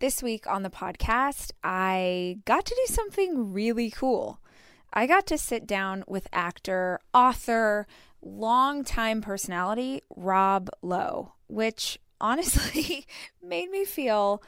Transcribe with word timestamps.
This 0.00 0.22
week 0.22 0.46
on 0.48 0.64
the 0.64 0.70
podcast, 0.70 1.52
I 1.62 2.38
got 2.44 2.66
to 2.66 2.74
do 2.74 2.92
something 2.92 3.52
really 3.52 3.90
cool. 3.90 4.40
I 4.92 5.06
got 5.06 5.24
to 5.28 5.38
sit 5.38 5.68
down 5.68 6.02
with 6.08 6.26
actor, 6.32 6.98
author, 7.14 7.86
longtime 8.20 9.22
personality 9.22 10.02
Rob 10.14 10.68
Lowe, 10.82 11.34
which 11.46 11.98
honestly 12.20 13.06
made 13.42 13.70
me 13.70 13.84
feel 13.84 14.42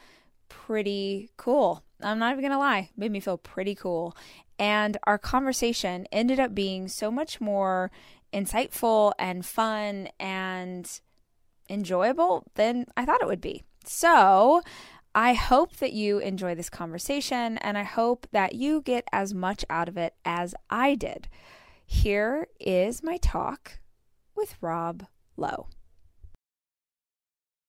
pretty 0.48 1.30
cool. 1.36 1.84
I'm 2.02 2.18
not 2.18 2.32
even 2.32 2.42
going 2.42 2.52
to 2.52 2.58
lie, 2.58 2.90
made 2.96 3.12
me 3.12 3.20
feel 3.20 3.38
pretty 3.38 3.76
cool. 3.76 4.16
And 4.58 4.96
our 5.04 5.16
conversation 5.16 6.08
ended 6.10 6.40
up 6.40 6.56
being 6.56 6.88
so 6.88 7.10
much 7.10 7.40
more 7.40 7.92
insightful 8.32 9.12
and 9.16 9.46
fun 9.46 10.08
and 10.18 10.90
enjoyable 11.70 12.44
than 12.56 12.86
I 12.96 13.04
thought 13.04 13.22
it 13.22 13.28
would 13.28 13.40
be. 13.40 13.62
So, 13.84 14.62
I 15.16 15.32
hope 15.32 15.76
that 15.76 15.94
you 15.94 16.18
enjoy 16.18 16.54
this 16.54 16.68
conversation 16.68 17.56
and 17.58 17.78
I 17.78 17.84
hope 17.84 18.26
that 18.32 18.54
you 18.54 18.82
get 18.82 19.08
as 19.10 19.32
much 19.32 19.64
out 19.70 19.88
of 19.88 19.96
it 19.96 20.14
as 20.26 20.54
I 20.68 20.94
did. 20.94 21.28
Here 21.86 22.48
is 22.60 23.02
my 23.02 23.16
talk 23.16 23.78
with 24.36 24.56
Rob 24.60 25.06
Lowe. 25.38 25.68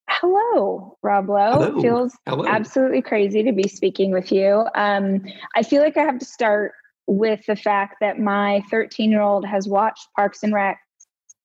Hello, 0.10 0.98
Rob 1.02 1.30
Lowe. 1.30 1.54
Hello. 1.54 1.82
Feels 1.82 2.18
Hello. 2.28 2.46
absolutely 2.46 3.02
crazy 3.02 3.44
to 3.44 3.54
be 3.54 3.70
speaking 3.70 4.12
with 4.12 4.30
you. 4.30 4.66
Um, 4.76 5.24
I 5.56 5.64
feel 5.64 5.82
like 5.82 5.96
I 5.96 6.04
have 6.04 6.20
to 6.20 6.26
start 6.26 6.74
with 7.06 7.46
the 7.46 7.56
fact 7.56 7.96
that 8.02 8.20
my 8.20 8.62
13 8.70 9.10
year 9.10 9.22
old 9.22 9.46
has 9.46 9.70
watched 9.70 10.10
Parks 10.18 10.44
and 10.44 10.54
Rec 10.54 10.82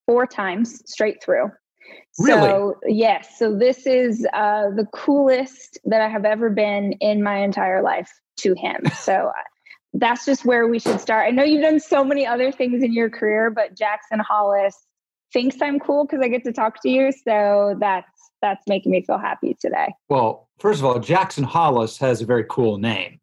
four 0.08 0.26
times 0.26 0.82
straight 0.84 1.22
through. 1.22 1.52
So, 2.12 2.76
yes, 2.86 3.38
so 3.38 3.56
this 3.56 3.86
is 3.86 4.26
uh, 4.32 4.70
the 4.70 4.86
coolest 4.92 5.78
that 5.84 6.00
I 6.02 6.08
have 6.08 6.24
ever 6.24 6.50
been 6.50 6.92
in 7.00 7.22
my 7.22 7.38
entire 7.38 7.82
life 7.82 8.10
to 8.38 8.54
him. 8.54 8.82
So, 8.94 9.12
uh, 9.12 9.42
that's 9.94 10.24
just 10.24 10.46
where 10.46 10.66
we 10.68 10.78
should 10.78 11.00
start. 11.00 11.26
I 11.26 11.30
know 11.30 11.42
you've 11.42 11.62
done 11.62 11.78
so 11.78 12.02
many 12.02 12.26
other 12.26 12.50
things 12.50 12.82
in 12.82 12.94
your 12.94 13.10
career, 13.10 13.50
but 13.50 13.76
Jackson 13.76 14.20
Hollis 14.20 14.74
thinks 15.34 15.56
I'm 15.60 15.78
cool 15.78 16.06
because 16.06 16.20
I 16.22 16.28
get 16.28 16.44
to 16.44 16.52
talk 16.52 16.80
to 16.82 16.88
you. 16.88 17.12
So, 17.12 17.76
that's 17.80 18.08
that's 18.40 18.62
making 18.66 18.92
me 18.92 19.02
feel 19.02 19.18
happy 19.18 19.56
today. 19.60 19.94
Well, 20.08 20.48
first 20.58 20.80
of 20.80 20.84
all, 20.84 20.98
Jackson 20.98 21.44
Hollis 21.44 21.98
has 21.98 22.20
a 22.20 22.26
very 22.26 22.44
cool 22.48 22.78
name. 22.78 23.20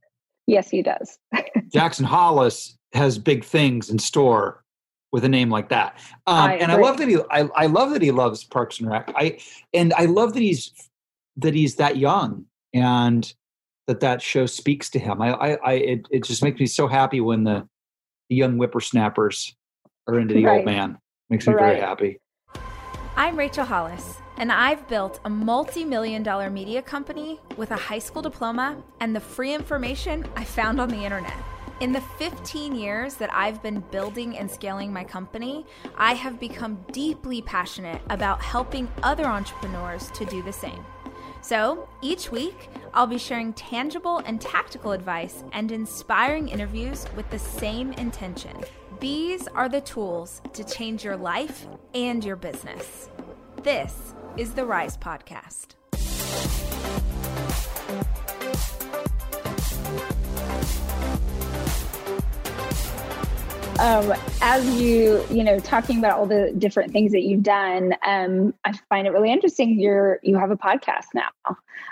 Yes, 0.47 0.69
he 0.69 0.81
does. 0.81 1.19
Jackson 1.71 2.05
Hollis 2.05 2.77
has 2.93 3.19
big 3.19 3.43
things 3.43 3.89
in 3.89 3.99
store 3.99 4.63
with 5.11 5.23
a 5.25 5.29
name 5.29 5.49
like 5.49 5.69
that. 5.69 5.97
Um, 6.27 6.49
I 6.49 6.55
and 6.55 6.71
I 6.71 6.75
love 6.75 6.97
that 6.97 7.07
he 7.07 7.17
I, 7.31 7.49
I 7.55 7.65
love 7.65 7.91
that 7.91 8.01
he 8.01 8.11
loves 8.11 8.43
Parks 8.43 8.79
and 8.79 8.89
Rec. 8.89 9.11
I 9.15 9.39
and 9.73 9.93
I 9.93 10.05
love 10.05 10.33
that 10.33 10.41
he's 10.41 10.71
that 11.37 11.53
he's 11.53 11.75
that 11.75 11.97
young 11.97 12.45
and 12.73 13.31
that 13.87 14.01
that 14.01 14.21
show 14.21 14.45
speaks 14.45 14.89
to 14.91 14.99
him. 14.99 15.21
I 15.21 15.33
I, 15.33 15.49
I 15.63 15.73
it, 15.73 16.07
it 16.11 16.23
just 16.23 16.43
makes 16.43 16.59
me 16.59 16.67
so 16.67 16.87
happy 16.87 17.21
when 17.21 17.43
the, 17.43 17.67
the 18.29 18.35
young 18.35 18.57
whippersnappers 18.57 19.55
are 20.07 20.19
into 20.19 20.33
the 20.33 20.45
Right. 20.45 20.57
old 20.57 20.65
man. 20.65 20.97
Makes 21.29 21.47
me 21.47 21.53
very 21.53 21.79
happy. 21.79 22.19
I'm 23.15 23.37
Rachel 23.37 23.65
Hollis, 23.65 24.17
and 24.37 24.51
I've 24.51 24.87
built 24.87 25.19
a 25.25 25.29
multi 25.29 25.83
million 25.83 26.23
dollar 26.23 26.49
media 26.49 26.81
company 26.81 27.39
with 27.57 27.71
a 27.71 27.75
high 27.75 27.99
school 27.99 28.21
diploma 28.21 28.81
and 28.99 29.15
the 29.15 29.19
free 29.19 29.53
information 29.53 30.25
I 30.35 30.43
found 30.43 30.79
on 30.79 30.89
the 30.89 31.03
internet. 31.03 31.33
In 31.79 31.93
the 31.93 32.01
15 32.01 32.75
years 32.75 33.13
that 33.15 33.33
I've 33.33 33.63
been 33.63 33.79
building 33.79 34.37
and 34.37 34.51
scaling 34.51 34.91
my 34.91 35.05
company, 35.05 35.65
I 35.95 36.13
have 36.13 36.37
become 36.37 36.83
deeply 36.91 37.41
passionate 37.41 38.01
about 38.09 38.41
helping 38.41 38.89
other 39.01 39.25
entrepreneurs 39.25 40.11
to 40.11 40.25
do 40.25 40.43
the 40.43 40.51
same. 40.51 40.83
So 41.41 41.87
each 42.01 42.33
week, 42.33 42.67
I'll 42.93 43.07
be 43.07 43.17
sharing 43.17 43.53
tangible 43.53 44.17
and 44.25 44.41
tactical 44.41 44.91
advice 44.91 45.45
and 45.53 45.71
inspiring 45.71 46.49
interviews 46.49 47.05
with 47.15 47.29
the 47.29 47.39
same 47.39 47.93
intention. 47.93 48.57
These 48.99 49.47
are 49.47 49.69
the 49.69 49.79
tools 49.79 50.41
to 50.51 50.65
change 50.65 51.05
your 51.05 51.15
life 51.15 51.65
and 51.93 52.25
your 52.25 52.35
business. 52.35 53.09
This 53.63 54.13
is 54.35 54.53
the 54.53 54.65
Rise 54.65 54.97
Podcast. 54.97 55.75
Um, 63.79 64.13
as 64.41 64.65
you 64.79 65.25
you 65.29 65.43
know 65.43 65.57
talking 65.59 65.99
about 65.99 66.17
all 66.19 66.25
the 66.25 66.53
different 66.57 66.91
things 66.91 67.11
that 67.13 67.21
you've 67.21 67.43
done 67.43 67.95
um, 68.05 68.53
i 68.65 68.73
find 68.89 69.07
it 69.07 69.11
really 69.11 69.31
interesting 69.31 69.79
you're 69.79 70.19
you 70.21 70.37
have 70.37 70.51
a 70.51 70.57
podcast 70.57 71.05
now. 71.13 71.29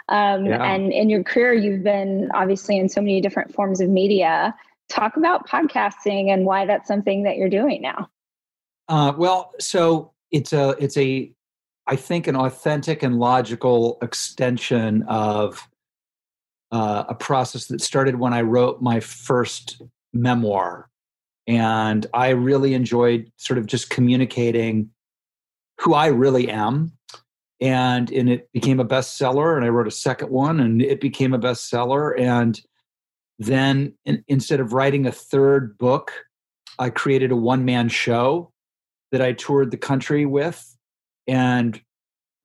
Um, 0.10 0.46
Yeah. 0.46 0.64
and 0.64 0.92
in 0.94 1.10
your 1.10 1.24
career 1.24 1.54
you've 1.54 1.84
been 1.84 2.30
obviously 2.34 2.78
in 2.78 2.88
so 2.90 3.02
many 3.02 3.20
different 3.22 3.54
forms 3.54 3.82
of 3.82 3.90
media. 3.90 4.56
Talk 4.90 5.18
about 5.18 5.48
podcasting 5.50 6.30
and 6.30 6.46
why 6.46 6.66
that's 6.66 6.88
something 6.88 7.24
that 7.24 7.36
you're 7.36 7.50
doing 7.50 7.82
now. 7.82 8.10
Uh, 8.88 9.12
well, 9.18 9.52
so 9.60 10.14
it's 10.32 10.54
a 10.54 10.76
it's 10.80 10.96
a 10.98 11.34
I 11.88 11.96
think 11.98 12.28
an 12.28 12.36
authentic 12.38 13.04
and 13.04 13.20
logical 13.20 13.98
extension 14.02 15.04
of 15.04 15.68
uh, 16.72 17.04
a 17.10 17.16
process 17.16 17.68
that 17.68 17.82
started 17.82 18.18
when 18.18 18.34
I 18.34 18.42
wrote 18.42 18.82
my 18.82 19.00
first 19.02 19.82
memoir, 20.14 20.90
and 21.48 22.06
I 22.14 22.30
really 22.30 22.74
enjoyed 22.74 23.32
sort 23.38 23.58
of 23.58 23.66
just 23.66 23.90
communicating 23.90 24.90
who 25.80 25.94
I 25.94 26.08
really 26.08 26.50
am. 26.50 26.92
And 27.60 28.12
and 28.12 28.30
it 28.30 28.52
became 28.52 28.80
a 28.80 28.86
bestseller, 28.86 29.56
and 29.56 29.66
I 29.66 29.70
wrote 29.70 29.88
a 29.88 29.92
second 29.92 30.30
one, 30.30 30.60
and 30.60 30.82
it 30.82 31.02
became 31.02 31.34
a 31.34 31.40
bestseller. 31.40 32.20
And 32.20 32.62
then 33.40 33.94
in, 34.06 34.24
instead 34.28 34.60
of 34.60 34.74
writing 34.74 35.08
a 35.08 35.12
third 35.12 35.78
book, 35.78 36.12
I 36.78 36.90
created 36.92 37.32
a 37.32 37.36
one 37.36 37.66
man 37.66 37.90
show 37.90 38.52
that 39.12 39.22
I 39.22 39.34
toured 39.34 39.72
the 39.72 39.78
country 39.78 40.26
with 40.26 40.78
and 41.28 41.82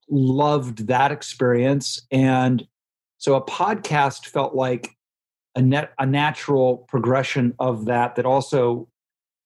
loved 0.08 0.86
that 0.86 1.12
experience. 1.12 2.00
And 2.10 2.66
so 3.18 3.34
a 3.34 3.44
podcast 3.44 4.26
felt 4.26 4.54
like 4.54 4.96
a 5.54 5.62
net 5.62 5.92
a 5.98 6.06
natural 6.06 6.78
progression 6.88 7.54
of 7.58 7.84
that 7.86 8.14
that 8.16 8.26
also 8.26 8.88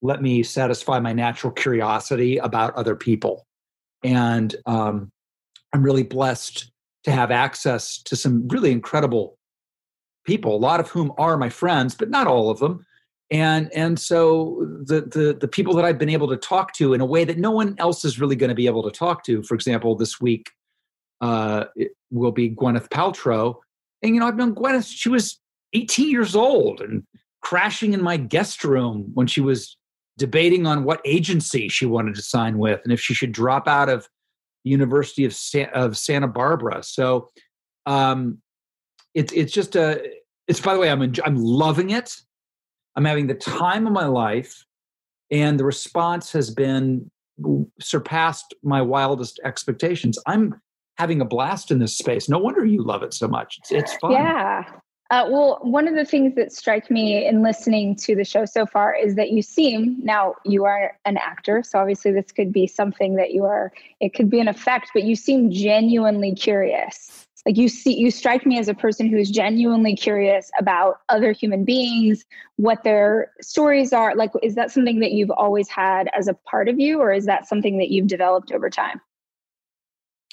let 0.03 0.22
me 0.22 0.43
satisfy 0.43 1.00
my 1.00 1.12
natural 1.12 1.53
curiosity 1.53 2.37
about 2.39 2.75
other 2.75 2.94
people. 2.94 3.47
And 4.05 4.55
um, 4.66 5.11
I'm 5.72 5.83
really 5.83 6.03
blessed 6.03 6.71
to 7.05 7.12
have 7.12 7.31
access 7.31 8.03
to 8.03 8.15
some 8.15 8.47
really 8.49 8.71
incredible 8.71 9.39
people, 10.25 10.55
a 10.55 10.59
lot 10.59 10.81
of 10.81 10.89
whom 10.89 11.12
are 11.19 11.37
my 11.37 11.49
friends, 11.49 11.95
but 11.95 12.11
not 12.11 12.27
all 12.27 12.50
of 12.50 12.59
them 12.59 12.84
and 13.31 13.72
and 13.72 13.99
so 13.99 14.65
the 14.84 15.00
the 15.00 15.37
the 15.39 15.49
people 15.49 15.75
that 15.75 15.84
I've 15.84 15.99
been 15.99 16.09
able 16.09 16.28
to 16.28 16.37
talk 16.37 16.72
to 16.75 16.95
in 16.95 17.00
a 17.00 17.06
way 17.06 17.25
that 17.25 17.39
no 17.39 17.50
one 17.50 17.75
else 17.78 18.05
is 18.05 18.21
really 18.21 18.37
going 18.37 18.50
to 18.50 18.55
be 18.55 18.66
able 18.66 18.84
to 18.84 18.91
talk 18.91 19.25
to. 19.25 19.43
For 19.43 19.55
example, 19.55 19.97
this 19.97 20.21
week 20.21 20.50
uh, 21.21 21.65
will 22.11 22.31
be 22.31 22.50
Gwyneth 22.50 22.89
Paltrow, 22.89 23.56
and 24.03 24.15
you 24.15 24.21
know 24.21 24.28
I've 24.28 24.37
known 24.37 24.55
Gwyneth. 24.55 24.93
She 24.95 25.09
was 25.09 25.41
18 25.72 26.10
years 26.10 26.34
old 26.34 26.81
and 26.81 27.03
crashing 27.43 27.93
in 27.93 28.03
my 28.03 28.16
guest 28.16 28.65
room 28.65 29.10
when 29.15 29.27
she 29.27 29.41
was 29.41 29.77
debating 30.19 30.66
on 30.66 30.84
what 30.84 31.00
agency 31.04 31.69
she 31.69 31.87
wanted 31.87 32.15
to 32.15 32.22
sign 32.22 32.59
with 32.59 32.81
and 32.84 32.93
if 32.93 33.00
she 33.00 33.15
should 33.15 33.32
drop 33.32 33.69
out 33.69 33.88
of 33.88 34.09
the 34.65 34.71
University 34.71 35.25
of 35.25 35.34
Sa- 35.34 35.71
of 35.72 35.97
Santa 35.97 36.27
Barbara. 36.27 36.82
So 36.82 37.28
um, 37.87 38.38
it's 39.15 39.32
it's 39.32 39.53
just 39.53 39.77
a 39.77 40.03
it's 40.49 40.60
by 40.60 40.75
the 40.75 40.81
way 40.81 40.91
I'm 40.91 41.00
enj- 41.00 41.21
I'm 41.25 41.37
loving 41.37 41.91
it. 41.91 42.12
I'm 42.97 43.04
having 43.04 43.27
the 43.27 43.34
time 43.34 43.87
of 43.87 43.93
my 43.93 44.06
life, 44.06 44.65
and 45.31 45.60
the 45.60 45.65
response 45.65 46.33
has 46.33 46.50
been 46.50 47.10
surpassed 47.81 48.54
my 48.62 48.83
wildest 48.83 49.38
expectations. 49.44 50.19
I'm 50.27 50.60
having 50.98 51.21
a 51.21 51.25
blast 51.27 51.71
in 51.71 51.78
this 51.78 51.97
space. 51.97 52.28
No 52.28 52.38
wonder 52.38 52.65
you 52.65 52.83
love 52.83 53.03
it 53.03 53.12
so 53.15 53.28
much. 53.28 53.59
It's, 53.59 53.72
it's 53.72 53.97
fun. 53.98 54.12
Yeah. 54.12 54.65
Uh, 55.10 55.24
well, 55.30 55.60
one 55.62 55.86
of 55.86 55.94
the 55.94 56.04
things 56.04 56.34
that 56.34 56.53
strike 56.53 56.91
me 56.91 57.24
in 57.24 57.42
listening 57.42 57.94
to 57.94 58.16
the 58.16 58.24
show 58.24 58.44
so 58.44 58.66
far 58.66 58.92
is 58.92 59.14
that 59.14 59.30
you 59.30 59.41
seem 59.41 59.97
now 60.03 60.34
you 60.44 60.64
are 60.64 60.98
an 61.04 61.16
actor, 61.16 61.62
so 61.62 61.78
obviously 61.78 62.10
this 62.10 62.32
could 62.32 62.53
be 62.53 62.66
something 62.66 63.14
that 63.14 63.30
you 63.32 63.44
are. 63.44 63.72
It 64.00 64.14
could 64.14 64.28
be 64.28 64.41
an 64.41 64.48
effect, 64.48 64.91
but 64.92 65.04
you 65.04 65.14
seem 65.14 65.53
genuinely 65.53 66.34
curious. 66.34 67.24
Like 67.47 67.56
you 67.56 67.68
see, 67.68 67.97
you 67.97 68.10
strike 68.10 68.44
me 68.44 68.58
as 68.58 68.66
a 68.66 68.74
person 68.74 69.08
who 69.08 69.16
is 69.16 69.30
genuinely 69.30 69.94
curious 69.94 70.50
about 70.58 70.98
other 71.08 71.30
human 71.30 71.64
beings, 71.64 72.24
what 72.56 72.82
their 72.82 73.30
stories 73.41 73.92
are. 73.92 74.16
Like, 74.16 74.32
is 74.42 74.56
that 74.56 74.72
something 74.72 74.98
that 74.98 75.12
you've 75.12 75.30
always 75.30 75.68
had 75.68 76.08
as 76.18 76.26
a 76.26 76.34
part 76.34 76.68
of 76.68 76.80
you, 76.80 76.98
or 76.98 77.12
is 77.12 77.26
that 77.26 77.47
something 77.47 77.78
that 77.78 77.91
you've 77.91 78.08
developed 78.08 78.50
over 78.50 78.68
time? 78.68 79.00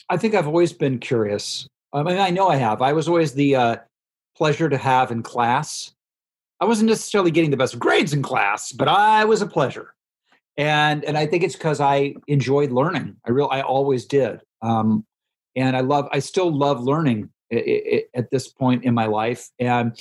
I 0.10 0.18
think 0.18 0.34
I've 0.34 0.48
always 0.48 0.74
been 0.74 0.98
curious. 0.98 1.68
I 1.94 2.02
mean, 2.02 2.18
I 2.18 2.32
know 2.32 2.48
I 2.48 2.56
have. 2.56 2.82
I 2.82 2.94
was 2.94 3.08
always 3.08 3.34
the 3.34 3.56
uh, 3.56 3.76
pleasure 4.36 4.70
to 4.70 4.78
have 4.78 5.12
in 5.12 5.24
class. 5.24 5.94
I 6.60 6.66
wasn't 6.66 6.90
necessarily 6.90 7.32
getting 7.32 7.52
the 7.52 7.58
best 7.58 7.78
grades 7.78 8.14
in 8.14 8.22
class, 8.22 8.72
but 8.72 8.88
I 8.88 9.26
was 9.26 9.42
a 9.42 9.48
pleasure. 9.48 9.94
And 10.56 11.04
and 11.04 11.18
I 11.18 11.26
think 11.26 11.44
it's 11.44 11.56
because 11.56 11.80
I 11.80 12.16
enjoyed 12.28 12.72
learning. 12.72 13.18
I 13.26 13.32
real 13.32 13.50
I 13.52 13.62
always 13.62 14.06
did. 14.06 14.42
Um, 14.62 15.06
and 15.56 15.76
I 15.76 15.82
love 15.82 16.08
I 16.12 16.20
still 16.20 16.52
love 16.52 16.82
learning 16.82 17.30
at 17.52 18.30
this 18.32 18.48
point 18.48 18.84
in 18.84 18.94
my 18.94 19.06
life, 19.06 19.50
and 19.60 20.00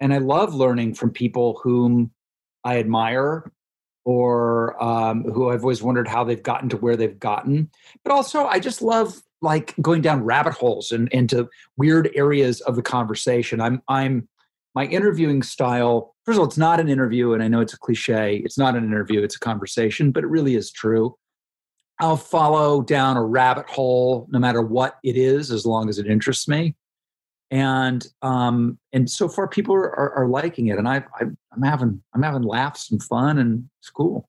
and 0.00 0.12
I 0.12 0.18
love 0.18 0.54
learning 0.54 0.94
from 0.94 1.10
people 1.10 1.60
whom 1.62 2.10
I 2.64 2.78
admire 2.78 3.52
or 4.04 4.82
um, 4.82 5.24
who 5.24 5.50
I've 5.50 5.62
always 5.62 5.82
wondered 5.82 6.08
how 6.08 6.24
they've 6.24 6.42
gotten 6.42 6.68
to 6.70 6.76
where 6.76 6.96
they've 6.96 7.18
gotten. 7.18 7.70
But 8.04 8.12
also, 8.12 8.46
I 8.46 8.58
just 8.58 8.82
love 8.82 9.22
like 9.42 9.74
going 9.82 10.00
down 10.00 10.24
rabbit 10.24 10.54
holes 10.54 10.92
and 10.92 11.08
into 11.08 11.48
weird 11.76 12.10
areas 12.14 12.60
of 12.62 12.76
the 12.76 12.82
conversation. 12.82 13.60
I'm 13.60 13.82
I'm 13.88 14.28
my 14.74 14.86
interviewing 14.86 15.42
style. 15.42 16.14
First 16.24 16.36
of 16.36 16.40
all, 16.40 16.46
it's 16.46 16.56
not 16.56 16.80
an 16.80 16.88
interview, 16.88 17.34
and 17.34 17.42
I 17.42 17.48
know 17.48 17.60
it's 17.60 17.74
a 17.74 17.78
cliche. 17.78 18.36
It's 18.44 18.56
not 18.56 18.76
an 18.76 18.84
interview; 18.84 19.22
it's 19.22 19.36
a 19.36 19.40
conversation, 19.40 20.12
but 20.12 20.24
it 20.24 20.28
really 20.28 20.54
is 20.54 20.70
true. 20.70 21.16
I'll 21.98 22.16
follow 22.16 22.82
down 22.82 23.16
a 23.16 23.22
rabbit 23.22 23.68
hole, 23.68 24.26
no 24.30 24.38
matter 24.38 24.62
what 24.62 24.98
it 25.04 25.16
is, 25.16 25.50
as 25.50 25.66
long 25.66 25.88
as 25.88 25.98
it 25.98 26.06
interests 26.06 26.48
me. 26.48 26.74
And 27.50 28.06
um, 28.22 28.78
and 28.92 29.10
so 29.10 29.28
far, 29.28 29.46
people 29.46 29.74
are, 29.74 29.94
are, 29.94 30.12
are 30.14 30.28
liking 30.28 30.68
it, 30.68 30.78
and 30.78 30.88
I, 30.88 31.04
I 31.20 31.24
I'm 31.52 31.62
having 31.62 32.02
I'm 32.14 32.22
having 32.22 32.42
laughs 32.42 32.90
and 32.90 33.02
fun, 33.02 33.38
and 33.38 33.68
it's 33.80 33.90
cool. 33.90 34.28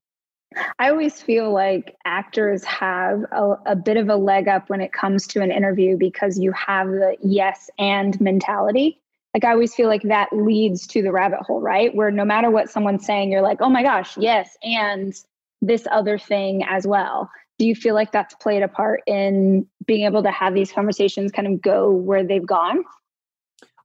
I 0.79 0.89
always 0.89 1.21
feel 1.21 1.51
like 1.53 1.95
actors 2.05 2.63
have 2.65 3.23
a, 3.31 3.55
a, 3.65 3.75
bit 3.75 3.97
of 3.97 4.09
a 4.09 4.15
leg 4.15 4.47
up 4.47 4.69
when 4.69 4.81
it 4.81 4.93
comes 4.93 5.27
to 5.27 5.41
an 5.41 5.51
interview 5.51 5.97
because 5.97 6.37
you 6.37 6.51
have 6.51 6.87
the 6.87 7.15
yes 7.21 7.69
and 7.77 8.19
mentality. 8.19 8.99
Like, 9.33 9.45
I 9.45 9.51
always 9.51 9.73
feel 9.73 9.87
like 9.87 10.03
that 10.03 10.29
leads 10.31 10.85
to 10.87 11.01
the 11.01 11.11
rabbit 11.11 11.39
hole, 11.39 11.61
right? 11.61 11.93
Where 11.95 12.11
no 12.11 12.25
matter 12.25 12.51
what 12.51 12.69
someone's 12.69 13.05
saying, 13.05 13.31
you're 13.31 13.41
like, 13.41 13.61
oh 13.61 13.69
my 13.69 13.81
gosh, 13.81 14.15
yes, 14.17 14.57
and 14.63 15.13
this 15.61 15.87
other 15.91 16.17
thing 16.17 16.63
as 16.69 16.85
well. 16.85 17.31
Do 17.57 17.65
you 17.65 17.75
feel 17.75 17.95
like 17.95 18.11
that's 18.11 18.35
played 18.35 18.63
a 18.63 18.67
part 18.67 19.01
in 19.07 19.65
being 19.85 20.05
able 20.05 20.23
to 20.23 20.31
have 20.31 20.53
these 20.53 20.71
conversations 20.71 21.31
kind 21.31 21.47
of 21.47 21.61
go 21.61 21.89
where 21.91 22.23
they've 22.23 22.45
gone? 22.45 22.83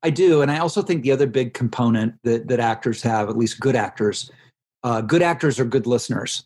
I 0.02 0.10
do. 0.10 0.42
And 0.42 0.50
I 0.50 0.58
also 0.58 0.82
think 0.82 1.02
the 1.02 1.12
other 1.12 1.26
big 1.26 1.54
component 1.54 2.14
that, 2.24 2.48
that 2.48 2.60
actors 2.60 3.02
have, 3.02 3.28
at 3.28 3.36
least 3.36 3.60
good 3.60 3.76
actors, 3.76 4.30
uh, 4.82 5.00
good 5.00 5.22
actors 5.22 5.58
are 5.58 5.64
good 5.64 5.86
listeners 5.86 6.44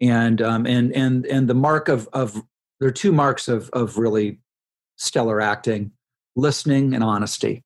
and 0.00 0.40
um, 0.40 0.66
and 0.66 0.94
and 0.94 1.26
and 1.26 1.48
the 1.48 1.54
mark 1.54 1.88
of 1.88 2.08
of 2.12 2.40
there 2.78 2.88
are 2.88 2.92
two 2.92 3.12
marks 3.12 3.48
of 3.48 3.68
of 3.70 3.98
really 3.98 4.38
stellar 4.96 5.40
acting 5.40 5.92
listening 6.36 6.94
and 6.94 7.04
honesty. 7.04 7.64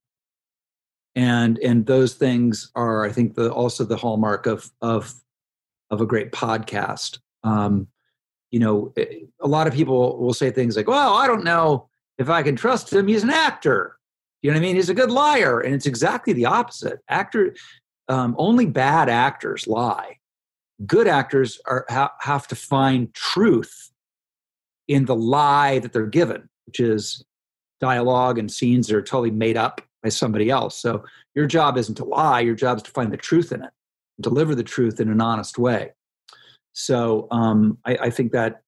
And 1.17 1.59
and 1.61 1.87
those 1.87 2.15
things 2.15 2.71
are 2.75 3.05
i 3.05 3.13
think 3.13 3.35
the 3.35 3.53
also 3.53 3.85
the 3.85 3.97
hallmark 3.97 4.47
of 4.47 4.71
of 4.81 5.15
of 5.91 6.01
a 6.01 6.07
great 6.07 6.33
podcast. 6.33 7.19
Um 7.45 7.87
you 8.51 8.59
know 8.59 8.93
eh, 8.97 9.21
a 9.41 9.47
lot 9.47 9.67
of 9.67 9.75
people 9.75 10.19
will 10.19 10.35
say 10.35 10.51
things 10.51 10.77
like 10.77 10.89
well 10.89 11.15
i 11.15 11.27
don't 11.27 11.45
know 11.45 11.89
if 12.19 12.29
i 12.29 12.43
can 12.43 12.57
trust 12.57 12.93
him. 12.93 13.07
He's 13.07 13.23
an 13.23 13.31
actor. 13.31 13.97
You 14.43 14.51
know 14.51 14.57
what 14.57 14.65
i 14.65 14.67
mean? 14.67 14.77
He's 14.77 14.91
a 14.91 14.95
good 14.95 15.11
liar. 15.11 15.61
And 15.61 15.75
it's 15.75 15.87
exactly 15.87 16.33
the 16.33 16.47
opposite. 16.47 16.99
Actor 17.09 17.55
um, 18.09 18.35
only 18.37 18.67
bad 18.67 19.09
actors 19.09 19.67
lie 19.67 20.19
good 20.87 21.07
actors 21.07 21.61
are 21.67 21.87
ha- 21.89 22.13
have 22.21 22.47
to 22.49 22.57
find 22.57 23.13
truth 23.15 23.91
in 24.89 25.05
the 25.07 25.15
lie 25.15 25.79
that 25.79 25.93
they're 25.93 26.07
given, 26.07 26.49
which 26.67 26.81
is 26.81 27.25
dialogue 27.81 28.39
and 28.39 28.51
scenes 28.51 28.87
that 28.87 28.97
are 28.97 29.03
totally 29.03 29.31
made 29.31 29.57
up 29.57 29.81
by 30.03 30.09
somebody 30.09 30.51
else. 30.51 30.77
So 30.77 31.05
your 31.35 31.47
job 31.47 31.77
isn't 31.79 31.95
to 31.97 32.05
lie; 32.05 32.41
your 32.41 32.55
job 32.55 32.79
is 32.79 32.83
to 32.85 32.91
find 32.91 33.13
the 33.13 33.17
truth 33.17 33.53
in 33.53 33.63
it, 33.63 33.71
deliver 34.21 34.55
the 34.55 34.63
truth 34.63 35.01
in 35.01 35.11
an 35.11 35.21
honest 35.21 35.59
way. 35.59 35.93
So 36.73 37.29
um, 37.31 37.79
I, 37.85 37.97
I 38.03 38.11
think 38.11 38.33
that 38.33 38.63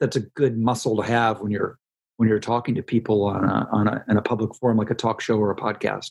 that's 0.00 0.16
a 0.16 0.20
good 0.20 0.58
muscle 0.58 0.96
to 0.96 1.02
have 1.02 1.40
when 1.40 1.50
you're 1.50 1.78
when 2.16 2.28
you're 2.28 2.40
talking 2.40 2.74
to 2.74 2.82
people 2.82 3.24
on 3.24 3.44
a, 3.44 3.68
on 3.72 3.88
a 3.88 4.04
in 4.08 4.16
a 4.16 4.22
public 4.22 4.54
forum 4.54 4.76
like 4.76 4.90
a 4.90 4.94
talk 4.94 5.20
show 5.20 5.38
or 5.38 5.50
a 5.50 5.56
podcast. 5.56 6.10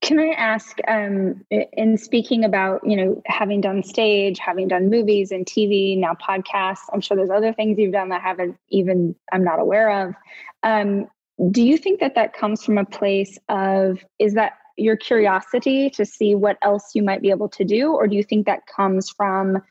Can 0.00 0.18
I 0.18 0.28
ask, 0.30 0.78
um, 0.86 1.44
in 1.50 1.96
speaking 1.96 2.44
about, 2.44 2.80
you 2.84 2.96
know, 2.96 3.22
having 3.26 3.60
done 3.60 3.82
stage, 3.82 4.38
having 4.38 4.68
done 4.68 4.90
movies 4.90 5.32
and 5.32 5.44
TV, 5.46 5.98
now 5.98 6.14
podcasts, 6.14 6.84
I'm 6.92 7.00
sure 7.00 7.16
there's 7.16 7.30
other 7.30 7.52
things 7.52 7.78
you've 7.78 7.92
done 7.92 8.10
that 8.10 8.20
I 8.20 8.28
haven't 8.28 8.56
even, 8.68 9.14
I'm 9.32 9.44
not 9.44 9.60
aware 9.60 10.08
of. 10.08 10.14
Um, 10.62 11.08
do 11.50 11.62
you 11.62 11.76
think 11.76 12.00
that 12.00 12.14
that 12.16 12.32
comes 12.32 12.64
from 12.64 12.78
a 12.78 12.84
place 12.84 13.38
of, 13.48 14.04
is 14.18 14.34
that 14.34 14.54
your 14.76 14.96
curiosity 14.96 15.90
to 15.90 16.04
see 16.04 16.34
what 16.34 16.58
else 16.62 16.94
you 16.94 17.02
might 17.02 17.22
be 17.22 17.30
able 17.30 17.48
to 17.50 17.64
do? 17.64 17.92
Or 17.92 18.06
do 18.06 18.16
you 18.16 18.22
think 18.22 18.46
that 18.46 18.66
comes 18.66 19.10
from 19.10 19.62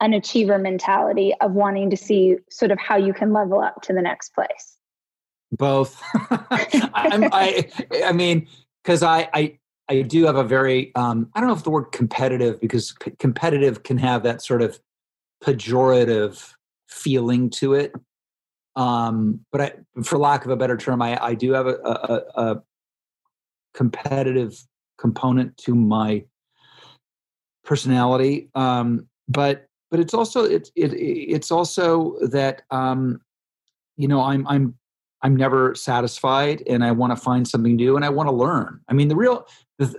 an 0.00 0.12
achiever 0.12 0.58
mentality 0.58 1.32
of 1.40 1.52
wanting 1.52 1.90
to 1.90 1.96
see 1.96 2.36
sort 2.50 2.70
of 2.70 2.78
how 2.78 2.96
you 2.96 3.12
can 3.12 3.32
level 3.32 3.60
up 3.60 3.82
to 3.82 3.92
the 3.92 4.02
next 4.02 4.34
place? 4.34 4.76
Both. 5.52 6.02
I, 6.30 7.68
I 8.04 8.12
mean, 8.12 8.46
because 8.82 9.02
I, 9.02 9.28
I 9.32 9.58
I 9.88 10.02
do 10.02 10.24
have 10.26 10.36
a 10.36 10.44
very 10.44 10.94
um, 10.94 11.30
I 11.34 11.40
don't 11.40 11.48
know 11.48 11.54
if 11.54 11.64
the 11.64 11.70
word 11.70 11.92
competitive 11.92 12.60
because 12.60 12.94
p- 13.00 13.12
competitive 13.18 13.82
can 13.82 13.98
have 13.98 14.22
that 14.24 14.42
sort 14.42 14.62
of 14.62 14.80
pejorative 15.42 16.52
feeling 16.88 17.50
to 17.50 17.74
it. 17.74 17.92
Um, 18.74 19.40
but 19.52 19.60
I, 19.60 19.72
for 20.02 20.18
lack 20.18 20.44
of 20.44 20.50
a 20.50 20.56
better 20.56 20.76
term, 20.76 21.00
I, 21.00 21.22
I 21.22 21.34
do 21.34 21.52
have 21.52 21.66
a, 21.66 21.76
a, 21.76 22.42
a 22.42 22.62
competitive 23.74 24.58
component 24.98 25.56
to 25.58 25.74
my 25.74 26.24
personality. 27.64 28.48
Um, 28.54 29.06
but 29.28 29.66
but 29.90 30.00
it's 30.00 30.14
also 30.14 30.44
it, 30.44 30.70
it 30.74 30.92
it's 30.94 31.50
also 31.50 32.18
that 32.28 32.62
um, 32.70 33.20
you 33.96 34.08
know 34.08 34.20
I'm 34.20 34.46
I'm 34.48 34.74
I'm 35.26 35.34
never 35.34 35.74
satisfied 35.74 36.62
and 36.68 36.84
I 36.84 36.92
want 36.92 37.10
to 37.10 37.16
find 37.16 37.48
something 37.48 37.74
new 37.74 37.96
and 37.96 38.04
I 38.04 38.10
want 38.10 38.28
to 38.28 38.32
learn. 38.32 38.78
I 38.88 38.92
mean, 38.92 39.08
the 39.08 39.16
real, 39.16 39.44
the, 39.76 39.92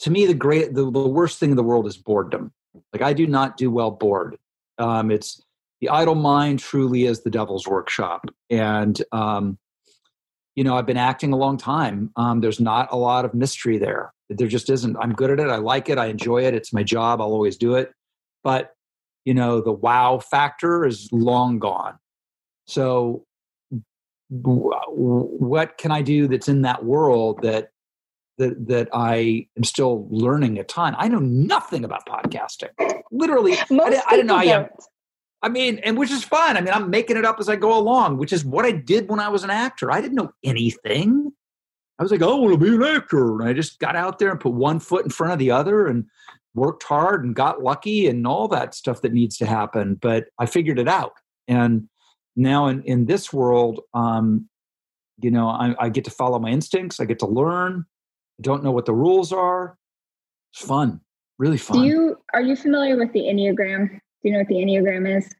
to 0.00 0.10
me, 0.10 0.26
the 0.26 0.34
great, 0.34 0.74
the, 0.74 0.90
the 0.90 1.06
worst 1.06 1.38
thing 1.38 1.50
in 1.50 1.56
the 1.56 1.62
world 1.62 1.86
is 1.86 1.96
boredom. 1.96 2.52
Like 2.92 3.00
I 3.00 3.12
do 3.12 3.28
not 3.28 3.56
do 3.56 3.70
well 3.70 3.92
bored. 3.92 4.36
Um, 4.78 5.12
it's 5.12 5.40
the 5.80 5.88
idle 5.88 6.16
mind 6.16 6.58
truly 6.58 7.04
is 7.04 7.22
the 7.22 7.30
devil's 7.30 7.68
workshop. 7.68 8.26
And, 8.50 9.00
um, 9.12 9.56
you 10.56 10.64
know, 10.64 10.76
I've 10.76 10.86
been 10.86 10.96
acting 10.96 11.32
a 11.32 11.36
long 11.36 11.56
time. 11.56 12.10
Um, 12.16 12.40
there's 12.40 12.58
not 12.58 12.88
a 12.90 12.96
lot 12.96 13.24
of 13.24 13.34
mystery 13.34 13.78
there. 13.78 14.12
There 14.30 14.48
just 14.48 14.68
isn't. 14.68 14.96
I'm 14.96 15.12
good 15.12 15.30
at 15.30 15.38
it. 15.38 15.48
I 15.48 15.58
like 15.58 15.88
it. 15.88 15.96
I 15.96 16.06
enjoy 16.06 16.42
it. 16.42 16.54
It's 16.54 16.72
my 16.72 16.82
job. 16.82 17.20
I'll 17.20 17.28
always 17.28 17.56
do 17.56 17.76
it. 17.76 17.92
But, 18.42 18.72
you 19.24 19.32
know, 19.32 19.60
the 19.60 19.70
wow 19.70 20.18
factor 20.18 20.84
is 20.84 21.08
long 21.12 21.60
gone. 21.60 22.00
So 22.66 23.26
what 24.30 25.78
can 25.78 25.90
I 25.90 26.02
do 26.02 26.28
that's 26.28 26.48
in 26.48 26.62
that 26.62 26.84
world 26.84 27.42
that 27.42 27.70
that 28.38 28.66
that 28.68 28.88
I 28.92 29.46
am 29.56 29.64
still 29.64 30.08
learning 30.10 30.58
a 30.58 30.64
ton. 30.64 30.96
I 30.98 31.08
know 31.08 31.20
nothing 31.20 31.84
about 31.84 32.06
podcasting. 32.06 32.70
Literally, 33.10 33.56
Most 33.70 33.96
I, 33.96 34.02
I 34.08 34.16
don't 34.16 34.26
know. 34.26 34.36
I 34.36 34.44
am. 34.44 34.68
I 35.42 35.50
mean, 35.50 35.78
and 35.84 35.98
which 35.98 36.10
is 36.10 36.24
fun. 36.24 36.56
I 36.56 36.62
mean, 36.62 36.72
I'm 36.72 36.88
making 36.88 37.18
it 37.18 37.24
up 37.24 37.38
as 37.38 37.48
I 37.48 37.56
go 37.56 37.76
along, 37.76 38.16
which 38.16 38.32
is 38.32 38.44
what 38.44 38.64
I 38.64 38.72
did 38.72 39.08
when 39.10 39.20
I 39.20 39.28
was 39.28 39.44
an 39.44 39.50
actor. 39.50 39.92
I 39.92 40.00
didn't 40.00 40.14
know 40.14 40.32
anything. 40.42 41.32
I 41.98 42.02
was 42.02 42.10
like, 42.10 42.22
oh, 42.22 42.36
I 42.36 42.40
want 42.40 42.54
to 42.54 42.58
be 42.58 42.74
an 42.74 42.82
actor. 42.82 43.40
And 43.40 43.48
I 43.48 43.52
just 43.52 43.78
got 43.78 43.94
out 43.94 44.18
there 44.18 44.30
and 44.30 44.40
put 44.40 44.54
one 44.54 44.80
foot 44.80 45.04
in 45.04 45.10
front 45.10 45.34
of 45.34 45.38
the 45.38 45.50
other 45.50 45.86
and 45.86 46.06
worked 46.54 46.82
hard 46.82 47.24
and 47.24 47.34
got 47.34 47.62
lucky 47.62 48.06
and 48.06 48.26
all 48.26 48.48
that 48.48 48.74
stuff 48.74 49.02
that 49.02 49.12
needs 49.12 49.36
to 49.38 49.46
happen. 49.46 49.96
But 49.96 50.28
I 50.38 50.46
figured 50.46 50.78
it 50.78 50.88
out. 50.88 51.12
And 51.46 51.88
now 52.36 52.66
in, 52.66 52.82
in 52.82 53.06
this 53.06 53.32
world 53.32 53.80
um, 53.94 54.48
you 55.20 55.30
know 55.30 55.48
I, 55.48 55.74
I, 55.78 55.88
get 55.88 56.04
to 56.04 56.10
follow 56.10 56.38
my 56.38 56.50
instincts 56.50 57.00
i 57.00 57.04
get 57.04 57.18
to 57.20 57.26
learn 57.26 57.84
I 58.38 58.42
don't 58.42 58.64
know 58.64 58.72
what 58.72 58.84
the 58.84 58.92
rules 58.92 59.32
are. 59.32 59.78
It's 60.52 60.66
fun 60.66 61.00
really 61.38 61.58
fun. 61.58 61.78
do 61.78 61.84
you 61.84 62.18
are 62.32 62.42
you 62.42 62.56
familiar 62.56 62.96
with 62.96 63.12
the 63.12 63.20
enneagram? 63.20 63.88
Do 63.88 63.98
you 64.22 64.32
know 64.32 64.38
what 64.38 64.48
the 64.48 64.56
enneagram 64.56 65.18
is? 65.18 65.30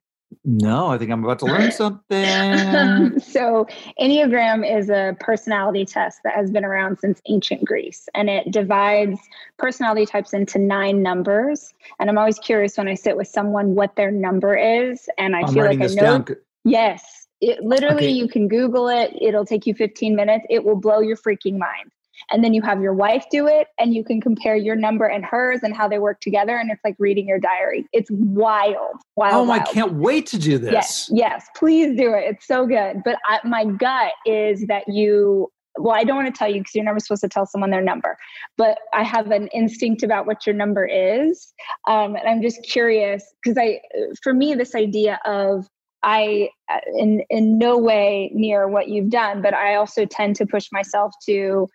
No 0.45 0.89
i 0.89 0.99
think 0.99 1.13
i'm 1.13 1.23
about 1.23 1.39
to 1.41 1.47
learn 1.47 1.71
something. 1.71 3.21
So 3.21 3.67
enneagram 4.01 4.69
is 4.69 4.91
a 4.91 5.17
personality 5.21 5.85
test 5.85 6.21
that 6.25 6.35
has 6.35 6.51
been 6.51 6.65
around 6.65 6.99
since 6.99 7.21
ancient 7.29 7.65
greece 7.65 8.09
and 8.15 8.29
it 8.29 8.51
divides 8.51 9.19
personality 9.59 10.07
types 10.07 10.33
into 10.33 10.59
nine 10.59 11.03
numbers 11.03 11.73
and 12.01 12.11
i'm 12.11 12.19
always 12.19 12.39
curious 12.39 12.77
when 12.77 12.89
i 12.89 12.95
sit 12.95 13.17
with 13.17 13.29
someone 13.29 13.75
what 13.75 13.95
their 13.97 14.11
number 14.11 14.57
is 14.57 15.09
and 15.19 15.37
i 15.37 15.41
I'm 15.41 15.55
feel 15.55 15.65
like 15.65 15.81
i 15.81 15.87
know 15.87 15.95
down 15.95 16.27
Yes. 16.65 17.27
It 17.41 17.63
literally 17.63 18.05
Okay. 18.07 18.11
you 18.11 18.29
can 18.29 18.49
Google 18.49 18.89
it. 18.89 19.13
It'll 19.21 19.45
take 19.45 19.67
you 19.67 19.75
15 19.75 20.17
minutes. 20.17 20.47
It 20.49 20.65
will 20.65 20.77
blow 20.77 21.01
your 21.01 21.17
freaking 21.17 21.59
mind. 21.59 21.91
And 22.31 22.43
then 22.43 22.55
you 22.55 22.63
have 22.63 22.81
your 22.81 22.95
wife 22.95 23.27
do 23.31 23.47
it 23.49 23.67
and 23.79 23.93
you 23.93 24.05
can 24.05 24.21
compare 24.21 24.57
your 24.57 24.77
number 24.77 25.05
and 25.05 25.25
hers 25.25 25.61
and 25.63 25.77
how 25.77 25.89
they 25.89 25.99
work 25.99 26.21
together. 26.21 26.57
And 26.57 26.71
it's 26.71 26.81
like 26.85 26.95
reading 26.99 27.27
your 27.27 27.39
diary. 27.41 27.87
It's 27.93 28.09
wild. 28.11 28.97
Wild. 29.17 29.49
oh, 29.49 29.53
I 29.53 29.59
can't 29.59 29.95
wait 29.95 30.27
to 30.29 30.39
do 30.39 30.57
this. 30.57 30.73
Yes, 30.73 31.11
yes, 31.13 31.47
please 31.57 31.97
do 31.99 32.15
it. 32.15 32.25
It's 32.25 32.47
so 32.47 32.67
good. 32.67 33.03
But 33.05 33.17
I, 33.27 33.41
my 33.47 33.65
gut 33.67 34.13
is 34.25 34.65
that 34.69 34.85
you, 34.89 35.51
well, 35.77 35.95
I 35.95 36.05
don't 36.05 36.17
want 36.17 36.33
to 36.33 36.39
tell 36.39 36.49
you 36.49 36.61
because 36.61 36.75
you're 36.77 36.85
never 36.85 37.01
supposed 37.01 37.23
to 37.23 37.29
tell 37.29 37.47
someone 37.47 37.71
their 37.71 37.83
number, 37.83 38.17
but 38.57 38.79
I 38.95 39.03
have 39.03 39.33
an 39.33 39.49
instinct 39.49 40.05
about 40.05 40.25
what 40.25 40.47
your 40.47 40.55
number 40.55 40.87
is. 40.87 41.53
Um, 41.89 42.15
and 42.15 42.29
I'm 42.29 42.41
just 42.41 42.63
curious 42.63 43.25
because 43.43 43.59
I, 43.59 43.81
for 44.23 44.33
me, 44.33 44.55
this 44.55 44.77
idea 44.77 45.19
of 45.27 45.67
I 46.05 46.51
uh, 46.71 46.81
in 46.99 47.23
in 47.31 47.59
no 47.59 47.79
way 47.79 48.31
near 48.35 48.69
what 48.69 48.89
you've 48.89 49.11
done, 49.11 49.41
but 49.41 49.55
I 49.55 49.75
also 49.75 50.05
tend 50.05 50.37
to 50.37 50.47
push 50.47 50.69
myself 50.71 51.13
to 51.27 51.67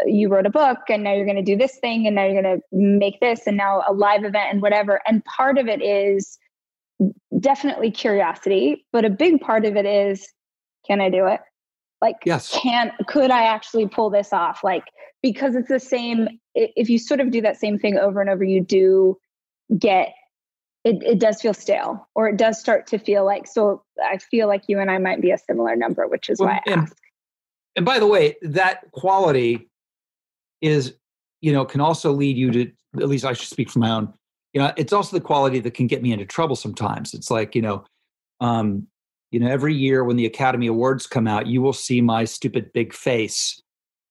uh, 0.00 0.04
you 0.06 0.28
wrote 0.28 0.44
a 0.44 0.50
book 0.50 0.78
and 0.90 1.02
now 1.02 1.14
you're 1.14 1.24
going 1.24 1.36
to 1.36 1.42
do 1.42 1.56
this 1.56 1.78
thing 1.78 2.06
and 2.06 2.14
now 2.14 2.24
you're 2.24 2.40
going 2.40 2.60
to 2.60 2.62
make 2.70 3.18
this 3.20 3.46
and 3.46 3.56
now 3.56 3.82
a 3.88 3.92
live 3.92 4.24
event 4.24 4.52
and 4.52 4.62
whatever. 4.62 5.00
And 5.06 5.24
part 5.24 5.56
of 5.56 5.68
it 5.68 5.82
is 5.82 6.38
definitely 7.40 7.90
curiosity, 7.90 8.84
but 8.92 9.06
a 9.06 9.10
big 9.10 9.40
part 9.40 9.64
of 9.64 9.76
it 9.76 9.86
is 9.86 10.28
can 10.86 11.00
I 11.00 11.08
do 11.08 11.26
it? 11.26 11.40
Like 12.02 12.16
yes. 12.26 12.56
can 12.62 12.92
could 13.06 13.30
I 13.30 13.44
actually 13.44 13.88
pull 13.88 14.10
this 14.10 14.34
off? 14.34 14.62
Like 14.62 14.84
because 15.22 15.56
it's 15.56 15.68
the 15.68 15.80
same 15.80 16.28
if 16.54 16.90
you 16.90 16.98
sort 16.98 17.20
of 17.20 17.30
do 17.30 17.40
that 17.40 17.56
same 17.56 17.78
thing 17.78 17.96
over 17.96 18.20
and 18.20 18.28
over 18.28 18.44
you 18.44 18.62
do 18.62 19.16
get 19.78 20.12
it, 20.84 21.02
it 21.02 21.18
does 21.18 21.40
feel 21.40 21.54
stale 21.54 22.08
or 22.14 22.28
it 22.28 22.36
does 22.36 22.58
start 22.58 22.86
to 22.86 22.98
feel 22.98 23.24
like 23.24 23.46
so 23.46 23.82
i 24.04 24.18
feel 24.18 24.46
like 24.46 24.62
you 24.68 24.78
and 24.78 24.90
i 24.90 24.98
might 24.98 25.20
be 25.20 25.30
a 25.30 25.38
similar 25.38 25.76
number 25.76 26.06
which 26.06 26.28
is 26.28 26.38
well, 26.38 26.48
why 26.48 26.54
i 26.66 26.70
and, 26.70 26.80
ask. 26.82 26.96
and 27.76 27.84
by 27.84 27.98
the 27.98 28.06
way 28.06 28.36
that 28.42 28.90
quality 28.92 29.68
is 30.60 30.94
you 31.40 31.52
know 31.52 31.64
can 31.64 31.80
also 31.80 32.12
lead 32.12 32.36
you 32.36 32.50
to 32.50 32.70
at 32.96 33.08
least 33.08 33.24
i 33.24 33.32
should 33.32 33.48
speak 33.48 33.70
for 33.70 33.80
my 33.80 33.90
own 33.90 34.12
you 34.52 34.60
know 34.60 34.72
it's 34.76 34.92
also 34.92 35.16
the 35.16 35.24
quality 35.24 35.60
that 35.60 35.74
can 35.74 35.86
get 35.86 36.02
me 36.02 36.12
into 36.12 36.24
trouble 36.24 36.56
sometimes. 36.56 37.14
It's 37.14 37.30
like 37.30 37.54
you 37.54 37.62
know 37.62 37.84
um 38.40 38.86
you 39.30 39.40
know 39.40 39.48
every 39.48 39.74
year 39.74 40.04
when 40.04 40.16
the 40.16 40.26
academy 40.26 40.66
awards 40.66 41.06
come 41.06 41.26
out 41.26 41.46
you 41.46 41.60
will 41.60 41.72
see 41.72 42.00
my 42.00 42.24
stupid 42.24 42.72
big 42.72 42.92
face 42.92 43.62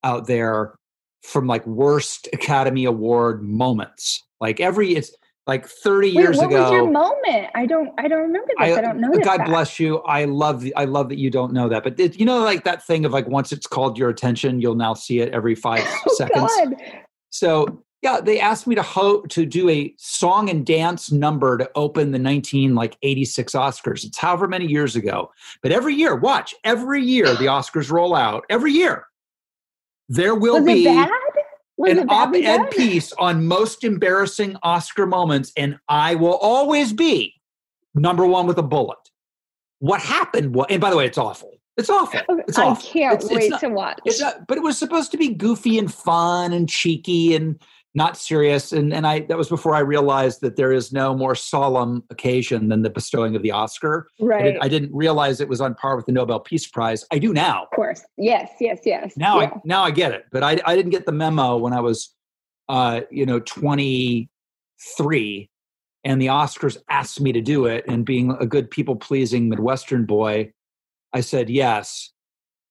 out 0.04 0.28
there 0.28 0.76
from 1.24 1.48
like 1.48 1.66
worst 1.66 2.30
academy 2.34 2.86
award 2.86 3.44
moments. 3.44 4.24
Like 4.40 4.60
every 4.60 4.96
it's 4.96 5.12
like 5.48 5.66
30 5.66 6.08
Wait, 6.08 6.14
years 6.14 6.38
what 6.38 6.48
ago. 6.48 6.56
What 6.56 6.64
was 6.64 6.72
your 6.72 6.92
moment? 6.92 7.52
I 7.56 7.66
don't 7.66 7.94
I 7.98 8.08
don't 8.08 8.22
remember 8.22 8.48
this. 8.58 8.76
I, 8.76 8.78
I 8.78 8.82
don't 8.82 9.00
know. 9.00 9.12
God 9.24 9.46
bless 9.46 9.80
you. 9.80 10.00
I 10.00 10.26
love 10.26 10.62
the, 10.62 10.76
I 10.76 10.84
love 10.86 11.10
that 11.10 11.18
you 11.18 11.30
don't 11.30 11.54
know 11.54 11.70
that. 11.70 11.84
But 11.84 12.00
it, 12.00 12.20
you 12.20 12.26
know 12.26 12.40
like 12.40 12.66
that 12.66 12.86
thing 12.86 13.06
of 13.06 13.14
like 13.14 13.28
once 13.28 13.52
it's 13.52 13.66
called 13.66 13.98
your 13.98 14.10
attention, 14.10 14.60
you'll 14.60 14.76
now 14.76 14.94
see 14.94 15.20
it 15.20 15.34
every 15.34 15.56
5 15.56 15.84
oh, 16.08 16.14
seconds. 16.16 16.52
God. 16.58 16.76
So, 17.30 17.84
yeah, 18.02 18.20
they 18.22 18.40
asked 18.40 18.68
me 18.68 18.76
to 18.76 18.82
ho- 18.82 19.22
to 19.22 19.46
do 19.46 19.70
a 19.70 19.94
song 19.98 20.50
and 20.50 20.66
dance 20.66 21.12
number 21.12 21.58
to 21.58 21.70
open 21.76 22.12
the 22.12 22.20
19 22.20 22.76
like 22.76 22.98
86 23.02 23.54
Oscars. 23.54 24.06
It's 24.06 24.18
however 24.18 24.48
many 24.48 24.66
years 24.66 24.96
ago. 24.96 25.32
But 25.62 25.72
every 25.72 25.96
year, 25.96 26.16
watch, 26.16 26.54
every 26.64 27.04
year 27.04 27.26
the 27.26 27.46
Oscars 27.46 27.90
roll 27.90 28.16
out. 28.16 28.46
Every 28.50 28.72
year. 28.72 29.06
There 30.10 30.36
will 30.36 30.64
was 30.64 30.66
be 30.66 30.86
an 31.86 32.10
op-ed 32.10 32.72
piece 32.72 33.12
on 33.14 33.46
most 33.46 33.84
embarrassing 33.84 34.58
Oscar 34.64 35.06
moments, 35.06 35.52
and 35.56 35.78
I 35.88 36.16
will 36.16 36.38
always 36.38 36.94
be 36.94 37.36
number 37.94 38.26
one 38.26 38.48
with 38.48 38.58
a 38.58 38.64
bullet. 38.64 38.98
What 39.80 40.02
happened? 40.02 40.56
Was, 40.56 40.68
and 40.70 40.82
by 40.82 40.90
the 40.90 40.98
way, 40.98 41.06
it's 41.06 41.18
awful. 41.18 41.52
It's 41.78 41.90
awful. 41.90 42.22
It's 42.48 42.58
I 42.58 42.66
awful. 42.66 42.90
can't 42.90 43.22
it's, 43.22 43.30
wait 43.32 43.44
it's 43.44 43.50
not, 43.52 43.60
to 43.60 43.70
watch. 43.70 44.00
Not, 44.20 44.48
but 44.48 44.58
it 44.58 44.62
was 44.64 44.78
supposed 44.78 45.12
to 45.12 45.18
be 45.18 45.34
goofy 45.34 45.78
and 45.78 45.94
fun 45.94 46.52
and 46.52 46.68
cheeky 46.68 47.36
and 47.36 47.62
not 47.98 48.16
serious. 48.16 48.72
And 48.72 48.94
and 48.94 49.06
I 49.06 49.22
that 49.22 49.38
was 49.38 49.50
before 49.50 49.76
I 49.76 49.80
realized 49.80 50.40
that 50.42 50.56
there 50.56 50.72
is 50.72 50.94
no 50.94 51.14
more 51.14 51.36
solemn 51.36 52.04
occasion 52.10 52.70
than 52.70 52.84
the 52.84 52.90
bestowing 52.90 53.36
of 53.36 53.42
the 53.42 53.52
Oscar. 53.52 54.08
Right. 54.22 54.40
I, 54.40 54.44
did, 54.44 54.58
I 54.62 54.68
didn't 54.70 54.94
realize 54.94 55.42
it 55.42 55.50
was 55.50 55.60
on 55.60 55.76
par 55.76 55.98
with 55.98 56.06
the 56.06 56.14
Nobel 56.14 56.40
Peace 56.40 56.68
Prize. 56.68 57.04
I 57.12 57.20
do 57.20 57.34
now. 57.34 57.64
Of 57.64 57.76
course. 57.76 58.02
Yes. 58.18 58.52
Yes. 58.62 58.80
Yes. 58.86 59.18
Now 59.18 59.42
yeah. 59.42 59.48
I 59.48 59.62
now 59.66 59.84
I 59.84 59.92
get 59.92 60.14
it. 60.14 60.28
But 60.32 60.44
I 60.44 60.62
I 60.66 60.78
didn't 60.78 60.92
get 60.92 61.06
the 61.06 61.12
memo 61.12 61.58
when 61.58 61.74
I 61.74 61.82
was 61.82 62.14
uh, 62.70 63.02
you 63.10 63.26
know, 63.26 63.40
23 63.40 65.50
and 66.04 66.22
the 66.22 66.28
Oscars 66.28 66.78
asked 66.90 67.22
me 67.22 67.32
to 67.32 67.42
do 67.42 67.66
it 67.66 67.86
and 67.88 68.06
being 68.06 68.36
a 68.40 68.46
good 68.46 68.70
people 68.70 68.96
pleasing 68.96 69.50
Midwestern 69.50 70.06
boy, 70.06 70.52
I 71.14 71.22
said 71.22 71.50
yes. 71.50 72.12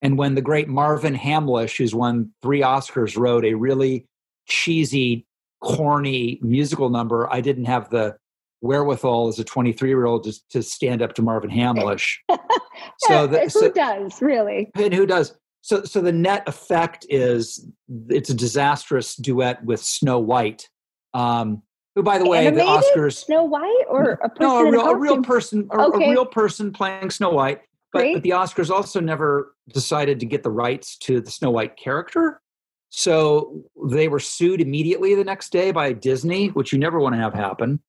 And 0.02 0.18
when 0.18 0.34
the 0.34 0.42
great 0.42 0.68
Marvin 0.68 1.14
Hamlisch, 1.14 1.78
who's 1.78 1.94
won 1.94 2.30
three 2.42 2.60
Oscars, 2.60 3.16
wrote 3.16 3.44
a 3.44 3.54
really 3.54 4.06
cheesy, 4.46 5.26
corny 5.62 6.38
musical 6.42 6.88
number, 6.90 7.32
I 7.32 7.40
didn't 7.40 7.66
have 7.66 7.90
the 7.90 8.16
wherewithal 8.62 9.28
as 9.28 9.38
a 9.38 9.44
23 9.44 9.88
year 9.88 10.06
old 10.06 10.24
just 10.24 10.48
to 10.50 10.62
stand 10.62 11.02
up 11.02 11.14
to 11.14 11.22
Marvin 11.22 11.50
Hamlisch. 11.50 12.16
so 12.98 13.26
the, 13.26 13.40
who 13.40 13.48
so, 13.48 13.70
does 13.70 14.20
really? 14.22 14.70
And 14.74 14.92
who 14.92 15.06
does? 15.06 15.34
So, 15.62 15.82
so 15.82 16.00
the 16.00 16.12
net 16.12 16.44
effect 16.46 17.06
is 17.08 17.66
it's 18.08 18.30
a 18.30 18.34
disastrous 18.34 19.16
duet 19.16 19.64
with 19.64 19.80
Snow 19.80 20.18
White. 20.18 20.68
Um, 21.12 21.62
who, 21.96 22.02
by 22.02 22.18
the 22.18 22.28
way, 22.28 22.46
Animated 22.46 22.68
the 22.68 22.70
Oscars 22.70 23.24
Snow 23.24 23.44
White 23.44 23.84
or 23.88 24.12
a 24.22 24.28
person 24.28 24.36
no, 24.40 24.58
a 24.58 24.70
real, 24.70 24.80
a 24.82 24.96
real 24.96 25.22
person, 25.22 25.66
a, 25.72 25.86
okay. 25.86 26.08
a, 26.08 26.10
real 26.10 26.26
person 26.26 26.72
playing 26.72 27.10
Snow 27.10 27.30
White. 27.30 27.62
But, 27.92 28.12
but 28.12 28.22
the 28.22 28.30
Oscars 28.30 28.70
also 28.70 29.00
never 29.00 29.54
decided 29.72 30.20
to 30.20 30.26
get 30.26 30.42
the 30.42 30.50
rights 30.50 30.98
to 30.98 31.20
the 31.20 31.30
Snow 31.30 31.50
White 31.50 31.76
character. 31.76 32.42
So 32.88 33.64
they 33.90 34.08
were 34.08 34.20
sued 34.20 34.60
immediately 34.60 35.14
the 35.14 35.24
next 35.24 35.50
day 35.50 35.70
by 35.70 35.92
Disney, 35.92 36.48
which 36.48 36.72
you 36.72 36.78
never 36.78 36.98
want 36.98 37.14
to 37.14 37.20
have 37.20 37.34
happen. 37.34 37.80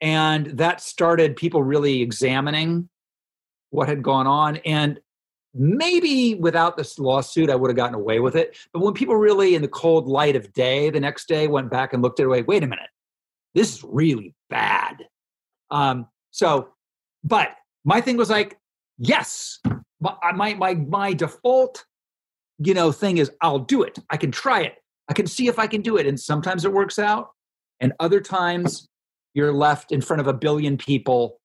And 0.00 0.46
that 0.58 0.80
started 0.80 1.36
people 1.36 1.62
really 1.62 2.00
examining 2.00 2.88
what 3.70 3.88
had 3.88 4.02
gone 4.02 4.26
on. 4.26 4.56
And 4.58 5.00
maybe 5.54 6.34
without 6.36 6.76
this 6.76 6.98
lawsuit, 6.98 7.50
I 7.50 7.56
would 7.56 7.70
have 7.70 7.76
gotten 7.76 7.94
away 7.94 8.20
with 8.20 8.36
it. 8.36 8.56
But 8.72 8.80
when 8.80 8.94
people 8.94 9.16
really, 9.16 9.54
in 9.54 9.62
the 9.62 9.68
cold 9.68 10.06
light 10.06 10.36
of 10.36 10.52
day, 10.52 10.90
the 10.90 11.00
next 11.00 11.28
day 11.28 11.48
went 11.48 11.70
back 11.70 11.92
and 11.92 12.02
looked 12.02 12.20
at 12.20 12.24
it, 12.24 12.28
wait, 12.28 12.46
wait 12.46 12.62
a 12.62 12.66
minute, 12.66 12.88
this 13.54 13.74
is 13.74 13.84
really 13.84 14.34
bad. 14.48 14.96
Um, 15.70 16.06
so, 16.30 16.68
but 17.24 17.50
my 17.84 18.00
thing 18.00 18.16
was 18.16 18.30
like, 18.30 18.58
yes, 18.98 19.58
my, 20.00 20.14
my, 20.34 20.54
my, 20.54 20.74
my 20.74 21.12
default, 21.12 21.84
you 22.62 22.74
know, 22.74 22.92
thing 22.92 23.18
is 23.18 23.30
I'll 23.40 23.58
do 23.58 23.82
it. 23.82 23.98
I 24.10 24.16
can 24.16 24.30
try 24.30 24.60
it. 24.62 24.74
I 25.08 25.14
can 25.14 25.26
see 25.26 25.48
if 25.48 25.58
I 25.58 25.66
can 25.66 25.82
do 25.82 25.96
it. 25.96 26.06
And 26.06 26.20
sometimes 26.20 26.64
it 26.64 26.72
works 26.72 26.98
out. 26.98 27.30
And 27.80 27.92
other 27.98 28.20
times 28.20 28.86
you're 29.34 29.52
left 29.52 29.90
in 29.90 30.00
front 30.00 30.20
of 30.20 30.26
a 30.26 30.34
billion 30.34 30.76
people 30.76 31.40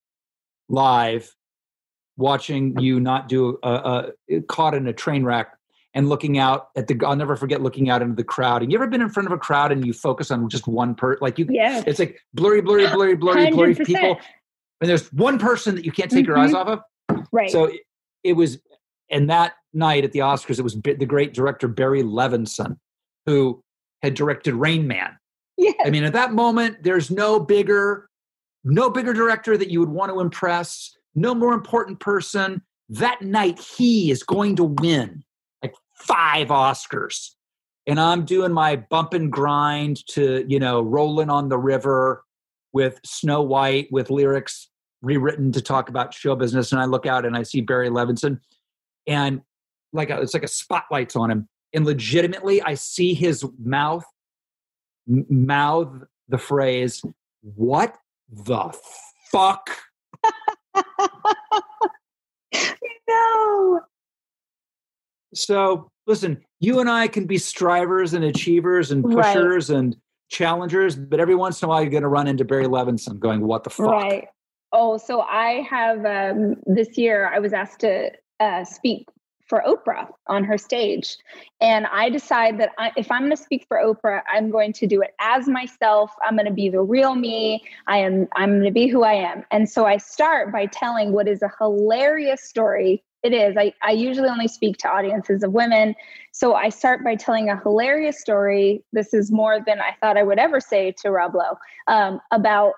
live 0.69 1.34
watching 2.17 2.77
you 2.79 3.00
not 3.00 3.27
do 3.27 3.57
a, 3.63 4.12
a, 4.29 4.41
caught 4.41 4.74
in 4.74 4.88
a 4.88 4.93
train 4.93 5.24
wreck 5.24 5.51
and 5.93 6.10
looking 6.10 6.38
out 6.38 6.69
at 6.75 6.88
the 6.88 7.00
I'll 7.05 7.15
never 7.15 7.36
forget 7.38 7.62
looking 7.62 7.89
out 7.89 8.01
into 8.01 8.15
the 8.15 8.24
crowd. 8.24 8.62
And 8.62 8.72
you 8.72 8.77
ever 8.77 8.88
been 8.88 9.01
in 9.01 9.10
front 9.10 9.27
of 9.27 9.34
a 9.34 9.38
crowd 9.38 9.72
and 9.72 9.86
you 9.86 9.93
focus 9.93 10.31
on 10.31 10.50
just 10.50 10.67
one 10.67 10.93
person? 10.93 11.19
Like 11.22 11.39
you 11.39 11.48
yeah. 11.50 11.84
it's 11.88 12.00
like 12.00 12.19
blurry, 12.34 12.62
blurry, 12.62 12.88
blurry, 12.88 13.15
blurry, 13.15 13.48
100%. 13.48 13.53
blurry 13.53 13.75
people. 13.75 14.19
And 14.81 14.89
there's 14.89 15.12
one 15.13 15.39
person 15.39 15.75
that 15.75 15.86
you 15.86 15.91
can't 15.93 16.12
take 16.12 16.25
mm-hmm. 16.25 16.31
your 16.31 16.38
eyes 16.38 16.51
mm-hmm. 16.51 16.69
off 16.69 16.84
of. 17.10 17.27
Right. 17.31 17.50
So 17.50 17.65
it, 17.65 17.81
it 18.24 18.34
was 18.34 18.60
and 19.10 19.29
that 19.29 19.53
night 19.75 20.03
at 20.03 20.12
the 20.12 20.20
Oscars, 20.20 20.60
it 20.60 20.63
was 20.63 20.75
the 20.82 21.05
great 21.05 21.34
director 21.34 21.67
Barry 21.67 22.03
Levinson, 22.03 22.77
who 23.25 23.63
had 24.01 24.13
directed 24.13 24.55
Rain 24.55 24.88
Man. 24.88 25.17
Yeah. 25.58 25.72
I 25.86 25.89
mean, 25.89 26.03
at 26.03 26.13
that 26.13 26.34
moment, 26.34 26.84
there's 26.84 27.12
no 27.12 27.39
bigger, 27.39 28.10
no 28.63 28.89
bigger 28.89 29.13
director 29.13 29.58
that 29.58 29.70
you 29.70 29.79
would 29.79 29.89
want 29.89 30.12
to 30.12 30.20
impress 30.20 30.96
no 31.15 31.34
more 31.34 31.53
important 31.53 32.00
person. 32.00 32.62
That 32.89 33.22
night, 33.22 33.60
he 33.60 34.12
is 34.12 34.22
going 34.24 34.58
to 34.58 34.65
win 34.65 35.24
like 35.63 35.74
five 35.94 36.50
Oscars. 36.50 37.32
And 37.88 38.00
I'm 38.00 38.25
doing 38.25 38.51
my 38.51 38.75
bump 38.75 39.13
and 39.13 39.32
grind 39.32 40.05
to, 40.08 40.44
you 40.48 40.60
know, 40.60 40.82
rolling 40.82 41.29
on 41.29 41.50
the 41.50 41.58
river 41.58 42.24
with 42.74 43.00
Snow 43.05 43.41
White 43.41 43.88
with 43.91 44.10
lyrics 44.10 44.70
rewritten 45.01 45.51
to 45.51 45.62
talk 45.62 45.88
about 45.88 46.13
show 46.13 46.36
business. 46.36 46.72
And 46.72 46.82
I 46.82 46.86
look 46.86 47.05
out 47.05 47.25
and 47.25 47.38
I 47.38 47.44
see 47.44 47.62
Barry 47.62 47.89
Levinson 47.89 48.39
and 49.08 49.41
like 49.94 50.10
a, 50.10 50.22
it's 50.22 50.34
like 50.34 50.44
a 50.44 50.48
spotlight's 50.48 51.15
on 51.15 51.32
him. 51.32 51.48
And 51.74 51.86
legitimately, 51.86 52.62
I 52.62 52.75
see 52.75 53.13
his 53.13 53.46
mouth 53.63 54.06
m- 55.10 55.25
mouth 55.30 56.04
the 56.27 56.38
phrase, 56.38 57.04
What 57.42 57.98
the 58.30 58.74
fuck 59.32 59.70
no. 63.08 63.82
So, 65.34 65.89
listen, 66.08 66.42
you 66.60 66.80
and 66.80 66.89
I 66.89 67.08
can 67.08 67.25
be 67.25 67.38
strivers 67.38 68.13
and 68.13 68.24
achievers 68.24 68.92
and 68.92 69.04
pushers 69.04 69.70
right. 69.70 69.77
and 69.77 69.96
challengers, 70.30 70.96
but 70.96 71.20
every 71.20 71.36
once 71.36 71.62
in 71.62 71.68
a 71.68 71.70
while 71.70 71.82
you're 71.82 71.92
going 71.92 72.04
to 72.04 72.10
run 72.10 72.27
into 72.27 72.46
Barry 72.46 72.65
Levinson 72.65 73.20
going, 73.20 73.42
What 73.42 73.63
the 73.63 73.70
fuck? 73.70 73.88
Right. 73.88 74.27
Oh, 74.72 74.98
so 74.98 75.22
I 75.22 75.65
have 75.70 76.06
um, 76.06 76.56
this 76.65 76.98
year, 76.98 77.32
I 77.34 77.39
was 77.39 77.54
asked 77.54 77.80
to 77.82 78.12
uh, 78.39 78.65
speak 78.65 79.08
for 79.47 79.63
Oprah 79.65 80.07
on 80.27 80.43
her 80.43 80.57
stage. 80.57 81.17
And 81.61 81.85
I 81.87 82.09
decide 82.09 82.59
that 82.59 82.71
I, 82.77 82.91
if 82.97 83.11
I'm 83.11 83.21
going 83.21 83.35
to 83.35 83.37
speak 83.37 83.65
for 83.67 83.77
Oprah, 83.77 84.21
I'm 84.31 84.49
going 84.49 84.73
to 84.73 84.87
do 84.87 85.01
it 85.01 85.13
as 85.19 85.47
myself. 85.47 86.11
I'm 86.25 86.35
going 86.35 86.47
to 86.47 86.53
be 86.53 86.69
the 86.69 86.81
real 86.81 87.15
me. 87.15 87.63
I 87.87 87.97
am 87.97 88.27
I'm 88.35 88.53
going 88.53 88.65
to 88.65 88.71
be 88.71 88.87
who 88.87 89.03
I 89.03 89.13
am. 89.13 89.43
And 89.51 89.69
so 89.69 89.85
I 89.85 89.97
start 89.97 90.51
by 90.51 90.65
telling 90.65 91.11
what 91.11 91.27
is 91.27 91.41
a 91.41 91.51
hilarious 91.59 92.43
story. 92.43 93.03
It 93.23 93.33
is. 93.33 93.55
I, 93.57 93.73
I 93.81 93.91
usually 93.91 94.29
only 94.29 94.47
speak 94.47 94.77
to 94.77 94.89
audiences 94.89 95.41
of 95.41 95.51
women. 95.51 95.95
So 96.31 96.53
I 96.53 96.69
start 96.69 97.03
by 97.03 97.15
telling 97.15 97.49
a 97.49 97.59
hilarious 97.59 98.19
story. 98.19 98.83
This 98.93 99.15
is 99.15 99.31
more 99.31 99.59
than 99.65 99.79
I 99.79 99.95
thought 99.99 100.17
I 100.17 100.23
would 100.23 100.37
ever 100.37 100.59
say 100.59 100.93
to 101.01 101.09
Rob 101.09 101.33
Lowe 101.33 101.57
um, 101.87 102.19
about 102.31 102.73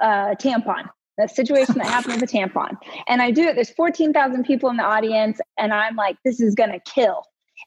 uh, 0.00 0.34
tampon 0.36 0.88
the 1.18 1.26
situation 1.28 1.76
that 1.78 1.86
happened 1.86 2.20
with 2.20 2.30
a 2.30 2.32
tampon. 2.32 2.76
And 3.08 3.22
I 3.22 3.30
do 3.30 3.42
it. 3.42 3.54
There's 3.54 3.70
14,000 3.70 4.44
people 4.44 4.70
in 4.70 4.76
the 4.76 4.84
audience, 4.84 5.40
and 5.58 5.72
I'm 5.72 5.96
like, 5.96 6.16
this 6.24 6.40
is 6.40 6.54
going 6.54 6.72
to 6.72 6.80
kill. 6.80 7.22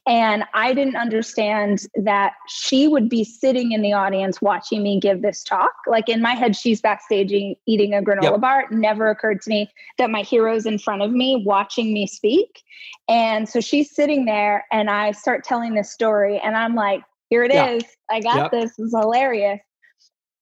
And 0.08 0.44
I 0.54 0.74
didn't 0.74 0.96
understand 0.96 1.80
that 1.96 2.34
she 2.48 2.88
would 2.88 3.10
be 3.10 3.24
sitting 3.24 3.72
in 3.72 3.82
the 3.82 3.94
audience 3.94 4.42
watching 4.42 4.84
me 4.84 5.00
give 5.00 5.22
this 5.22 5.44
talk. 5.44 5.72
Like 5.88 6.10
in 6.10 6.22
my 6.22 6.34
head, 6.34 6.56
she's 6.56 6.82
backstage 6.82 7.32
eating 7.32 7.94
a 7.94 8.02
granola 8.02 8.24
yep. 8.24 8.42
bar. 8.42 8.62
It 8.62 8.72
never 8.72 9.10
occurred 9.10 9.42
to 9.42 9.50
me 9.50 9.70
that 9.98 10.10
my 10.10 10.22
hero's 10.22 10.66
in 10.66 10.80
front 10.80 11.02
of 11.02 11.12
me 11.12 11.44
watching 11.46 11.94
me 11.94 12.08
speak. 12.08 12.62
And 13.08 13.50
so 13.50 13.60
she's 13.60 13.94
sitting 13.94 14.26
there, 14.26 14.66
and 14.72 14.90
I 14.90 15.12
start 15.12 15.44
telling 15.44 15.74
this 15.74 15.92
story, 15.92 16.40
and 16.40 16.56
I'm 16.56 16.76
like, 16.76 17.02
here 17.30 17.44
it 17.44 17.54
is. 17.54 17.84
I 18.10 18.20
got 18.22 18.38
yep. 18.38 18.52
this. 18.52 18.74
It's 18.78 18.96
hilarious. 18.96 19.60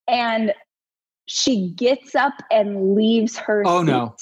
And 0.08 0.54
she 1.27 1.69
gets 1.72 2.15
up 2.15 2.34
and 2.51 2.96
leaves 2.96 3.38
her. 3.38 3.63
Oh 3.65 3.81
seat. 3.81 3.91
no 3.91 4.15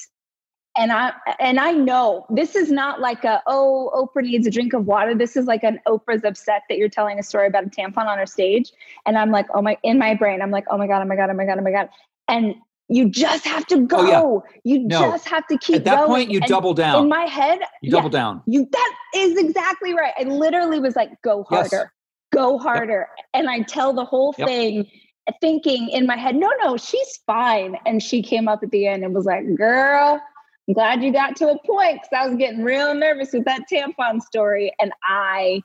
and 0.77 0.91
I 0.91 1.13
and 1.39 1.59
I 1.59 1.71
know 1.71 2.25
this 2.29 2.55
is 2.55 2.71
not 2.71 3.00
like 3.00 3.24
a 3.24 3.41
oh 3.47 3.91
Oprah 3.93 4.24
needs 4.24 4.45
a 4.45 4.51
drink 4.51 4.74
of 4.74 4.85
water. 4.85 5.15
This 5.15 5.35
is 5.35 5.45
like 5.45 5.63
an 5.63 5.79
Oprah's 5.88 6.24
upset 6.24 6.63
that 6.69 6.77
you're 6.77 6.89
telling 6.89 7.19
a 7.19 7.24
story 7.24 7.47
about 7.47 7.65
a 7.65 7.69
tampon 7.69 8.05
on 8.05 8.17
her 8.17 8.25
stage, 8.25 8.71
and 9.05 9.17
I'm 9.17 9.31
like 9.31 9.47
oh 9.53 9.62
my 9.62 9.77
in 9.83 9.97
my 9.97 10.13
brain 10.13 10.41
I'm 10.41 10.51
like 10.51 10.65
oh 10.69 10.77
my 10.77 10.88
god 10.88 11.01
oh 11.01 11.05
my 11.05 11.15
god 11.15 11.29
oh 11.29 11.33
my 11.33 11.45
god 11.45 11.59
oh 11.59 11.62
my 11.62 11.71
god, 11.71 11.89
and 12.27 12.55
you 12.88 13.09
just 13.09 13.45
have 13.45 13.65
to 13.67 13.79
go. 13.88 13.97
Oh, 14.00 14.43
yeah. 14.63 14.75
You 14.75 14.88
no. 14.88 15.00
just 15.00 15.27
have 15.27 15.47
to 15.47 15.57
keep. 15.57 15.77
At 15.77 15.85
that 15.85 15.97
going. 15.97 16.07
point, 16.07 16.31
you 16.31 16.39
and 16.39 16.47
double 16.47 16.75
down. 16.75 17.03
In 17.03 17.09
my 17.09 17.24
head, 17.24 17.59
you 17.81 17.89
yeah, 17.89 17.91
double 17.91 18.09
down. 18.09 18.43
You 18.45 18.67
that 18.71 18.95
is 19.15 19.38
exactly 19.38 19.95
right. 19.95 20.13
I 20.19 20.24
literally 20.24 20.79
was 20.79 20.95
like, 20.95 21.09
go 21.24 21.43
harder, 21.45 21.69
yes. 21.71 21.85
go 22.31 22.59
harder, 22.59 23.07
yep. 23.17 23.25
and 23.33 23.50
I 23.50 23.62
tell 23.62 23.93
the 23.93 24.05
whole 24.05 24.35
yep. 24.38 24.47
thing 24.47 24.88
thinking 25.41 25.89
in 25.89 26.05
my 26.05 26.17
head, 26.17 26.36
no, 26.36 26.51
no, 26.62 26.77
she's 26.77 27.20
fine. 27.25 27.77
And 27.86 28.01
she 28.01 28.22
came 28.22 28.48
up 28.48 28.62
at 28.63 28.72
the 28.72 28.88
end 28.88 29.03
and 29.03 29.13
was 29.13 29.25
like, 29.25 29.44
girl, 29.55 30.22
I'm 30.67 30.74
glad 30.74 31.03
you 31.03 31.12
got 31.12 31.36
to 31.38 31.50
a 31.50 31.60
point 31.65 32.01
because 32.01 32.10
I 32.15 32.27
was 32.27 32.36
getting 32.38 32.63
real 32.63 32.94
nervous 32.94 33.34
with 33.34 33.46
that 33.46 33.63
tampon 33.72 34.22
story 34.22 34.72
and 34.79 34.91
I 35.03 35.62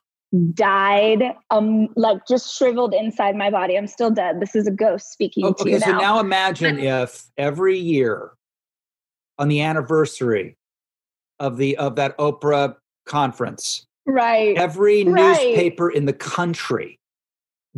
died 0.55 1.35
um 1.51 1.89
like 1.97 2.25
just 2.29 2.57
shriveled 2.57 2.95
inside 2.95 3.35
my 3.35 3.51
body 3.51 3.77
i'm 3.77 3.89
still 3.89 4.13
dead 4.13 4.39
this 4.39 4.55
is 4.55 4.65
a 4.69 4.71
ghost 4.71 5.11
speaking 5.11 5.45
okay, 5.45 5.65
to 5.65 5.71
you 5.71 5.81
so 5.81 5.91
now. 5.91 5.99
now 5.99 6.21
imagine 6.21 6.79
if 6.79 7.29
every 7.37 7.77
year 7.77 8.31
on 9.39 9.49
the 9.49 9.61
anniversary 9.61 10.57
of 11.41 11.57
the 11.57 11.77
of 11.79 11.97
that 11.97 12.17
oprah 12.19 12.77
conference 13.07 13.85
right 14.07 14.57
every 14.57 15.03
right. 15.03 15.15
newspaper 15.17 15.91
in 15.91 16.05
the 16.05 16.13
country 16.13 17.00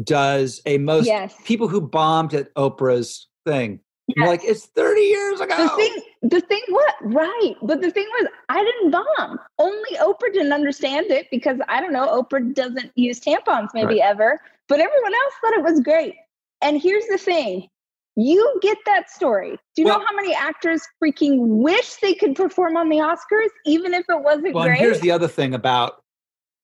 does 0.03 0.63
a 0.67 0.79
most 0.79 1.07
yes. 1.07 1.35
people 1.45 1.69
who 1.69 1.81
bombed 1.81 2.33
at 2.35 2.53
oprah's 2.55 3.29
thing 3.45 3.81
Yes. 4.17 4.29
like, 4.29 4.41
it's 4.45 4.67
30 4.67 5.01
years 5.01 5.41
ago. 5.41 5.57
The 5.57 5.69
thing, 5.69 6.03
the 6.23 6.41
thing, 6.41 6.63
what? 6.69 6.95
Right. 7.03 7.55
But 7.63 7.81
the 7.81 7.91
thing 7.91 8.07
was, 8.21 8.29
I 8.49 8.63
didn't 8.63 8.91
bomb. 8.91 9.39
Only 9.59 9.97
Oprah 9.99 10.33
didn't 10.33 10.53
understand 10.53 11.11
it 11.11 11.29
because 11.31 11.59
I 11.69 11.81
don't 11.81 11.93
know, 11.93 12.23
Oprah 12.23 12.53
doesn't 12.55 12.91
use 12.97 13.21
tampons 13.21 13.69
maybe 13.75 14.01
right. 14.01 14.11
ever, 14.11 14.41
but 14.69 14.81
everyone 14.81 15.15
else 15.15 15.35
thought 15.41 15.55
it 15.55 15.63
was 15.63 15.81
great. 15.81 16.15
And 16.61 16.81
here's 16.81 17.07
the 17.07 17.19
thing 17.19 17.69
you 18.17 18.59
get 18.61 18.77
that 18.85 19.09
story. 19.11 19.59
Do 19.75 19.83
you 19.83 19.87
well, 19.87 19.99
know 19.99 20.05
how 20.07 20.15
many 20.17 20.35
actors 20.35 20.83
freaking 21.03 21.39
wish 21.47 21.95
they 21.97 22.13
could 22.13 22.35
perform 22.35 22.77
on 22.77 22.91
the 22.91 22.97
Oscars, 22.97 23.49
even 23.65 23.95
if 23.95 24.05
it 24.09 24.23
wasn't 24.23 24.55
well, 24.55 24.65
great? 24.65 24.79
here's 24.79 25.01
the 25.01 25.11
other 25.11 25.29
thing 25.29 25.55
about 25.55 26.03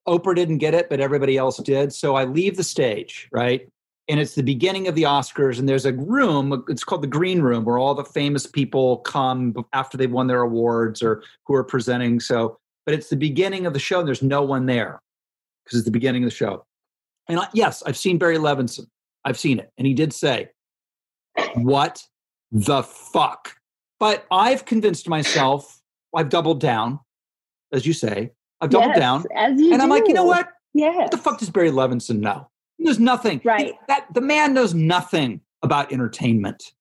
Oprah 0.09 0.35
didn't 0.35 0.57
get 0.57 0.73
it, 0.73 0.89
but 0.89 0.99
everybody 0.99 1.37
else 1.37 1.57
did. 1.57 1.93
So 1.93 2.15
I 2.15 2.25
leave 2.25 2.57
the 2.57 2.63
stage, 2.63 3.27
right? 3.31 3.67
and 4.09 4.19
it's 4.19 4.33
the 4.33 4.41
beginning 4.41 4.87
of 4.87 4.95
the 4.95 5.03
Oscars, 5.03 5.59
and 5.59 5.69
there's 5.69 5.85
a 5.85 5.93
room, 5.93 6.65
it's 6.67 6.83
called 6.83 7.03
the 7.03 7.07
Green 7.07 7.41
Room, 7.41 7.63
where 7.63 7.77
all 7.77 7.93
the 7.93 8.03
famous 8.03 8.47
people 8.47 8.97
come 8.97 9.53
after 9.71 9.97
they've 9.97 10.11
won 10.11 10.25
their 10.25 10.41
awards 10.41 11.03
or 11.03 11.21
who 11.45 11.53
are 11.53 11.63
presenting. 11.63 12.19
So, 12.19 12.57
but 12.87 12.95
it's 12.95 13.09
the 13.09 13.15
beginning 13.15 13.67
of 13.67 13.73
the 13.73 13.79
show, 13.79 13.99
and 13.99 14.07
there's 14.07 14.23
no 14.23 14.41
one 14.41 14.65
there 14.65 14.99
because 15.63 15.77
it's 15.77 15.85
the 15.85 15.91
beginning 15.91 16.23
of 16.23 16.29
the 16.31 16.35
show. 16.35 16.65
And 17.29 17.39
I, 17.39 17.47
yes, 17.53 17.83
I've 17.85 17.97
seen 17.97 18.17
Barry 18.17 18.37
Levinson. 18.37 18.87
I've 19.25 19.37
seen 19.37 19.59
it. 19.59 19.71
And 19.77 19.85
he 19.85 19.93
did 19.93 20.11
say, 20.11 20.49
What 21.53 22.03
the 22.51 22.81
fuck? 22.81 23.57
But 23.99 24.25
I've 24.31 24.65
convinced 24.65 25.07
myself, 25.07 25.81
I've 26.15 26.29
doubled 26.29 26.61
down, 26.61 26.99
as 27.71 27.85
you 27.85 27.93
say. 27.93 28.31
I've 28.61 28.69
doubled 28.69 28.91
yes, 28.91 28.99
down. 28.99 29.25
As 29.35 29.59
you 29.59 29.71
and 29.71 29.79
do. 29.79 29.83
I'm 29.83 29.89
like, 29.89 30.07
you 30.07 30.13
know 30.13 30.25
what? 30.25 30.49
Yes. 30.73 30.95
What 30.95 31.11
the 31.11 31.17
fuck 31.17 31.39
does 31.39 31.49
Barry 31.49 31.71
Levinson 31.71 32.19
know? 32.19 32.49
There's 32.77 32.99
nothing. 32.99 33.41
Right. 33.43 33.75
that 33.87 34.05
the 34.13 34.21
man 34.21 34.53
knows 34.53 34.73
nothing 34.73 35.41
about 35.63 35.91
entertainment. 35.91 36.73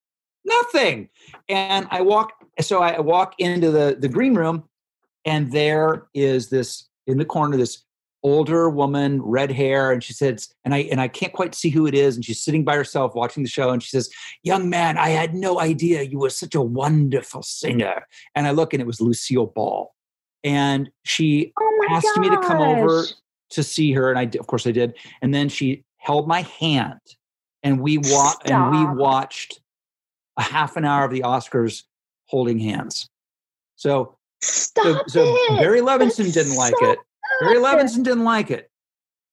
Nothing. 0.45 1.09
And 1.49 1.87
I 1.91 2.03
walk, 2.03 2.33
so 2.61 2.81
I 2.81 3.01
walk 3.01 3.35
into 3.39 3.71
the, 3.71 3.97
the 3.99 4.09
green 4.09 4.35
room, 4.35 4.65
and 5.25 5.51
there 5.53 6.07
is 6.15 6.49
this 6.49 6.89
in 7.07 7.19
the 7.19 7.25
corner, 7.25 7.57
this 7.57 7.85
older 8.23 8.69
woman, 8.69 9.23
red 9.23 9.51
hair, 9.51 9.93
and 9.93 10.03
she 10.03 10.13
says, 10.13 10.49
and 10.65 10.75
I 10.75 10.79
and 10.91 11.01
I 11.01 11.09
can't 11.09 11.33
quite 11.33 11.55
see 11.55 11.71
who 11.71 11.87
it 11.87 11.95
is, 11.95 12.17
and 12.17 12.25
she's 12.25 12.43
sitting 12.43 12.65
by 12.65 12.77
herself 12.77 13.15
watching 13.15 13.43
the 13.43 13.49
show, 13.49 13.71
and 13.71 13.83
she 13.83 13.91
says, 13.91 14.11
"Young 14.43 14.69
man, 14.69 14.97
I 14.99 15.11
had 15.11 15.35
no 15.35 15.61
idea 15.61 16.03
you 16.03 16.19
were 16.19 16.31
such 16.31 16.55
a 16.55 16.61
wonderful 16.61 17.43
singer." 17.43 18.07
And 18.35 18.47
I 18.47 18.51
look, 18.53 18.73
and 18.73 18.81
it 18.81 18.87
was 18.87 19.01
Lucille 19.01 19.47
Ball, 19.47 19.95
and 20.45 20.91
she 21.05 21.53
oh 21.61 21.87
asked 21.91 22.07
gosh. 22.15 22.17
me 22.19 22.31
to 22.31 22.39
come 22.39 22.61
over 22.61 23.05
to 23.51 23.63
see 23.63 23.93
her, 23.93 24.11
and 24.11 24.19
I 24.19 24.39
of 24.39 24.47
course 24.47 24.67
I 24.67 24.73
did, 24.73 24.95
and 25.23 25.35
then 25.35 25.49
she 25.49 25.85
held 25.99 26.29
my 26.29 26.43
hand 26.43 27.01
and 27.63 27.81
we 27.81 27.99
wa- 27.99 28.35
and 28.45 28.71
we 28.71 28.87
watched 28.87 29.61
a 30.37 30.43
half 30.43 30.77
an 30.77 30.85
hour 30.85 31.05
of 31.05 31.11
the 31.11 31.21
Oscars 31.21 31.85
holding 32.27 32.59
hands. 32.59 33.09
So 33.77 34.17
Stop 34.41 35.09
so, 35.09 35.25
so 35.25 35.57
Barry 35.59 35.81
Levinson 35.81 36.19
That's 36.19 36.33
didn't 36.33 36.55
like 36.55 36.81
it. 36.81 36.99
Barry 37.41 37.57
Levinson 37.57 38.05
didn't 38.05 38.25
like 38.25 38.51
it. 38.51 38.71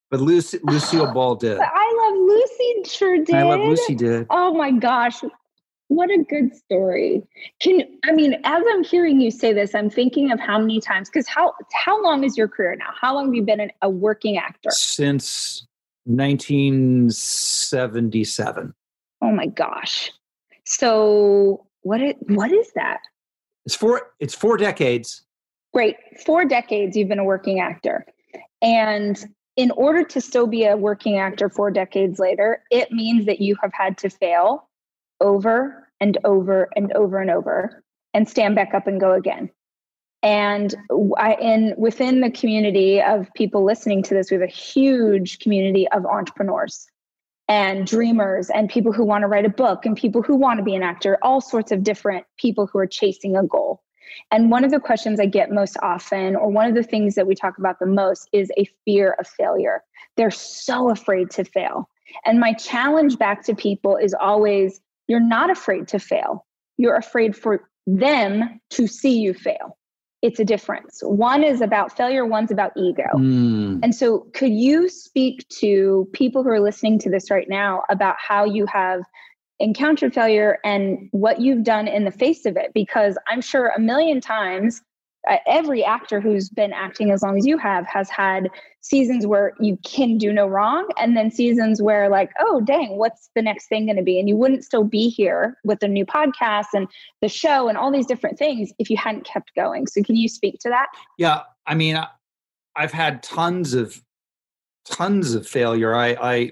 But 0.09 0.19
Lucy, 0.19 0.59
Lucille 0.63 1.11
Ball 1.13 1.35
did. 1.35 1.59
I 1.59 2.11
love 2.11 2.19
Lucy 2.19 2.89
sure 2.89 3.23
did. 3.23 3.35
I 3.35 3.43
love 3.43 3.61
Lucy 3.61 3.95
did. 3.95 4.27
Oh 4.29 4.53
my 4.53 4.71
gosh. 4.71 5.21
What 5.87 6.09
a 6.09 6.17
good 6.17 6.55
story. 6.55 7.21
Can 7.61 7.83
I 8.03 8.11
mean, 8.11 8.33
as 8.43 8.63
I'm 8.71 8.83
hearing 8.83 9.21
you 9.21 9.29
say 9.29 9.53
this, 9.53 9.75
I'm 9.75 9.89
thinking 9.89 10.31
of 10.31 10.39
how 10.39 10.57
many 10.59 10.79
times 10.79 11.09
because 11.09 11.27
how 11.27 11.53
how 11.73 12.01
long 12.01 12.23
is 12.23 12.37
your 12.37 12.47
career 12.47 12.75
now? 12.75 12.89
How 12.99 13.13
long 13.13 13.27
have 13.27 13.35
you 13.35 13.43
been 13.43 13.71
a 13.81 13.89
working 13.89 14.37
actor? 14.37 14.71
Since 14.71 15.67
1977. 16.05 18.73
Oh 19.21 19.31
my 19.31 19.45
gosh. 19.45 20.11
So 20.65 21.67
what 21.81 22.01
it 22.01 22.17
what 22.29 22.51
is 22.51 22.71
that? 22.73 23.01
It's 23.65 23.75
four 23.75 24.13
it's 24.19 24.33
four 24.33 24.57
decades. 24.57 25.23
Great. 25.73 25.97
Four 26.25 26.45
decades 26.45 26.97
you've 26.97 27.09
been 27.09 27.19
a 27.19 27.23
working 27.23 27.59
actor. 27.59 28.05
And 28.61 29.23
in 29.55 29.71
order 29.71 30.03
to 30.03 30.21
still 30.21 30.47
be 30.47 30.65
a 30.65 30.75
working 30.75 31.17
actor 31.17 31.49
four 31.49 31.69
decades 31.69 32.19
later, 32.19 32.63
it 32.71 32.91
means 32.91 33.25
that 33.25 33.39
you 33.39 33.55
have 33.61 33.71
had 33.73 33.97
to 33.99 34.09
fail 34.09 34.67
over 35.21 35.87
and 35.99 36.17
over 36.23 36.69
and 36.75 36.91
over 36.93 37.19
and 37.19 37.31
over 37.31 37.83
and 38.13 38.27
stand 38.27 38.55
back 38.55 38.73
up 38.73 38.87
and 38.87 38.99
go 38.99 39.13
again. 39.13 39.49
And 40.23 40.73
I, 41.17 41.35
in 41.35 41.75
within 41.77 42.21
the 42.21 42.31
community 42.31 43.01
of 43.01 43.27
people 43.35 43.63
listening 43.63 44.01
to 44.03 44.13
this, 44.13 44.31
we 44.31 44.35
have 44.35 44.47
a 44.47 44.51
huge 44.51 45.39
community 45.39 45.87
of 45.89 46.05
entrepreneurs 46.05 46.87
and 47.47 47.85
dreamers 47.85 48.49
and 48.49 48.69
people 48.69 48.91
who 48.91 49.03
want 49.03 49.21
to 49.21 49.27
write 49.27 49.45
a 49.45 49.49
book 49.49 49.85
and 49.85 49.95
people 49.95 50.23
who 50.23 50.35
want 50.35 50.57
to 50.57 50.63
be 50.63 50.73
an 50.73 50.81
actor, 50.81 51.19
all 51.21 51.41
sorts 51.41 51.71
of 51.71 51.83
different 51.83 52.25
people 52.37 52.65
who 52.65 52.79
are 52.79 52.87
chasing 52.87 53.35
a 53.35 53.43
goal. 53.45 53.83
And 54.31 54.49
one 54.49 54.63
of 54.63 54.71
the 54.71 54.79
questions 54.79 55.19
I 55.19 55.25
get 55.25 55.51
most 55.51 55.77
often, 55.83 56.35
or 56.35 56.49
one 56.49 56.67
of 56.67 56.75
the 56.75 56.83
things 56.83 57.15
that 57.15 57.27
we 57.27 57.35
talk 57.35 57.57
about 57.57 57.79
the 57.79 57.85
most, 57.85 58.29
is 58.31 58.51
a 58.57 58.67
fear 58.83 59.15
of 59.19 59.27
failure. 59.27 59.83
They're 60.17 60.31
so 60.31 60.89
afraid 60.89 61.29
to 61.31 61.43
fail. 61.43 61.89
And 62.23 62.39
my 62.39 62.53
challenge 62.53 63.17
back 63.17 63.43
to 63.45 63.55
people 63.55 63.97
is 63.97 64.13
always 64.13 64.79
you're 65.07 65.19
not 65.19 65.49
afraid 65.49 65.87
to 65.89 65.99
fail. 65.99 66.45
You're 66.77 66.95
afraid 66.95 67.35
for 67.35 67.69
them 67.87 68.59
to 68.71 68.87
see 68.87 69.19
you 69.19 69.33
fail 69.33 69.77
it's 70.25 70.39
a 70.39 70.45
difference. 70.45 71.01
One 71.03 71.43
is 71.43 71.61
about 71.61 71.95
failure, 71.95 72.25
one's 72.25 72.49
about 72.49 72.71
ego. 72.75 73.03
Mm. 73.15 73.79
And 73.83 73.93
so, 73.93 74.25
could 74.33 74.51
you 74.51 74.89
speak 74.89 75.47
to 75.59 76.09
people 76.13 76.41
who 76.41 76.49
are 76.49 76.59
listening 76.59 76.97
to 76.99 77.11
this 77.11 77.29
right 77.29 77.47
now 77.47 77.83
about 77.91 78.15
how 78.17 78.43
you 78.43 78.65
have 78.65 79.01
encountered 79.59 80.15
failure 80.15 80.57
and 80.65 81.09
what 81.11 81.41
you've 81.41 81.63
done 81.63 81.87
in 81.87 82.05
the 82.05 82.11
face 82.11 82.47
of 82.47 82.57
it? 82.57 82.71
Because 82.73 83.19
I'm 83.27 83.39
sure 83.39 83.67
a 83.67 83.79
million 83.79 84.19
times 84.19 84.81
uh, 85.27 85.37
every 85.47 85.83
actor 85.83 86.19
who's 86.19 86.49
been 86.49 86.73
acting 86.73 87.11
as 87.11 87.21
long 87.21 87.37
as 87.37 87.45
you 87.45 87.57
have 87.57 87.85
has 87.87 88.09
had 88.09 88.49
seasons 88.81 89.25
where 89.25 89.53
you 89.59 89.77
can 89.83 90.17
do 90.17 90.31
no 90.31 90.47
wrong 90.47 90.87
and 90.97 91.17
then 91.17 91.31
seasons 91.31 91.81
where 91.81 92.09
like 92.09 92.31
oh 92.39 92.61
dang 92.61 92.97
what's 92.97 93.29
the 93.35 93.41
next 93.41 93.67
thing 93.67 93.85
going 93.85 93.97
to 93.97 94.03
be? 94.03 94.19
And 94.19 94.29
you 94.29 94.35
wouldn't 94.35 94.63
still 94.63 94.83
be 94.83 95.09
here 95.09 95.57
with 95.63 95.79
the 95.79 95.87
new 95.87 96.05
podcast 96.05 96.67
and 96.73 96.87
the 97.21 97.29
show 97.29 97.67
and 97.67 97.77
all 97.77 97.91
these 97.91 98.05
different 98.05 98.37
things 98.37 98.71
if 98.79 98.89
you 98.89 98.97
hadn't 98.97 99.25
kept 99.25 99.51
going. 99.55 99.87
So 99.87 100.03
can 100.03 100.15
you 100.15 100.29
speak 100.29 100.59
to 100.61 100.69
that? 100.69 100.87
Yeah 101.17 101.41
i 101.67 101.73
mean 101.73 101.99
i've 102.75 102.91
had 102.91 103.23
tons 103.23 103.73
of 103.73 104.01
tons 104.85 105.33
of 105.33 105.47
failure. 105.47 105.95
I 105.95 106.15
i 106.21 106.51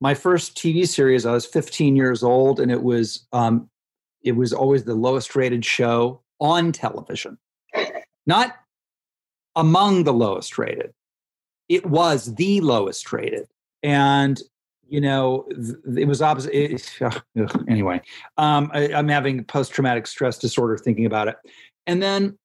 my 0.00 0.14
first 0.14 0.56
tv 0.56 0.86
series 0.88 1.26
i 1.26 1.32
was 1.32 1.44
15 1.44 1.96
years 1.96 2.22
old 2.22 2.60
and 2.60 2.70
it 2.70 2.82
was 2.82 3.26
um 3.32 3.68
it 4.22 4.32
was 4.32 4.52
always 4.52 4.84
the 4.84 4.94
lowest 4.94 5.34
rated 5.34 5.64
show 5.64 6.22
on 6.40 6.72
television, 6.72 7.38
not 8.26 8.54
among 9.56 10.04
the 10.04 10.12
lowest 10.12 10.58
rated. 10.58 10.92
It 11.68 11.86
was 11.86 12.34
the 12.34 12.60
lowest 12.60 13.12
rated. 13.12 13.46
And, 13.82 14.40
you 14.88 15.00
know, 15.00 15.48
it 15.96 16.06
was 16.06 16.20
opposite. 16.20 16.54
It, 16.54 17.00
anyway, 17.68 18.00
um, 18.36 18.70
I, 18.74 18.92
I'm 18.92 19.08
having 19.08 19.44
post 19.44 19.72
traumatic 19.72 20.06
stress 20.06 20.38
disorder 20.38 20.76
thinking 20.76 21.06
about 21.06 21.28
it. 21.28 21.36
And 21.86 22.02
then 22.02 22.38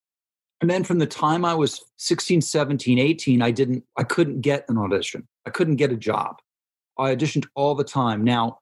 and 0.61 0.69
then 0.69 0.83
from 0.83 0.99
the 0.99 1.05
time 1.05 1.43
I 1.43 1.53
was 1.53 1.83
16, 1.97 2.41
17, 2.41 2.97
18, 2.97 3.41
I 3.41 3.51
didn't, 3.51 3.83
I 3.97 4.03
couldn't 4.03 4.41
get 4.41 4.65
an 4.69 4.77
audition. 4.77 5.27
I 5.45 5.49
couldn't 5.49 5.75
get 5.75 5.91
a 5.91 5.97
job. 5.97 6.37
I 6.97 7.13
auditioned 7.13 7.45
all 7.55 7.75
the 7.75 7.83
time. 7.83 8.23
Now, 8.23 8.59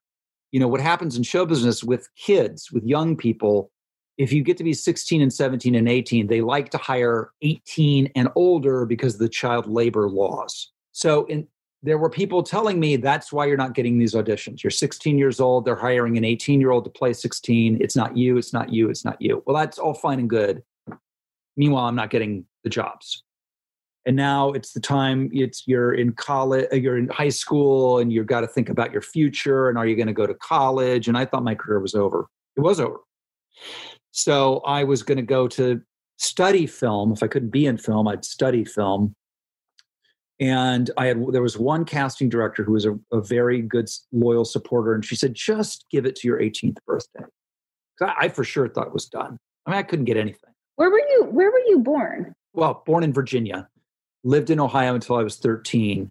you 0.52 0.60
know, 0.60 0.68
what 0.68 0.82
happens 0.82 1.16
in 1.16 1.24
show 1.24 1.46
business 1.46 1.84
with 1.84 2.10
kids, 2.18 2.72
with 2.72 2.84
young 2.84 3.16
people, 3.16 3.72
if 4.18 4.32
you 4.32 4.44
get 4.44 4.58
to 4.58 4.64
be 4.64 4.74
16 4.74 5.22
and 5.22 5.34
17 5.34 5.76
and 5.76 5.90
18, 5.90 6.28
they 6.28 6.42
like 6.42 6.70
to 6.70 6.78
hire 6.78 7.32
18 7.42 8.12
and 8.16 8.30
older 8.36 8.86
because 8.86 9.16
of 9.16 9.20
the 9.20 9.30
child 9.30 9.68
labor 9.68 10.10
laws. 10.10 10.72
So 10.92 11.26
in, 11.26 11.48
there 11.82 11.98
were 11.98 12.10
people 12.10 12.44
telling 12.44 12.80
me 12.80 12.96
that's 12.96 13.34
why 13.34 13.46
you're 13.46 13.58
not 13.58 13.74
getting 13.74 13.98
these 13.98 14.14
auditions. 14.14 14.64
You're 14.64 14.72
16 14.72 15.18
years 15.18 15.40
old, 15.40 15.66
they're 15.66 15.76
hiring 15.76 16.18
an 16.18 16.24
18 16.24 16.62
year 16.62 16.72
old 16.72 16.84
to 16.86 16.90
play 16.90 17.14
16. 17.14 17.80
It's 17.82 17.96
not 17.96 18.16
you, 18.16 18.38
it's 18.38 18.54
not 18.54 18.72
you, 18.72 18.90
it's 18.90 19.04
not 19.04 19.22
you. 19.22 19.44
Well, 19.46 19.56
that's 19.56 19.80
all 19.80 19.94
fine 19.94 20.20
and 20.20 20.30
good. 20.30 20.64
Meanwhile, 21.58 21.86
I'm 21.86 21.96
not 21.96 22.10
getting 22.10 22.46
the 22.64 22.70
jobs 22.70 23.24
and 24.06 24.16
now 24.16 24.52
it's 24.52 24.74
the 24.74 24.80
time 24.80 25.30
it's 25.34 25.64
you're 25.66 25.94
in 25.94 26.14
college 26.14 26.68
uh, 26.72 26.76
you're 26.76 26.98
in 26.98 27.08
high 27.10 27.30
school 27.30 28.00
and 28.00 28.12
you've 28.12 28.28
got 28.28 28.42
to 28.42 28.48
think 28.48 28.70
about 28.70 28.92
your 28.92 29.02
future 29.02 29.70
and 29.70 29.78
are 29.78 29.86
you 29.86 29.96
going 29.96 30.08
to 30.08 30.14
go 30.14 30.28
to 30.28 30.34
college 30.36 31.08
and 31.08 31.18
i 31.18 31.26
thought 31.26 31.44
my 31.44 31.56
career 31.56 31.80
was 31.80 31.96
over 31.96 32.28
it 32.56 32.62
was 32.62 32.80
over 32.80 33.00
so 34.14 34.60
i 34.60 34.84
was 34.84 35.04
going 35.04 35.18
to 35.18 35.24
go 35.24 35.48
to 35.48 35.82
study 36.18 36.68
film. 36.68 37.12
If 37.12 37.22
i 37.24 37.28
couldn't 37.28 37.50
be 37.50 37.66
in 37.66 37.78
film 37.78 38.08
i'd 38.08 38.24
study 38.24 38.64
film. 38.64 39.14
And 40.40 40.90
i 40.98 41.08
had 41.08 41.24
there 41.32 41.42
was 41.42 41.58
one 41.58 41.84
casting 41.84 42.30
director 42.30 42.64
who 42.64 42.74
was 42.74 42.86
a, 42.86 42.98
a 43.12 43.22
very 43.22 43.62
good 43.62 43.90
loyal 44.12 44.46
supporter 44.46 44.94
and 44.94 45.04
she 45.04 45.16
said 45.16 45.34
just 45.34 45.86
give 45.92 46.06
it 46.06 46.16
to 46.18 46.28
your 46.28 46.40
18th 46.40 46.78
birthday. 46.86 47.26
I, 48.02 48.14
I 48.22 48.30
for 48.30 48.44
sure 48.44 48.70
thought 48.70 48.88
it 48.88 48.94
was 48.94 49.08
done. 49.08 49.38
I 49.66 49.72
mean 49.72 49.80
i 49.80 49.84
couldn't 49.84 50.06
get 50.06 50.18
anything. 50.18 50.52
Where 50.76 50.90
were 50.90 51.00
you 51.10 51.26
where 51.32 51.52
were 51.52 51.64
you 51.68 51.80
born? 51.80 52.34
Well 52.54 52.84
born 52.86 53.04
in 53.04 53.14
virginia. 53.14 53.68
Lived 54.24 54.52
in 54.52 54.60
Ohio 54.60 54.96
until 54.96 55.18
I 55.18 55.24
was 55.24 55.38
13. 55.38 56.10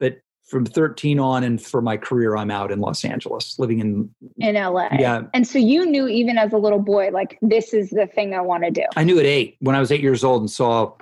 But 0.00 0.18
from 0.48 0.64
13 0.64 1.20
on 1.20 1.44
and 1.44 1.62
for 1.62 1.82
my 1.82 1.96
career, 1.96 2.36
I'm 2.36 2.50
out 2.50 2.72
in 2.72 2.80
Los 2.80 3.04
Angeles, 3.04 3.58
living 3.58 3.80
in 3.80 4.10
in 4.38 4.54
LA. 4.54 4.88
Yeah. 4.98 5.22
And 5.34 5.46
so 5.46 5.58
you 5.58 5.84
knew 5.84 6.08
even 6.08 6.38
as 6.38 6.52
a 6.52 6.56
little 6.56 6.78
boy, 6.78 7.10
like 7.12 7.38
this 7.42 7.74
is 7.74 7.90
the 7.90 8.06
thing 8.06 8.34
I 8.34 8.40
want 8.40 8.64
to 8.64 8.70
do. 8.70 8.84
I 8.96 9.04
knew 9.04 9.18
at 9.18 9.26
eight 9.26 9.56
when 9.60 9.76
I 9.76 9.80
was 9.80 9.92
eight 9.92 10.00
years 10.00 10.24
old 10.24 10.42
and 10.42 10.50
saw 10.50 10.92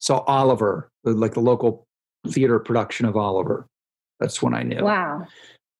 saw 0.00 0.18
Oliver, 0.26 0.90
like 1.04 1.34
the 1.34 1.40
local 1.40 1.86
theater 2.26 2.58
production 2.58 3.06
of 3.06 3.16
Oliver. 3.16 3.66
That's 4.18 4.42
when 4.42 4.52
I 4.52 4.64
knew. 4.64 4.82
Wow. 4.82 5.26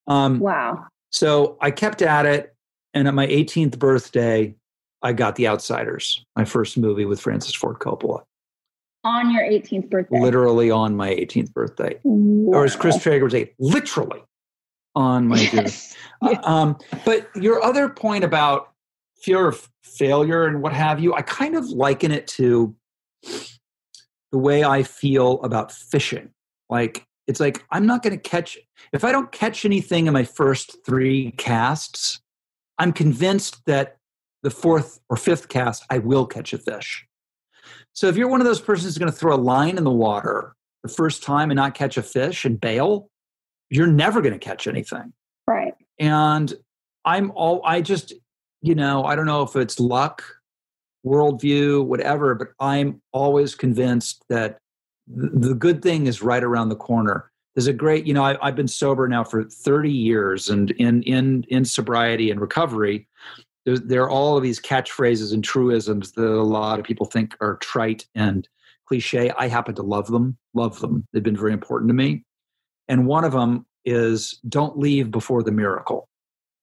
Um, 0.07 0.39
wow. 0.39 0.87
So 1.11 1.59
I 1.61 1.71
kept 1.71 2.03
at 2.03 2.25
it, 2.25 2.55
and 2.95 3.09
at 3.09 3.15
my 3.15 3.27
18th 3.27 3.79
birthday, 3.79 4.55
I 5.03 5.13
got 5.13 5.37
The 5.37 5.49
Outsiders, 5.49 6.25
my 6.37 6.45
first 6.45 6.79
movie 6.79 7.05
with 7.05 7.21
Francis 7.21 7.55
Ford 7.55 7.79
Coppola 7.79 8.23
on 9.09 9.31
your 9.31 9.43
18th 9.43 9.89
birthday. 9.91 10.21
Literally 10.21 10.71
on 10.71 10.97
my 10.97 11.11
18th 11.11 11.53
birthday. 11.53 11.99
Wow. 12.05 12.59
Or 12.59 12.65
as 12.65 12.77
Chris 12.77 13.03
Traeger 13.03 13.25
would 13.25 13.33
say, 13.33 13.55
literally 13.59 14.23
on 14.95 15.29
my 15.29 15.39
yes. 15.39 15.53
yes. 15.53 15.97
Uh, 16.23 16.35
um, 16.43 16.79
but 17.05 17.29
your 17.35 17.63
other 17.63 17.89
point 17.89 18.25
about 18.25 18.73
fear 19.23 19.49
of 19.49 19.69
failure 19.83 20.47
and 20.47 20.63
what 20.63 20.73
have 20.73 21.01
you, 21.01 21.15
I 21.15 21.23
kind 21.23 21.57
of 21.57 21.65
liken 21.67 22.11
it 22.11 22.27
to 22.29 22.75
the 24.31 24.39
way 24.39 24.65
I 24.65 24.83
feel 24.83 25.41
about 25.43 25.73
fishing. 25.73 26.31
Like, 26.69 27.07
it's 27.27 27.41
like, 27.41 27.65
I'm 27.71 27.87
not 27.87 28.03
going 28.03 28.19
to 28.19 28.21
catch, 28.21 28.59
if 28.93 29.05
I 29.05 29.13
don't 29.13 29.33
catch 29.33 29.65
anything 29.65 30.07
in 30.07 30.13
my 30.13 30.25
first 30.25 30.77
three 30.85 31.33
casts, 31.33 32.21
I'm 32.79 32.93
convinced 32.93 33.65
that 33.67 33.97
the 34.43 34.51
fourth 34.51 35.01
or 35.09 35.17
fifth 35.17 35.49
cast, 35.49 35.85
I 35.91 35.99
will 35.99 36.27
catch 36.27 36.53
a 36.53 36.59
fish. 36.59 37.07
So 37.93 38.09
if 38.09 38.17
you're 38.17 38.29
one 38.29 38.41
of 38.41 38.47
those 38.47 38.61
persons 38.61 38.85
who's 38.85 38.99
going 38.99 39.11
to 39.11 39.17
throw 39.17 39.35
a 39.35 39.37
line 39.37 39.77
in 39.77 39.85
the 39.85 39.91
water 39.91 40.55
the 40.83 40.89
first 40.89 41.23
time 41.23 41.51
and 41.51 41.57
not 41.57 41.75
catch 41.75 41.97
a 41.97 42.03
fish 42.03 42.45
and 42.45 42.61
bail, 42.61 43.11
you're 43.71 43.87
never 43.87 44.21
going 44.21 44.33
to 44.33 44.39
catch 44.39 44.67
anything. 44.67 45.13
Right. 45.47 45.75
And 45.99 46.55
I'm 47.05 47.33
all, 47.35 47.61
I 47.65 47.81
just, 47.81 48.13
you 48.63 48.75
know, 48.75 49.05
I 49.05 49.17
don't 49.17 49.27
know 49.27 49.43
if 49.43 49.57
it's 49.57 49.81
luck, 49.81 50.23
worldview, 51.05 51.85
whatever, 51.85 52.35
but 52.35 52.49
I'm 52.61 53.01
always 53.13 53.55
convinced 53.55 54.23
that 54.29 54.59
the 55.07 55.55
good 55.55 55.83
thing 55.83 56.07
is 56.07 56.23
right 56.23 56.45
around 56.45 56.69
the 56.69 56.77
corner. 56.77 57.31
There's 57.55 57.67
a 57.67 57.73
great, 57.73 58.07
you 58.07 58.15
know, 58.15 58.23
I, 58.23 58.37
have 58.43 58.55
been 58.55 58.69
sober 58.69 59.09
now 59.09 59.25
for 59.25 59.45
30 59.45 59.91
years 59.91 60.49
and 60.49 60.71
in, 60.73 61.03
in, 61.03 61.45
in 61.49 61.65
sobriety 61.65 62.31
and 62.31 62.41
recovery 62.41 63.08
there's, 63.69 63.83
there 63.83 64.03
are 64.03 64.11
all 64.11 64.35
of 64.35 64.43
these 64.43 64.59
catchphrases 64.59 65.35
and 65.35 65.45
truisms 65.45 66.13
that 66.13 66.25
a 66.25 66.43
lot 66.43 66.79
of 66.79 66.87
people 66.87 67.05
think 67.05 67.37
are 67.43 67.57
trite 67.57 68.07
and 68.15 68.49
cliche. 68.87 69.31
I 69.37 69.49
happen 69.49 69.75
to 69.75 69.83
love 69.83 70.07
them, 70.07 70.39
love 70.55 70.81
them. 70.81 71.07
They've 71.13 71.23
been 71.23 71.37
very 71.37 71.53
important 71.53 71.91
to 71.91 71.95
me. 71.95 72.25
And 72.89 73.07
one 73.07 73.25
of 73.25 73.33
them 73.33 73.67
is 73.85 74.41
don't 74.49 74.79
leave 74.79 75.11
before 75.11 75.43
the 75.43 75.53
miracle. 75.53 76.09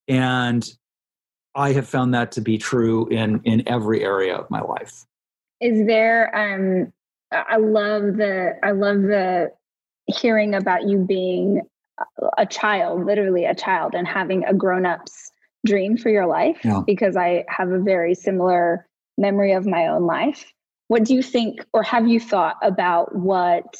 And 0.08 0.68
I 1.54 1.72
have 1.74 1.88
found 1.88 2.12
that 2.14 2.32
to 2.32 2.40
be 2.40 2.58
true 2.58 3.06
in 3.06 3.40
in 3.44 3.62
every 3.68 4.02
area 4.02 4.34
of 4.34 4.50
my 4.50 4.60
life. 4.60 5.06
Is 5.60 5.86
there 5.86 6.34
um 6.34 6.92
I 7.30 7.58
love 7.58 8.16
the 8.16 8.58
I 8.64 8.72
love 8.72 9.02
the 9.02 9.52
hearing 10.06 10.56
about 10.56 10.88
you 10.88 10.98
being 10.98 11.62
a 12.36 12.46
child, 12.46 13.06
literally 13.06 13.44
a 13.44 13.54
child 13.54 13.94
and 13.94 14.08
having 14.08 14.44
a 14.44 14.52
grown-up's 14.52 15.25
dream 15.66 15.96
for 15.96 16.08
your 16.08 16.26
life 16.26 16.58
yeah. 16.64 16.82
because 16.86 17.16
I 17.16 17.44
have 17.48 17.70
a 17.70 17.78
very 17.78 18.14
similar 18.14 18.86
memory 19.18 19.52
of 19.52 19.66
my 19.66 19.86
own 19.86 20.06
life. 20.06 20.52
What 20.88 21.04
do 21.04 21.14
you 21.14 21.22
think, 21.22 21.64
or 21.72 21.82
have 21.82 22.06
you 22.06 22.20
thought 22.20 22.56
about 22.62 23.14
what 23.14 23.76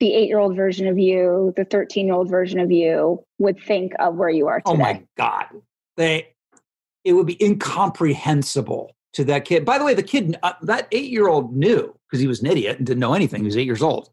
the 0.00 0.14
eight 0.14 0.28
year 0.28 0.38
old 0.38 0.56
version 0.56 0.86
of 0.86 0.98
you, 0.98 1.52
the 1.56 1.64
13 1.64 2.06
year 2.06 2.14
old 2.14 2.30
version 2.30 2.60
of 2.60 2.70
you 2.70 3.24
would 3.38 3.60
think 3.60 3.92
of 3.98 4.14
where 4.16 4.30
you 4.30 4.46
are 4.46 4.60
today? 4.60 4.72
Oh 4.72 4.76
my 4.76 5.02
God. 5.16 5.46
They, 5.96 6.28
it 7.04 7.12
would 7.12 7.26
be 7.26 7.42
incomprehensible 7.44 8.94
to 9.14 9.24
that 9.24 9.44
kid. 9.44 9.64
By 9.64 9.78
the 9.78 9.84
way, 9.84 9.94
the 9.94 10.02
kid, 10.02 10.36
uh, 10.42 10.52
that 10.62 10.88
eight 10.92 11.10
year 11.10 11.28
old 11.28 11.56
knew 11.56 11.94
because 12.08 12.20
he 12.20 12.26
was 12.26 12.40
an 12.40 12.46
idiot 12.46 12.78
and 12.78 12.86
didn't 12.86 13.00
know 13.00 13.14
anything. 13.14 13.40
He 13.40 13.46
was 13.46 13.56
eight 13.56 13.66
years 13.66 13.82
old. 13.82 14.10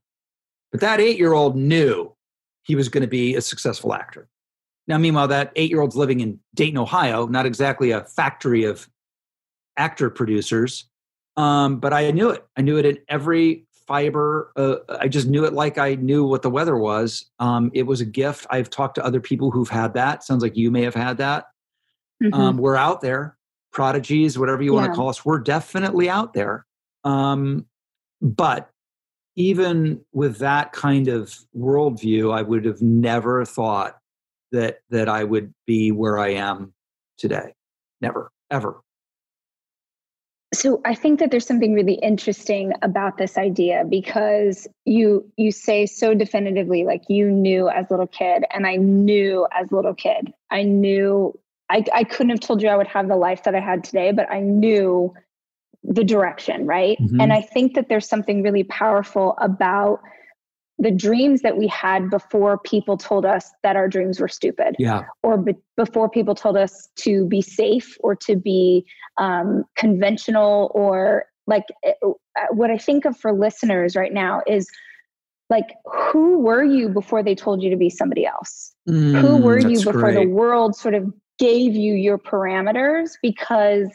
But 0.72 0.82
that 0.82 1.00
eight 1.00 1.18
year 1.18 1.34
old 1.34 1.56
knew 1.56 2.16
he 2.64 2.76
was 2.76 2.90
going 2.90 3.02
to 3.02 3.08
be 3.08 3.36
a 3.36 3.42
successful 3.42 3.94
actor. 3.94 4.28
Now, 4.88 4.98
meanwhile, 4.98 5.28
that 5.30 5.52
eight 5.56 5.70
year 5.70 5.82
old's 5.82 5.96
living 5.96 6.20
in 6.20 6.40
Dayton, 6.54 6.78
Ohio, 6.78 7.28
not 7.28 7.46
exactly 7.46 7.92
a 7.92 8.02
factory 8.02 8.64
of 8.64 8.88
actor 9.78 10.10
producers. 10.10 10.86
Um, 11.38 11.80
but 11.80 11.94
I 11.94 12.12
knew 12.12 12.30
it. 12.30 12.46
I 12.58 12.62
knew 12.62 12.78
it 12.78 12.86
in 12.86 12.98
every 13.08 13.66
fiber. 13.88 14.52
Uh, 14.56 14.76
I 14.90 15.08
just 15.08 15.28
knew 15.28 15.46
it 15.46 15.54
like 15.54 15.78
I 15.78 15.96
knew 15.96 16.26
what 16.26 16.42
the 16.42 16.50
weather 16.50 16.78
was. 16.78 17.26
Um, 17.40 17.72
it 17.74 17.84
was 17.84 18.02
a 18.02 18.06
gift. 18.06 18.46
I've 18.50 18.70
talked 18.70 18.96
to 18.96 19.06
other 19.06 19.20
people 19.20 19.52
who've 19.52 19.70
had 19.70 19.94
that. 19.94 20.24
Sounds 20.24 20.44
like 20.44 20.58
you 20.58 20.72
may 20.72 20.84
have 20.84 20.96
had 20.96 21.18
that. 21.18 21.46
Mm-hmm. 22.24 22.34
Um, 22.34 22.58
we're 22.58 22.76
out 22.76 23.02
there, 23.02 23.38
prodigies, 23.72 24.38
whatever 24.38 24.62
you 24.62 24.74
yeah. 24.74 24.82
want 24.82 24.92
to 24.92 24.96
call 24.96 25.10
us. 25.10 25.26
We're 25.26 25.40
definitely 25.40 26.10
out 26.10 26.34
there. 26.34 26.66
Um, 27.04 27.66
but 28.22 28.70
even 29.36 30.02
with 30.14 30.38
that 30.40 30.74
kind 30.74 31.08
of 31.08 31.38
worldview, 31.58 32.34
I 32.34 32.42
would 32.42 32.66
have 32.66 32.82
never 32.82 33.46
thought 33.46 33.98
that 34.52 34.80
that 34.90 35.10
I 35.10 35.24
would 35.24 35.54
be 35.66 35.92
where 35.92 36.18
I 36.18 36.30
am 36.30 36.74
today. 37.18 37.54
Never, 38.02 38.32
ever. 38.50 38.82
So 40.54 40.82
I 40.84 40.96
think 40.96 41.20
that 41.20 41.32
there's 41.32 41.46
something 41.46 41.74
really 41.74 41.94
interesting 41.94 42.74
about 42.82 43.18
this 43.18 43.38
idea 43.38 43.86
because 43.88 44.68
you 44.86 45.32
you 45.38 45.52
say 45.52 45.86
so 45.86 46.14
definitively 46.14 46.84
like 46.84 47.04
you 47.08 47.32
knew 47.32 47.70
as 47.70 47.90
little 47.90 48.08
kid 48.08 48.44
and 48.54 48.68
I 48.68 48.76
knew 48.76 49.48
as 49.58 49.72
little 49.72 49.94
kid. 49.94 50.34
I 50.50 50.64
knew 50.64 51.40
I, 51.70 51.86
I 51.96 52.04
couldn't 52.04 52.32
have 52.32 52.42
told 52.42 52.62
you 52.62 52.68
I 52.68 52.76
would 52.76 52.88
have 52.88 53.08
the 53.08 53.16
life 53.16 53.44
that 53.44 53.56
I 53.56 53.62
had 53.62 53.86
today, 53.86 54.12
but 54.12 54.30
I 54.30 54.42
knew 54.42 55.14
the 55.84 56.04
direction, 56.04 56.68
right? 56.68 56.98
Mm-hmm. 57.00 57.22
And 57.22 57.32
I 57.32 57.42
think 57.42 57.76
that 57.76 57.88
there's 57.88 58.08
something 58.08 58.44
really 58.44 58.66
powerful 58.66 59.36
about 59.40 60.02
the 60.80 60.92
dreams 60.92 61.42
that 61.42 61.58
we 61.58 61.68
had 61.68 62.10
before 62.10 62.58
people 62.58 62.98
told 62.98 63.26
us 63.26 63.52
that 63.62 63.76
our 63.76 63.88
dreams 63.88 64.20
were 64.20 64.28
stupid. 64.28 64.76
Yeah. 64.80 65.04
Or 65.22 65.38
be- 65.38 65.56
before 65.78 66.10
people 66.10 66.34
told 66.34 66.58
us 66.58 66.90
to 66.98 67.26
be 67.28 67.42
safe 67.42 67.98
or 68.00 68.16
to 68.16 68.36
be 68.36 68.86
um, 69.18 69.64
conventional 69.76 70.72
or 70.74 71.26
like 71.48 71.66
it, 71.84 71.98
eh, 72.04 72.08
uh, 72.40 72.46
what 72.52 72.70
i 72.70 72.78
think 72.78 73.04
of 73.04 73.18
for 73.18 73.34
listeners 73.34 73.96
right 73.96 74.14
now 74.14 74.42
is 74.48 74.70
like 75.52 75.76
who 75.86 76.40
were 76.40 76.64
you 76.64 76.90
before 76.90 77.22
they 77.22 77.36
told 77.36 77.62
you 77.62 77.70
to 77.70 77.76
be 77.76 77.90
somebody 77.90 78.26
else? 78.26 78.74
Mm, 78.90 79.20
who 79.20 79.38
were 79.38 79.60
you 79.60 79.78
before 79.84 79.94
great. 79.94 80.16
the 80.16 80.28
world 80.28 80.76
sort 80.76 80.96
of 80.96 81.14
gave 81.38 81.76
you 81.76 81.94
your 81.94 82.18
parameters? 82.18 83.12
Because 83.22 83.90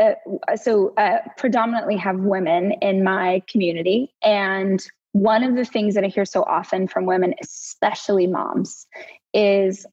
uh, 0.00 0.12
so 0.54 0.94
uh, 0.96 1.18
predominantly 1.36 1.96
have 1.96 2.20
women 2.20 2.72
in 2.80 3.02
my 3.02 3.42
community 3.50 4.14
and 4.22 4.86
one 5.12 5.42
of 5.42 5.54
the 5.56 5.64
things 5.64 5.94
that 5.94 6.04
i 6.04 6.08
hear 6.08 6.24
so 6.24 6.42
often 6.44 6.86
from 6.86 7.06
women 7.06 7.34
especially 7.42 8.26
moms 8.26 8.86
is 9.34 9.86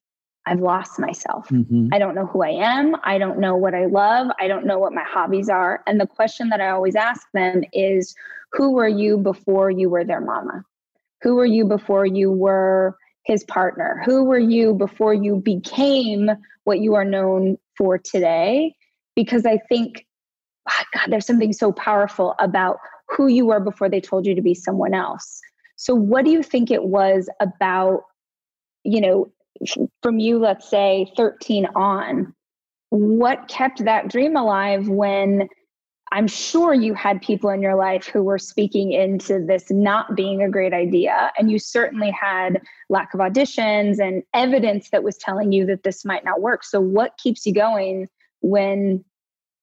i've 0.45 0.59
lost 0.59 0.99
myself 0.99 1.47
mm-hmm. 1.49 1.87
i 1.91 1.99
don't 1.99 2.15
know 2.15 2.25
who 2.25 2.43
i 2.43 2.49
am 2.49 2.95
i 3.03 3.17
don't 3.17 3.39
know 3.39 3.55
what 3.55 3.73
i 3.73 3.85
love 3.85 4.27
i 4.39 4.47
don't 4.47 4.65
know 4.65 4.79
what 4.79 4.93
my 4.93 5.03
hobbies 5.03 5.49
are 5.49 5.81
and 5.87 5.99
the 5.99 6.07
question 6.07 6.49
that 6.49 6.61
i 6.61 6.69
always 6.69 6.95
ask 6.95 7.27
them 7.33 7.63
is 7.73 8.15
who 8.51 8.71
were 8.71 8.87
you 8.87 9.17
before 9.17 9.69
you 9.69 9.89
were 9.89 10.03
their 10.03 10.21
mama 10.21 10.63
who 11.21 11.35
were 11.35 11.45
you 11.45 11.65
before 11.65 12.05
you 12.05 12.31
were 12.31 12.97
his 13.25 13.43
partner? 13.43 14.01
Who 14.05 14.23
were 14.23 14.39
you 14.39 14.73
before 14.73 15.13
you 15.13 15.37
became 15.37 16.29
what 16.63 16.79
you 16.79 16.93
are 16.93 17.03
known 17.03 17.57
for 17.77 17.97
today? 17.97 18.75
Because 19.15 19.45
I 19.45 19.57
think, 19.67 20.05
oh 20.69 20.83
God, 20.93 21.07
there's 21.09 21.25
something 21.25 21.51
so 21.51 21.71
powerful 21.71 22.35
about 22.39 22.77
who 23.07 23.27
you 23.27 23.45
were 23.45 23.59
before 23.59 23.89
they 23.89 24.01
told 24.01 24.25
you 24.25 24.35
to 24.35 24.41
be 24.41 24.53
someone 24.53 24.93
else. 24.93 25.39
So, 25.77 25.93
what 25.93 26.25
do 26.25 26.31
you 26.31 26.43
think 26.43 26.71
it 26.71 26.85
was 26.85 27.29
about, 27.39 28.03
you 28.83 29.01
know, 29.01 29.31
from 30.01 30.19
you, 30.19 30.39
let's 30.39 30.69
say 30.69 31.11
13 31.17 31.67
on? 31.75 32.33
What 32.89 33.47
kept 33.47 33.83
that 33.83 34.07
dream 34.09 34.37
alive 34.37 34.87
when 34.87 35.49
I'm 36.11 36.27
sure 36.27 36.73
you 36.73 36.93
had 36.93 37.21
people 37.21 37.49
in 37.49 37.61
your 37.61 37.75
life 37.75 38.07
who 38.07 38.23
were 38.23 38.37
speaking 38.37 38.93
into 38.93 39.43
this 39.45 39.69
not 39.69 40.15
being 40.15 40.41
a 40.41 40.49
great 40.49 40.71
idea. 40.71 41.31
And 41.37 41.51
you 41.51 41.59
certainly 41.59 42.11
had 42.11 42.61
lack 42.89 43.13
of 43.13 43.19
auditions 43.19 43.99
and 43.99 44.23
evidence 44.33 44.91
that 44.91 45.03
was 45.03 45.17
telling 45.17 45.51
you 45.51 45.65
that 45.65 45.83
this 45.83 46.05
might 46.05 46.23
not 46.23 46.41
work. 46.41 46.63
So, 46.63 46.79
what 46.79 47.17
keeps 47.17 47.45
you 47.45 47.53
going 47.53 48.07
when 48.41 49.03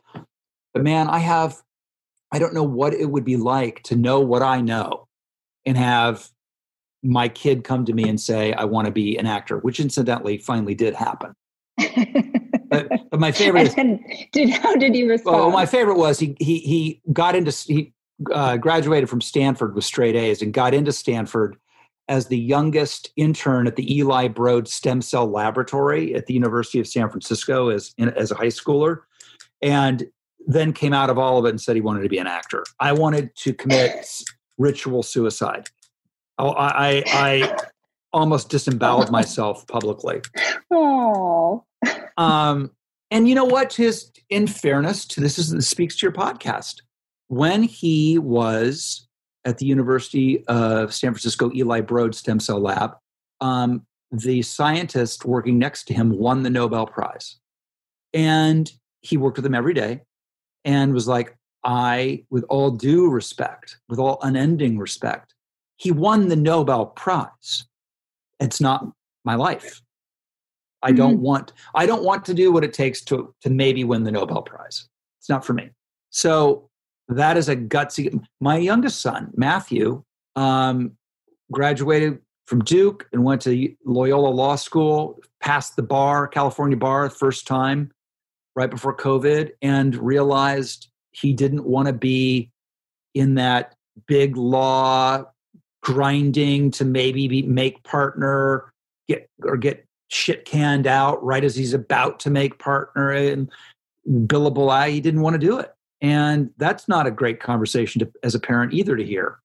But 0.74 0.84
man, 0.84 1.08
I 1.08 1.20
have, 1.20 1.62
I 2.32 2.40
don't 2.40 2.54
know 2.54 2.64
what 2.64 2.94
it 2.94 3.06
would 3.06 3.26
be 3.26 3.36
like 3.36 3.84
to 3.84 3.96
know 3.96 4.20
what 4.20 4.42
I 4.42 4.62
know 4.62 5.08
and 5.66 5.78
have 5.78 6.30
my 7.04 7.28
kid 7.28 7.64
come 7.64 7.86
to 7.86 7.94
me 7.94 8.08
and 8.08 8.20
say, 8.20 8.54
I 8.54 8.64
want 8.64 8.86
to 8.86 8.92
be 8.92 9.18
an 9.18 9.26
actor, 9.26 9.58
which 9.60 9.80
incidentally 9.80 10.38
finally 10.38 10.74
did 10.74 10.96
happen. 10.96 11.34
but, 12.74 13.10
but, 13.12 13.20
my 13.20 13.32
favorite 13.32 13.68
is, 13.68 13.76
did, 14.32 14.50
how 14.50 14.76
did 14.76 14.94
he 14.96 15.04
respond? 15.04 15.38
Well, 15.38 15.52
my 15.52 15.66
favorite 15.66 15.98
was 15.98 16.20
he, 16.20 16.36
he, 16.40 16.60
he 16.60 17.02
got 17.12 17.36
into, 17.36 17.52
he 17.52 17.94
uh, 18.32 18.58
graduated 18.58 19.10
from 19.10 19.22
Stanford 19.22 19.76
with 19.76 19.84
straight 19.84 20.16
A's 20.16 20.42
and 20.42 20.54
got 20.54 20.74
into 20.74 20.92
Stanford 20.92 21.58
as 22.10 22.28
the 22.28 22.38
youngest 22.38 23.12
intern 23.16 23.68
at 23.68 23.76
the 23.76 23.98
Eli 23.98 24.28
Broad 24.28 24.68
Stem 24.68 25.02
Cell 25.02 25.28
Laboratory 25.28 26.14
at 26.16 26.26
the 26.26 26.34
University 26.34 26.80
of 26.80 26.88
San 26.88 27.10
Francisco 27.10 27.70
as, 27.70 27.94
in, 27.98 28.10
as 28.10 28.32
a 28.32 28.36
high 28.36 28.48
schooler. 28.48 29.00
And 29.62 30.06
then 30.46 30.74
came 30.74 30.94
out 30.94 31.10
of 31.10 31.18
all 31.18 31.38
of 31.38 31.46
it 31.46 31.50
and 31.50 31.62
said 31.62 31.76
he 31.76 31.82
wanted 31.82 32.04
to 32.04 32.10
be 32.10 32.18
an 32.18 32.28
actor. 32.28 32.66
I 32.80 32.92
wanted 32.92 33.34
to 33.38 33.54
commit 33.54 34.06
ritual 34.58 35.04
suicide. 35.04 35.70
I, 36.38 36.46
I, 36.46 37.04
I 37.08 37.58
almost 38.12 38.50
disemboweled 38.50 39.12
myself 39.12 39.66
publicly. 39.68 40.22
Oh. 40.72 41.53
Um, 42.18 42.72
and 43.12 43.28
you 43.28 43.36
know 43.36 43.46
what? 43.46 43.70
Just 43.70 44.22
in 44.30 44.48
fairness 44.48 45.06
to 45.06 45.22
this 45.22 45.38
is 45.38 45.52
this 45.52 45.68
speaks 45.68 45.98
to 45.98 46.06
your 46.06 46.14
podcast. 46.14 46.82
When 47.28 47.64
he 47.64 48.18
was 48.18 49.08
at 49.46 49.58
the 49.58 49.66
University 49.66 50.44
of 50.48 50.94
San 50.94 51.12
Francisco 51.12 51.52
Eli 51.54 51.82
Broad 51.82 52.16
Stem 52.16 52.40
Cell 52.40 52.60
Lab, 52.60 52.92
um, 53.42 53.86
the 54.12 54.42
scientist 54.42 55.26
working 55.26 55.58
next 55.58 55.86
to 55.86 55.94
him 55.94 56.18
won 56.18 56.44
the 56.44 56.50
Nobel 56.50 56.86
Prize. 56.86 57.38
And 58.14 58.72
he 59.02 59.18
worked 59.18 59.38
with 59.38 59.46
him 59.46 59.56
every 59.56 59.74
day 59.74 60.02
and 60.64 60.94
was 60.94 61.08
like, 61.08 61.36
I, 61.64 62.26
with 62.30 62.46
all 62.50 62.72
due 62.72 63.10
respect, 63.10 63.78
with 63.90 64.00
all 64.00 64.20
unending 64.22 64.78
respect, 64.78 65.34
he 65.78 65.92
won 65.92 66.30
the 66.30 66.36
Nobel 66.36 66.88
Prize. 66.88 67.66
It's 68.40 68.62
not 68.62 68.86
my 69.26 69.36
life. 69.36 69.82
I 70.84 70.90
mm-hmm. 70.90 70.98
don't 70.98 71.20
want 71.20 71.54
I 71.74 71.86
don't 71.86 72.04
want 72.04 72.26
to 72.26 72.34
do 72.34 72.52
what 72.52 72.64
it 72.64 72.74
takes 72.74 73.02
to 73.06 73.34
to 73.42 73.50
maybe 73.50 73.84
win 73.84 74.04
the 74.04 74.12
Nobel 74.12 74.42
Prize. 74.42 74.88
It's 75.20 75.30
not 75.30 75.46
for 75.46 75.54
me. 75.54 75.70
So 76.10 76.70
that 77.08 77.38
is 77.38 77.50
a 77.50 77.56
gutsy. 77.56 78.24
My 78.40 78.58
youngest 78.58 79.02
son, 79.02 79.32
Matthew, 79.36 80.04
um, 80.36 80.92
graduated 81.52 82.20
from 82.46 82.64
Duke 82.64 83.08
and 83.14 83.24
went 83.24 83.42
to 83.44 83.74
Loyola 83.86 84.28
Law 84.28 84.56
School, 84.56 85.20
passed 85.40 85.76
the 85.76 85.84
bar, 85.84 86.28
California 86.28 86.78
bar, 86.78 87.10
first 87.10 87.48
time 87.48 87.92
right 88.56 88.70
before 88.70 88.96
COVID, 88.96 89.52
and 89.62 89.96
realized 89.96 90.90
he 91.12 91.34
didn't 91.34 91.66
want 91.66 91.88
to 91.88 91.94
be 91.94 92.52
in 93.14 93.36
that 93.36 93.76
big 94.08 94.38
law 94.38 95.24
grinding 95.82 96.72
to 96.72 96.86
maybe 96.86 97.28
be, 97.28 97.42
make 97.44 97.84
partner 97.84 98.72
get 99.08 99.30
or 99.44 99.58
get 99.58 99.86
shit 100.14 100.46
canned 100.46 100.88
out 100.88 101.24
right 101.24 101.44
as 101.44 101.56
he's 101.56 101.74
about 101.74 102.20
to 102.22 102.30
make 102.30 102.60
partner 102.60 103.12
and 103.12 103.50
billable. 104.08 104.72
Eye. 104.72 104.90
He 104.90 105.02
didn't 105.02 105.22
want 105.22 105.34
to 105.34 105.40
do 105.40 105.60
it 105.60 105.74
and 106.04 106.52
that's 106.58 106.88
not 106.88 107.08
a 107.08 107.12
great 107.12 107.40
conversation 107.40 108.00
to, 108.00 108.12
as 108.22 108.36
a 108.36 108.40
parent 108.40 108.74
either 108.74 108.96
to 108.96 109.04
hear 109.04 109.40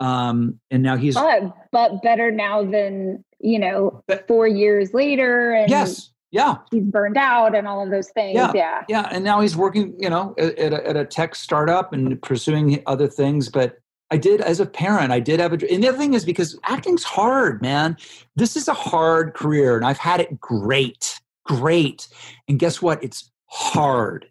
um, 0.00 0.58
and 0.70 0.82
now 0.82 0.96
he's 0.96 1.14
but, 1.14 1.54
but 1.72 2.02
better 2.02 2.30
now 2.30 2.62
than 2.62 3.24
you 3.38 3.58
know 3.58 4.02
but, 4.06 4.26
four 4.26 4.46
years 4.46 4.92
later 4.92 5.52
and 5.52 5.70
yes 5.70 6.10
yeah 6.30 6.56
he's 6.70 6.84
burned 6.84 7.16
out 7.16 7.56
and 7.56 7.66
all 7.66 7.82
of 7.82 7.90
those 7.90 8.10
things 8.10 8.34
yeah 8.34 8.52
yeah, 8.54 8.84
yeah. 8.88 9.08
and 9.10 9.24
now 9.24 9.40
he's 9.40 9.56
working 9.56 9.94
you 9.98 10.10
know 10.10 10.34
at, 10.36 10.58
at, 10.58 10.72
a, 10.72 10.88
at 10.88 10.96
a 10.96 11.04
tech 11.04 11.34
startup 11.34 11.92
and 11.92 12.20
pursuing 12.22 12.82
other 12.86 13.06
things 13.06 13.48
but 13.48 13.79
I 14.10 14.16
did 14.16 14.40
as 14.40 14.60
a 14.60 14.66
parent. 14.66 15.12
I 15.12 15.20
did 15.20 15.40
have 15.40 15.52
a. 15.52 15.72
And 15.72 15.82
the 15.82 15.88
other 15.88 15.98
thing 15.98 16.14
is 16.14 16.24
because 16.24 16.58
acting's 16.64 17.04
hard, 17.04 17.62
man. 17.62 17.96
This 18.36 18.56
is 18.56 18.68
a 18.68 18.74
hard 18.74 19.34
career, 19.34 19.76
and 19.76 19.86
I've 19.86 19.98
had 19.98 20.20
it 20.20 20.40
great, 20.40 21.20
great. 21.44 22.08
And 22.48 22.58
guess 22.58 22.82
what? 22.82 23.02
It's 23.04 23.30
hard 23.46 24.26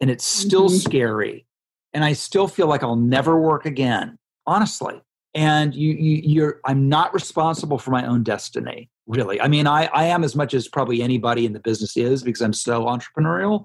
and 0.00 0.10
it's 0.10 0.24
still 0.24 0.68
mm-hmm. 0.68 0.76
scary 0.76 1.46
and 1.94 2.04
I 2.04 2.12
still 2.12 2.48
feel 2.48 2.66
like 2.66 2.82
I'll 2.82 2.96
never 2.96 3.40
work 3.40 3.64
again, 3.64 4.18
honestly. 4.46 5.00
And 5.34 5.74
you, 5.74 5.92
you 5.94 6.22
you're 6.24 6.60
I'm 6.64 6.88
not 6.88 7.14
responsible 7.14 7.78
for 7.78 7.90
my 7.90 8.06
own 8.06 8.22
destiny, 8.22 8.90
really. 9.06 9.40
I 9.40 9.48
mean, 9.48 9.66
I, 9.66 9.86
I 9.86 10.04
am 10.04 10.22
as 10.22 10.36
much 10.36 10.54
as 10.54 10.68
probably 10.68 11.02
anybody 11.02 11.46
in 11.46 11.52
the 11.52 11.60
business 11.60 11.96
is 11.96 12.22
because 12.22 12.40
I'm 12.40 12.52
so 12.52 12.84
entrepreneurial. 12.84 13.64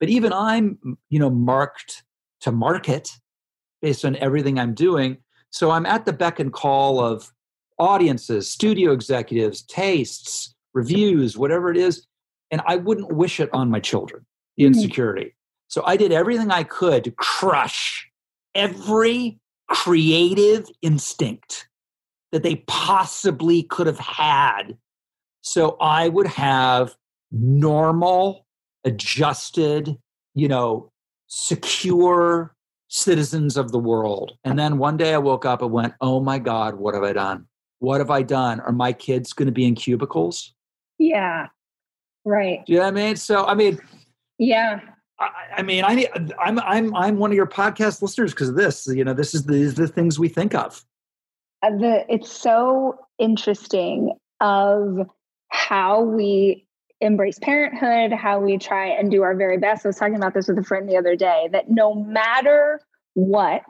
But 0.00 0.08
even 0.08 0.32
I'm, 0.32 0.78
you 1.10 1.18
know, 1.18 1.30
marked 1.30 2.02
to 2.40 2.52
market 2.52 3.10
based 3.84 4.06
on 4.06 4.16
everything 4.16 4.58
I'm 4.58 4.72
doing. 4.72 5.18
So 5.50 5.70
I'm 5.70 5.84
at 5.84 6.06
the 6.06 6.12
beck 6.14 6.40
and 6.40 6.50
call 6.50 7.00
of 7.00 7.30
audiences, 7.78 8.50
studio 8.50 8.92
executives, 8.92 9.60
tastes, 9.60 10.54
reviews, 10.72 11.36
whatever 11.36 11.70
it 11.70 11.76
is. 11.76 12.06
And 12.50 12.62
I 12.66 12.76
wouldn't 12.76 13.12
wish 13.12 13.40
it 13.40 13.50
on 13.52 13.68
my 13.68 13.80
children, 13.80 14.24
the 14.56 14.64
mm-hmm. 14.64 14.72
insecurity. 14.72 15.34
So 15.68 15.82
I 15.84 15.98
did 15.98 16.12
everything 16.12 16.50
I 16.50 16.62
could 16.62 17.04
to 17.04 17.10
crush 17.10 18.10
every 18.54 19.38
creative 19.68 20.66
instinct 20.80 21.68
that 22.32 22.42
they 22.42 22.64
possibly 22.66 23.64
could 23.64 23.86
have 23.86 23.98
had. 23.98 24.78
So 25.42 25.76
I 25.78 26.08
would 26.08 26.28
have 26.28 26.96
normal, 27.30 28.46
adjusted, 28.82 29.98
you 30.34 30.48
know, 30.48 30.90
secure 31.26 32.53
citizens 32.94 33.56
of 33.56 33.72
the 33.72 33.78
world. 33.78 34.38
And 34.44 34.56
then 34.56 34.78
one 34.78 34.96
day 34.96 35.14
I 35.14 35.18
woke 35.18 35.44
up 35.44 35.62
and 35.62 35.72
went, 35.72 35.94
oh 36.00 36.20
my 36.20 36.38
God, 36.38 36.76
what 36.76 36.94
have 36.94 37.02
I 37.02 37.12
done? 37.12 37.46
What 37.80 38.00
have 38.00 38.10
I 38.10 38.22
done? 38.22 38.60
Are 38.60 38.70
my 38.70 38.92
kids 38.92 39.32
going 39.32 39.46
to 39.46 39.52
be 39.52 39.66
in 39.66 39.74
cubicles? 39.74 40.54
Yeah. 40.96 41.48
Right. 42.24 42.64
Do 42.64 42.72
you 42.72 42.78
know 42.78 42.84
what 42.84 42.92
I 42.92 42.92
mean? 42.92 43.16
So, 43.16 43.46
I 43.46 43.54
mean, 43.54 43.80
yeah. 44.38 44.80
I, 45.18 45.28
I 45.56 45.62
mean, 45.62 45.82
I, 45.84 46.08
I'm, 46.38 46.60
I'm, 46.60 46.94
I'm 46.94 47.18
one 47.18 47.32
of 47.32 47.36
your 47.36 47.48
podcast 47.48 48.00
listeners 48.00 48.32
because 48.32 48.48
of 48.48 48.54
this. 48.54 48.86
You 48.86 49.04
know, 49.04 49.12
this 49.12 49.34
is 49.34 49.44
the, 49.44 49.64
the 49.64 49.88
things 49.88 50.20
we 50.20 50.28
think 50.28 50.54
of. 50.54 50.84
Uh, 51.64 51.70
the, 51.70 52.04
it's 52.08 52.30
so 52.30 52.96
interesting 53.18 54.12
of 54.40 55.10
how 55.48 56.00
we 56.00 56.64
embrace 57.04 57.38
parenthood, 57.38 58.12
how 58.12 58.40
we 58.40 58.58
try 58.58 58.86
and 58.86 59.10
do 59.10 59.22
our 59.22 59.34
very 59.34 59.58
best. 59.58 59.84
I 59.84 59.88
was 59.88 59.96
talking 59.96 60.16
about 60.16 60.34
this 60.34 60.48
with 60.48 60.58
a 60.58 60.64
friend 60.64 60.88
the 60.88 60.96
other 60.96 61.16
day 61.16 61.48
that 61.52 61.70
no 61.70 61.94
matter 61.94 62.80
what 63.14 63.62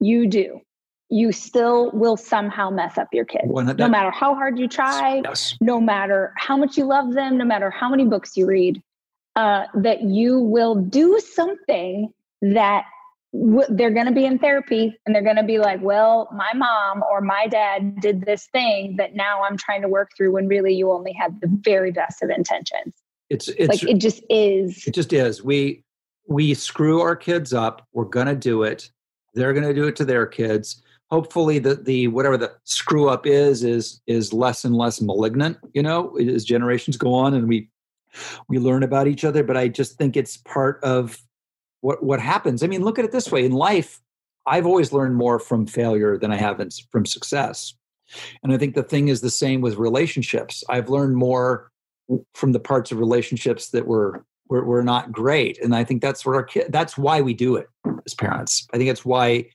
you 0.00 0.26
do, 0.26 0.60
you 1.08 1.30
still 1.30 1.90
will 1.92 2.16
somehow 2.16 2.70
mess 2.70 2.96
up 2.96 3.08
your 3.12 3.26
kids. 3.26 3.44
no 3.46 3.88
matter 3.88 4.10
how 4.10 4.34
hard 4.34 4.58
you 4.58 4.66
try, 4.66 5.20
yes. 5.24 5.56
no 5.60 5.80
matter 5.80 6.32
how 6.36 6.56
much 6.56 6.76
you 6.76 6.84
love 6.84 7.12
them, 7.12 7.36
no 7.36 7.44
matter 7.44 7.70
how 7.70 7.88
many 7.88 8.06
books 8.06 8.36
you 8.36 8.46
read, 8.46 8.82
uh, 9.36 9.64
that 9.74 10.02
you 10.02 10.38
will 10.38 10.74
do 10.74 11.20
something 11.20 12.12
that 12.40 12.84
they're 13.32 13.90
going 13.90 14.06
to 14.06 14.12
be 14.12 14.26
in 14.26 14.38
therapy 14.38 14.98
and 15.06 15.14
they're 15.14 15.22
going 15.22 15.36
to 15.36 15.42
be 15.42 15.58
like, 15.58 15.80
well, 15.80 16.28
my 16.34 16.50
mom 16.54 17.02
or 17.10 17.20
my 17.20 17.46
dad 17.46 18.00
did 18.00 18.26
this 18.26 18.46
thing 18.52 18.96
that 18.98 19.14
now 19.14 19.42
I'm 19.42 19.56
trying 19.56 19.82
to 19.82 19.88
work 19.88 20.10
through 20.16 20.32
when 20.32 20.48
really 20.48 20.74
you 20.74 20.90
only 20.90 21.12
had 21.12 21.40
the 21.40 21.48
very 21.62 21.90
best 21.92 22.22
of 22.22 22.30
intentions. 22.30 22.94
It's, 23.30 23.48
it's 23.48 23.68
like 23.68 23.82
it 23.82 23.98
just 23.98 24.22
is. 24.28 24.86
It 24.86 24.92
just 24.92 25.12
is. 25.12 25.42
We 25.42 25.82
we 26.28 26.52
screw 26.54 27.00
our 27.00 27.16
kids 27.16 27.54
up. 27.54 27.86
We're 27.92 28.04
going 28.04 28.26
to 28.26 28.36
do 28.36 28.62
it. 28.62 28.90
They're 29.34 29.54
going 29.54 29.66
to 29.66 29.74
do 29.74 29.86
it 29.88 29.96
to 29.96 30.04
their 30.04 30.26
kids 30.26 30.82
hopefully 31.12 31.58
the 31.58 31.74
the 31.74 32.08
whatever 32.08 32.38
the 32.38 32.50
screw 32.64 33.10
up 33.10 33.26
is 33.26 33.62
is 33.62 34.00
is 34.06 34.32
less 34.32 34.64
and 34.64 34.74
less 34.74 34.98
malignant 35.02 35.58
you 35.74 35.82
know 35.82 36.16
as 36.16 36.42
generations 36.42 36.96
go 36.96 37.12
on 37.12 37.34
and 37.34 37.46
we 37.46 37.68
we 38.48 38.58
learn 38.58 38.82
about 38.82 39.06
each 39.06 39.22
other 39.22 39.44
but 39.44 39.54
i 39.54 39.68
just 39.68 39.98
think 39.98 40.16
it's 40.16 40.38
part 40.38 40.82
of 40.82 41.18
what 41.82 42.02
what 42.02 42.20
happens 42.20 42.62
i 42.62 42.66
mean 42.66 42.82
look 42.82 42.98
at 42.98 43.04
it 43.04 43.12
this 43.12 43.30
way 43.30 43.44
in 43.44 43.52
life 43.52 44.00
i've 44.46 44.66
always 44.66 44.92
learned 44.92 45.14
more 45.14 45.38
from 45.38 45.66
failure 45.66 46.16
than 46.16 46.32
i 46.32 46.36
have 46.36 46.58
in, 46.58 46.70
from 46.90 47.06
success 47.06 47.74
and 48.42 48.52
i 48.52 48.58
think 48.58 48.74
the 48.74 48.82
thing 48.82 49.08
is 49.08 49.20
the 49.20 49.30
same 49.30 49.60
with 49.60 49.76
relationships 49.76 50.64
i've 50.68 50.88
learned 50.88 51.14
more 51.14 51.70
from 52.34 52.52
the 52.52 52.60
parts 52.60 52.90
of 52.90 52.98
relationships 52.98 53.68
that 53.68 53.86
were 53.86 54.24
were, 54.48 54.64
were 54.64 54.82
not 54.82 55.12
great 55.12 55.62
and 55.62 55.76
i 55.76 55.84
think 55.84 56.02
that's 56.02 56.26
what 56.26 56.34
our 56.34 56.42
kid 56.42 56.66
that's 56.70 56.98
why 56.98 57.20
we 57.20 57.34
do 57.34 57.56
it 57.56 57.68
as 58.06 58.14
parents 58.14 58.66
i 58.72 58.78
think 58.78 58.90
it's 58.90 59.04
why 59.04 59.46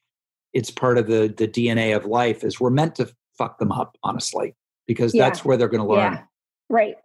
it's 0.53 0.71
part 0.71 0.97
of 0.97 1.07
the 1.07 1.33
the 1.37 1.47
DNA 1.47 1.95
of 1.95 2.05
life 2.05 2.43
is 2.43 2.59
we're 2.59 2.69
meant 2.69 2.95
to 2.95 3.11
fuck 3.37 3.59
them 3.59 3.71
up, 3.71 3.97
honestly, 4.03 4.55
because 4.87 5.13
yeah. 5.13 5.23
that's 5.23 5.45
where 5.45 5.57
they're 5.57 5.67
going 5.67 5.83
to 5.83 5.87
learn. 5.87 6.13
Yeah. 6.13 6.23
Right. 6.69 6.95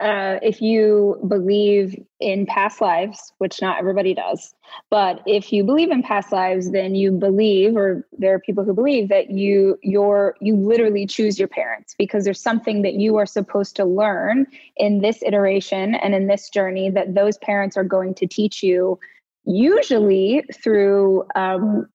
Uh, 0.00 0.38
if 0.42 0.62
you 0.62 1.20
believe 1.28 1.94
in 2.20 2.46
past 2.46 2.80
lives, 2.80 3.34
which 3.36 3.60
not 3.60 3.78
everybody 3.78 4.14
does, 4.14 4.54
but 4.88 5.20
if 5.26 5.52
you 5.52 5.62
believe 5.62 5.90
in 5.90 6.02
past 6.02 6.32
lives, 6.32 6.70
then 6.70 6.94
you 6.94 7.12
believe, 7.12 7.76
or 7.76 8.06
there 8.16 8.34
are 8.34 8.38
people 8.38 8.64
who 8.64 8.72
believe 8.72 9.10
that 9.10 9.30
you 9.30 9.78
your 9.82 10.36
you 10.40 10.56
literally 10.56 11.06
choose 11.06 11.38
your 11.38 11.48
parents 11.48 11.94
because 11.98 12.24
there's 12.24 12.40
something 12.40 12.80
that 12.80 12.94
you 12.94 13.16
are 13.16 13.26
supposed 13.26 13.76
to 13.76 13.84
learn 13.84 14.46
in 14.78 15.02
this 15.02 15.22
iteration 15.22 15.94
and 15.94 16.14
in 16.14 16.28
this 16.28 16.48
journey 16.48 16.88
that 16.88 17.14
those 17.14 17.36
parents 17.38 17.76
are 17.76 17.84
going 17.84 18.14
to 18.14 18.26
teach 18.26 18.62
you, 18.62 18.98
usually 19.44 20.44
through 20.62 21.24
um, 21.34 21.86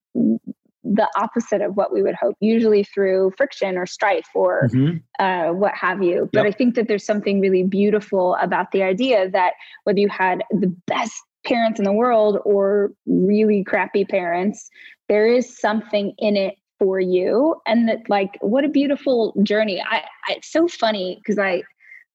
the 0.85 1.09
opposite 1.17 1.61
of 1.61 1.75
what 1.75 1.91
we 1.91 2.03
would 2.03 2.15
hope, 2.15 2.35
usually 2.39 2.83
through 2.83 3.33
friction 3.37 3.75
or 3.75 3.87
strife 3.87 4.27
or 4.35 4.69
mm-hmm. 4.71 4.97
uh, 5.19 5.51
what 5.51 5.73
have 5.73 6.03
you. 6.03 6.29
But 6.31 6.45
yep. 6.45 6.53
I 6.53 6.57
think 6.57 6.75
that 6.75 6.87
there's 6.87 7.05
something 7.05 7.39
really 7.39 7.63
beautiful 7.63 8.35
about 8.39 8.71
the 8.71 8.83
idea 8.83 9.29
that 9.31 9.53
whether 9.83 9.99
you 9.99 10.09
had 10.09 10.43
the 10.51 10.73
best 10.85 11.15
parents 11.43 11.79
in 11.79 11.85
the 11.85 11.93
world 11.93 12.39
or 12.45 12.91
really 13.07 13.63
crappy 13.63 14.05
parents, 14.05 14.69
there 15.09 15.27
is 15.27 15.59
something 15.59 16.13
in 16.19 16.37
it 16.37 16.55
for 16.77 16.99
you. 16.99 17.55
And 17.65 17.89
that, 17.89 18.07
like, 18.09 18.37
what 18.41 18.63
a 18.63 18.69
beautiful 18.69 19.33
journey. 19.41 19.81
I, 19.81 20.03
I 20.27 20.33
it's 20.33 20.51
so 20.51 20.67
funny 20.67 21.19
because 21.19 21.39
I, 21.39 21.63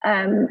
um, 0.04 0.48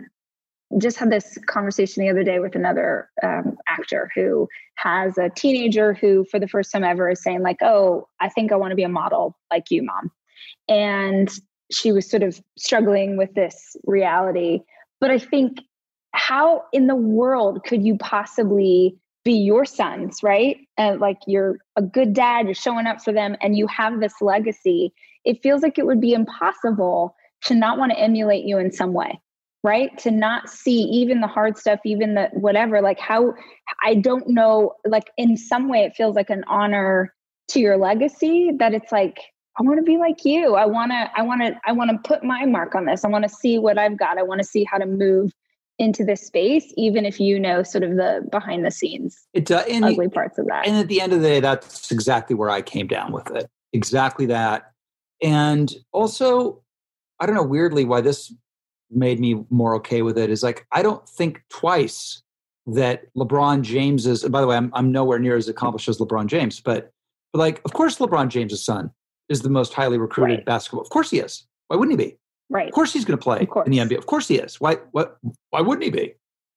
just 0.77 0.97
had 0.97 1.11
this 1.11 1.37
conversation 1.47 2.03
the 2.03 2.09
other 2.09 2.23
day 2.23 2.39
with 2.39 2.55
another 2.55 3.09
um, 3.23 3.57
actor 3.67 4.11
who 4.13 4.47
has 4.75 5.17
a 5.17 5.29
teenager 5.29 5.93
who 5.93 6.25
for 6.29 6.39
the 6.39 6.47
first 6.47 6.71
time 6.71 6.83
ever 6.83 7.09
is 7.09 7.21
saying 7.23 7.41
like 7.41 7.57
oh 7.61 8.07
i 8.19 8.29
think 8.29 8.51
i 8.51 8.55
want 8.55 8.71
to 8.71 8.75
be 8.75 8.83
a 8.83 8.89
model 8.89 9.35
like 9.51 9.65
you 9.71 9.83
mom. 9.83 10.11
And 10.67 11.29
she 11.71 11.91
was 11.91 12.09
sort 12.09 12.23
of 12.23 12.39
struggling 12.57 13.17
with 13.17 13.33
this 13.33 13.75
reality. 13.85 14.59
But 15.01 15.11
i 15.11 15.17
think 15.17 15.59
how 16.13 16.63
in 16.71 16.87
the 16.87 16.95
world 16.95 17.63
could 17.65 17.83
you 17.83 17.97
possibly 17.97 18.95
be 19.25 19.33
your 19.33 19.65
sons 19.65 20.21
right? 20.23 20.57
And 20.77 20.99
like 20.99 21.17
you're 21.25 21.57
a 21.75 21.81
good 21.81 22.13
dad 22.13 22.45
you're 22.45 22.55
showing 22.55 22.85
up 22.85 23.01
for 23.01 23.11
them 23.11 23.35
and 23.41 23.57
you 23.57 23.65
have 23.67 23.99
this 23.99 24.21
legacy. 24.21 24.93
It 25.25 25.41
feels 25.41 25.61
like 25.61 25.77
it 25.77 25.85
would 25.85 25.99
be 25.99 26.13
impossible 26.13 27.15
to 27.45 27.55
not 27.55 27.77
want 27.77 27.91
to 27.91 27.99
emulate 27.99 28.45
you 28.45 28.57
in 28.57 28.71
some 28.71 28.93
way 28.93 29.19
right? 29.63 29.97
To 29.99 30.11
not 30.11 30.49
see 30.49 30.81
even 30.83 31.21
the 31.21 31.27
hard 31.27 31.57
stuff 31.57 31.79
even 31.85 32.15
the 32.15 32.29
whatever 32.33 32.81
like 32.81 32.99
how 32.99 33.33
i 33.83 33.95
don't 33.95 34.27
know 34.27 34.73
like 34.85 35.11
in 35.17 35.37
some 35.37 35.67
way 35.67 35.83
it 35.83 35.95
feels 35.95 36.15
like 36.15 36.29
an 36.29 36.43
honor 36.47 37.13
to 37.49 37.59
your 37.59 37.77
legacy 37.77 38.51
that 38.57 38.73
it's 38.73 38.91
like 38.91 39.17
i 39.59 39.63
want 39.63 39.77
to 39.77 39.83
be 39.83 39.97
like 39.97 40.23
you. 40.23 40.55
I 40.55 40.65
want 40.65 40.91
to 40.91 41.09
i 41.15 41.21
want 41.21 41.41
to 41.41 41.59
i 41.65 41.71
want 41.71 41.91
to 41.91 42.07
put 42.07 42.23
my 42.23 42.45
mark 42.45 42.75
on 42.75 42.85
this. 42.85 43.03
I 43.03 43.09
want 43.09 43.23
to 43.23 43.29
see 43.29 43.59
what 43.59 43.77
i've 43.77 43.97
got. 43.97 44.17
I 44.17 44.23
want 44.23 44.39
to 44.39 44.47
see 44.47 44.63
how 44.63 44.77
to 44.77 44.85
move 44.85 45.31
into 45.77 46.03
this 46.03 46.25
space 46.25 46.73
even 46.75 47.05
if 47.05 47.19
you 47.21 47.39
know 47.39 47.63
sort 47.63 47.85
of 47.85 47.95
the 47.95 48.27
behind 48.31 48.65
the 48.65 48.71
scenes 48.71 49.25
it 49.33 49.49
uh, 49.49 49.63
and 49.69 49.85
ugly 49.85 50.09
parts 50.09 50.37
of 50.37 50.45
that. 50.47 50.67
and 50.67 50.75
at 50.75 50.89
the 50.89 50.99
end 50.99 51.13
of 51.13 51.21
the 51.21 51.27
day 51.27 51.39
that's 51.39 51.89
exactly 51.89 52.35
where 52.35 52.49
i 52.49 52.61
came 52.61 52.85
down 52.85 53.11
with 53.13 53.31
it. 53.31 53.49
Exactly 53.71 54.25
that. 54.25 54.73
And 55.21 55.73
also 55.91 56.61
i 57.19 57.25
don't 57.25 57.35
know 57.35 57.43
weirdly 57.43 57.85
why 57.85 58.01
this 58.01 58.33
made 58.91 59.19
me 59.19 59.43
more 59.49 59.75
okay 59.75 60.01
with 60.01 60.17
it 60.17 60.29
is 60.29 60.43
like 60.43 60.65
I 60.71 60.81
don't 60.81 61.07
think 61.07 61.43
twice 61.49 62.21
that 62.67 63.13
LeBron 63.15 63.61
James 63.61 64.05
is. 64.05 64.23
by 64.23 64.41
the 64.41 64.47
way, 64.47 64.55
I'm 64.55 64.71
I'm 64.73 64.91
nowhere 64.91 65.19
near 65.19 65.35
as 65.35 65.47
accomplished 65.47 65.87
as 65.87 65.97
LeBron 65.97 66.27
James, 66.27 66.59
but 66.59 66.91
but 67.33 67.39
like 67.39 67.61
of 67.65 67.73
course 67.73 67.97
LeBron 67.97 68.29
James' 68.29 68.63
son 68.63 68.91
is 69.29 69.41
the 69.41 69.49
most 69.49 69.73
highly 69.73 69.97
recruited 69.97 70.39
right. 70.39 70.45
basketball. 70.45 70.81
Of 70.81 70.89
course 70.89 71.11
he 71.11 71.19
is. 71.19 71.45
Why 71.67 71.77
wouldn't 71.77 71.99
he 71.99 72.05
be? 72.07 72.17
Right. 72.49 72.67
Of 72.67 72.73
course 72.73 72.93
he's 72.93 73.05
going 73.05 73.17
to 73.17 73.23
play 73.23 73.47
in 73.65 73.71
the 73.71 73.77
NBA. 73.77 73.97
Of 73.97 74.07
course 74.07 74.27
he 74.27 74.37
is. 74.37 74.59
Why 74.59 74.77
what 74.91 75.17
why 75.51 75.61
wouldn't 75.61 75.83
he 75.83 75.91
be? 75.91 76.15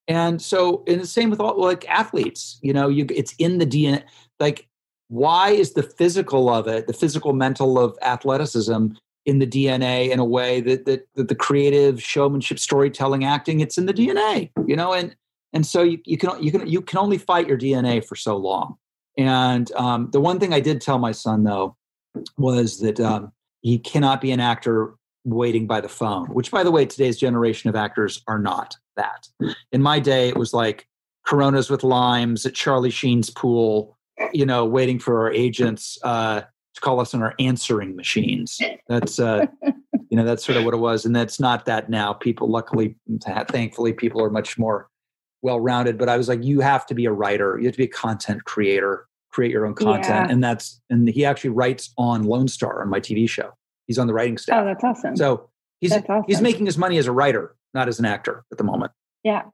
And 0.08 0.40
so 0.40 0.82
and 0.86 1.00
the 1.00 1.06
same 1.06 1.30
with 1.30 1.40
all 1.40 1.60
like 1.60 1.88
athletes, 1.88 2.58
you 2.62 2.72
know, 2.72 2.88
you 2.88 3.06
it's 3.10 3.34
in 3.38 3.58
the 3.58 3.66
DNA 3.66 4.02
like 4.40 4.66
why 5.08 5.50
is 5.50 5.74
the 5.74 5.82
physical 5.82 6.48
of 6.48 6.66
it, 6.66 6.86
the 6.86 6.94
physical 6.94 7.34
mental 7.34 7.78
of 7.78 7.96
athleticism 8.00 8.88
in 9.24 9.38
the 9.38 9.46
DNA 9.46 10.10
in 10.10 10.18
a 10.18 10.24
way 10.24 10.60
that, 10.60 10.84
that, 10.86 11.06
that 11.14 11.28
the 11.28 11.34
creative 11.34 12.02
showmanship, 12.02 12.58
storytelling, 12.58 13.24
acting, 13.24 13.60
it's 13.60 13.78
in 13.78 13.86
the 13.86 13.94
DNA, 13.94 14.50
you 14.66 14.76
know, 14.76 14.92
and 14.92 15.14
and 15.54 15.66
so 15.66 15.82
you, 15.82 16.00
you 16.04 16.16
can 16.16 16.42
you 16.42 16.50
can 16.50 16.66
you 16.66 16.80
can 16.80 16.98
only 16.98 17.18
fight 17.18 17.46
your 17.46 17.58
DNA 17.58 18.04
for 18.04 18.16
so 18.16 18.36
long. 18.36 18.76
And 19.18 19.70
um, 19.72 20.10
the 20.10 20.20
one 20.20 20.40
thing 20.40 20.54
I 20.54 20.60
did 20.60 20.80
tell 20.80 20.98
my 20.98 21.12
son 21.12 21.44
though 21.44 21.76
was 22.38 22.80
that 22.80 22.98
um, 23.00 23.32
he 23.60 23.78
cannot 23.78 24.20
be 24.20 24.32
an 24.32 24.40
actor 24.40 24.94
waiting 25.24 25.66
by 25.66 25.80
the 25.80 25.88
phone. 25.88 26.26
Which, 26.28 26.50
by 26.50 26.62
the 26.62 26.70
way, 26.70 26.86
today's 26.86 27.18
generation 27.18 27.68
of 27.68 27.76
actors 27.76 28.22
are 28.26 28.38
not 28.38 28.76
that. 28.96 29.28
In 29.70 29.82
my 29.82 30.00
day, 30.00 30.28
it 30.28 30.36
was 30.36 30.54
like 30.54 30.88
Coronas 31.26 31.68
with 31.68 31.84
limes 31.84 32.46
at 32.46 32.54
Charlie 32.54 32.90
Sheen's 32.90 33.30
pool 33.30 33.96
you 34.32 34.46
know, 34.46 34.64
waiting 34.64 34.98
for 34.98 35.22
our 35.22 35.32
agents 35.32 35.98
uh, 36.02 36.42
to 36.74 36.80
call 36.80 37.00
us 37.00 37.14
on 37.14 37.22
our 37.22 37.34
answering 37.38 37.96
machines. 37.96 38.60
That's 38.88 39.18
uh, 39.18 39.46
you 40.10 40.16
know, 40.16 40.24
that's 40.26 40.44
sort 40.44 40.58
of 40.58 40.64
what 40.64 40.74
it 40.74 40.78
was, 40.78 41.06
and 41.06 41.16
that's 41.16 41.40
not 41.40 41.64
that 41.64 41.88
now. 41.88 42.12
People, 42.12 42.50
luckily, 42.50 42.96
thankfully, 43.48 43.94
people 43.94 44.22
are 44.22 44.28
much 44.28 44.58
more 44.58 44.90
well-rounded. 45.40 45.96
But 45.96 46.10
I 46.10 46.18
was 46.18 46.28
like, 46.28 46.44
you 46.44 46.60
have 46.60 46.84
to 46.86 46.94
be 46.94 47.06
a 47.06 47.12
writer. 47.12 47.56
You 47.58 47.64
have 47.64 47.72
to 47.72 47.78
be 47.78 47.84
a 47.84 47.88
content 47.88 48.44
creator. 48.44 49.06
Create 49.30 49.50
your 49.50 49.64
own 49.64 49.72
content, 49.74 50.04
Yeah. 50.26 50.26
and 50.28 50.44
that's 50.44 50.82
and 50.90 51.08
he 51.08 51.24
actually 51.24 51.50
writes 51.50 51.94
on 51.96 52.24
Lone 52.24 52.46
Star 52.48 52.82
on 52.82 52.90
my 52.90 53.00
TV 53.00 53.26
show. 53.26 53.52
He's 53.86 53.98
on 53.98 54.06
the 54.06 54.12
writing 54.12 54.36
staff. 54.36 54.60
Oh, 54.62 54.66
that's 54.66 54.84
awesome. 54.84 55.16
So 55.16 55.48
he's 55.80 55.92
awesome. 55.92 56.24
he's 56.26 56.42
making 56.42 56.66
his 56.66 56.76
money 56.76 56.98
as 56.98 57.06
a 57.06 57.12
writer, 57.12 57.56
not 57.72 57.88
as 57.88 57.98
an 57.98 58.04
actor 58.04 58.44
at 58.52 58.58
the 58.58 58.64
moment. 58.64 58.92
Yeah. 59.24 59.44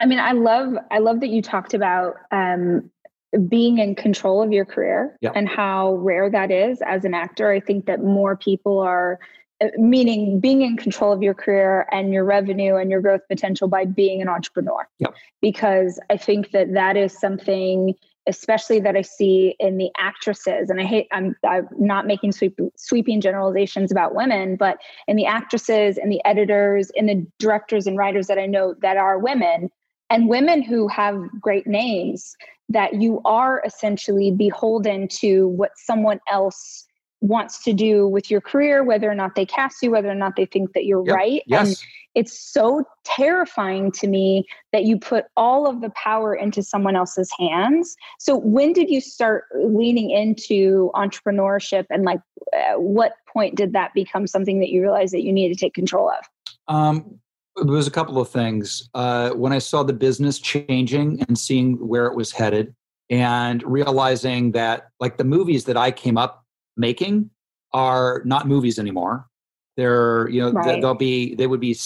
I 0.00 0.06
mean, 0.06 0.18
I 0.18 0.32
love 0.32 0.72
I 0.90 1.00
love 1.00 1.20
that 1.20 1.28
you 1.28 1.42
talked 1.42 1.74
about 1.74 2.14
um 2.30 2.90
being 3.38 3.78
in 3.78 3.94
control 3.94 4.42
of 4.42 4.52
your 4.52 4.64
career 4.64 5.16
Yeah. 5.20 5.32
and 5.34 5.48
how 5.48 5.94
rare 5.94 6.30
that 6.30 6.50
is 6.50 6.80
as 6.82 7.04
an 7.04 7.14
actor. 7.14 7.50
I 7.50 7.60
think 7.60 7.86
that 7.86 8.02
more 8.02 8.36
people 8.36 8.78
are 8.80 9.18
uh, 9.60 9.68
meaning 9.78 10.38
being 10.38 10.62
in 10.62 10.76
control 10.76 11.12
of 11.12 11.22
your 11.22 11.34
career 11.34 11.86
and 11.90 12.12
your 12.12 12.24
revenue 12.24 12.76
and 12.76 12.90
your 12.90 13.00
growth 13.00 13.22
potential 13.28 13.68
by 13.68 13.86
being 13.86 14.20
an 14.20 14.28
entrepreneur. 14.28 14.86
Yep. 14.98 15.14
Because 15.40 15.98
I 16.10 16.16
think 16.18 16.50
that 16.50 16.74
that 16.74 16.96
is 16.96 17.18
something 17.18 17.94
especially 18.28 18.80
that 18.80 18.96
I 18.96 19.02
see 19.02 19.54
in 19.60 19.78
the 19.78 19.90
actresses 19.96 20.68
and 20.68 20.80
I 20.80 20.84
hate 20.84 21.06
I'm 21.12 21.36
I'm 21.46 21.68
not 21.78 22.06
making 22.06 22.32
sweep, 22.32 22.58
sweeping 22.76 23.20
generalizations 23.20 23.92
about 23.92 24.14
women 24.14 24.56
but 24.56 24.78
in 25.06 25.16
the 25.16 25.26
actresses 25.26 25.96
and 25.96 26.10
the 26.10 26.20
editors 26.24 26.90
and 26.96 27.08
the 27.08 27.24
directors 27.38 27.86
and 27.86 27.96
writers 27.96 28.26
that 28.26 28.38
I 28.38 28.46
know 28.46 28.74
that 28.82 28.96
are 28.96 29.18
women 29.18 29.70
and 30.10 30.28
women 30.28 30.62
who 30.62 30.88
have 30.88 31.20
great 31.40 31.66
names 31.66 32.36
that 32.68 33.00
you 33.00 33.20
are 33.24 33.62
essentially 33.64 34.30
beholden 34.30 35.08
to 35.08 35.48
what 35.48 35.70
someone 35.76 36.20
else 36.30 36.84
wants 37.22 37.64
to 37.64 37.72
do 37.72 38.06
with 38.06 38.30
your 38.30 38.42
career 38.42 38.84
whether 38.84 39.10
or 39.10 39.14
not 39.14 39.34
they 39.34 39.46
cast 39.46 39.76
you 39.82 39.90
whether 39.90 40.10
or 40.10 40.14
not 40.14 40.36
they 40.36 40.44
think 40.44 40.74
that 40.74 40.84
you're 40.84 41.02
Yep. 41.02 41.14
right 41.14 41.42
and 41.50 41.68
Yes. 41.68 41.82
it's 42.14 42.38
so 42.38 42.84
terrifying 43.04 43.90
to 43.92 44.06
me 44.06 44.44
that 44.72 44.84
you 44.84 44.98
put 44.98 45.24
all 45.36 45.66
of 45.66 45.80
the 45.80 45.90
power 45.90 46.34
into 46.34 46.62
someone 46.62 46.94
else's 46.94 47.30
hands 47.38 47.96
so 48.20 48.36
when 48.36 48.74
did 48.74 48.90
you 48.90 49.00
start 49.00 49.44
leaning 49.54 50.10
into 50.10 50.90
entrepreneurship 50.94 51.86
and 51.88 52.04
like 52.04 52.20
uh, 52.54 52.74
what 52.74 53.14
point 53.26 53.54
did 53.54 53.72
that 53.72 53.94
become 53.94 54.26
something 54.26 54.60
that 54.60 54.68
you 54.68 54.82
realized 54.82 55.14
that 55.14 55.22
you 55.22 55.32
needed 55.32 55.56
to 55.56 55.64
take 55.64 55.72
control 55.74 56.10
of 56.10 56.22
Um, 56.68 57.18
there 57.56 57.72
was 57.72 57.86
a 57.86 57.90
couple 57.90 58.20
of 58.20 58.28
things. 58.28 58.88
Uh, 58.94 59.30
when 59.30 59.52
I 59.52 59.58
saw 59.58 59.82
the 59.82 59.92
business 59.92 60.38
changing 60.38 61.22
and 61.28 61.38
seeing 61.38 61.74
where 61.86 62.06
it 62.06 62.14
was 62.14 62.32
headed, 62.32 62.74
and 63.08 63.62
realizing 63.62 64.52
that 64.52 64.88
like 65.00 65.16
the 65.16 65.24
movies 65.24 65.64
that 65.66 65.76
I 65.76 65.90
came 65.90 66.18
up 66.18 66.44
making 66.76 67.30
are 67.72 68.22
not 68.24 68.48
movies 68.48 68.78
anymore. 68.78 69.28
They're 69.76 70.28
you 70.28 70.40
know 70.40 70.52
Right. 70.52 70.80
they'll 70.80 70.94
be 70.94 71.34
they 71.34 71.46
would 71.46 71.60
be 71.60 71.76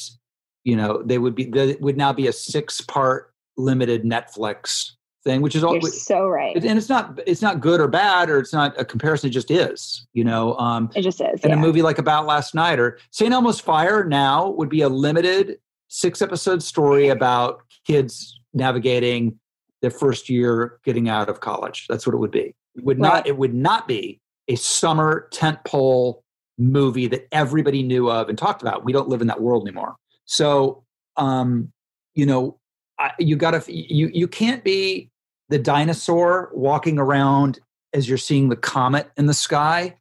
you 0.64 0.76
know 0.76 1.02
they 1.04 1.18
would 1.18 1.34
be 1.34 1.44
they 1.44 1.76
would 1.80 1.96
now 1.96 2.12
be 2.12 2.26
a 2.28 2.32
six 2.32 2.80
part 2.80 3.34
limited 3.56 4.04
Netflix 4.04 4.92
thing, 5.24 5.42
which 5.42 5.54
is 5.54 5.62
all. 5.62 5.80
so 5.82 6.26
right 6.28 6.56
and 6.56 6.78
it's 6.78 6.88
not 6.88 7.18
it's 7.26 7.42
not 7.42 7.60
good 7.60 7.80
or 7.80 7.88
bad 7.88 8.30
or 8.30 8.38
it's 8.38 8.52
not 8.52 8.78
a 8.80 8.84
comparison. 8.84 9.28
It 9.28 9.32
just 9.32 9.50
is. 9.50 10.06
You 10.12 10.24
know. 10.24 10.56
Um, 10.56 10.90
it 10.94 11.02
just 11.02 11.20
is 11.20 11.40
and 11.42 11.50
yeah. 11.50 11.54
a 11.54 11.56
movie 11.56 11.82
like 11.82 11.98
About 11.98 12.26
Last 12.26 12.54
Night 12.54 12.78
or 12.78 12.98
St. 13.10 13.32
Elmo's 13.32 13.60
Fire 13.60 14.04
now 14.04 14.50
would 14.50 14.68
be 14.68 14.82
a 14.82 14.88
limited 14.88 15.58
six 15.88 16.22
episode 16.22 16.62
story 16.62 17.08
about 17.08 17.62
kids 17.86 18.40
navigating 18.54 19.38
their 19.82 19.90
first 19.90 20.28
year 20.28 20.78
getting 20.84 21.08
out 21.08 21.28
of 21.28 21.40
college. 21.40 21.86
That's 21.88 22.06
what 22.06 22.14
it 22.14 22.18
would 22.18 22.30
be. 22.30 22.54
It 22.76 22.84
would 22.84 22.98
not 22.98 23.26
it 23.26 23.36
would 23.36 23.54
not 23.54 23.88
be 23.88 24.20
a 24.48 24.56
summer 24.56 25.28
tentpole 25.32 26.22
movie 26.58 27.06
that 27.06 27.26
everybody 27.32 27.82
knew 27.82 28.10
of 28.10 28.28
and 28.28 28.36
talked 28.36 28.62
about. 28.62 28.84
We 28.84 28.92
don't 28.92 29.08
live 29.08 29.20
in 29.20 29.26
that 29.28 29.40
world 29.40 29.66
anymore. 29.66 29.96
So 30.24 30.84
um, 31.16 31.72
you 32.14 32.26
know, 32.26 32.58
I, 32.98 33.12
you 33.18 33.36
got 33.36 33.52
to 33.52 33.72
you 33.72 34.10
you 34.12 34.28
can't 34.28 34.62
be 34.62 35.09
the 35.50 35.58
dinosaur 35.58 36.50
walking 36.54 36.98
around 36.98 37.58
as 37.92 38.08
you're 38.08 38.18
seeing 38.18 38.48
the 38.48 38.56
comet 38.56 39.10
in 39.16 39.26
the 39.26 39.34
sky 39.34 39.96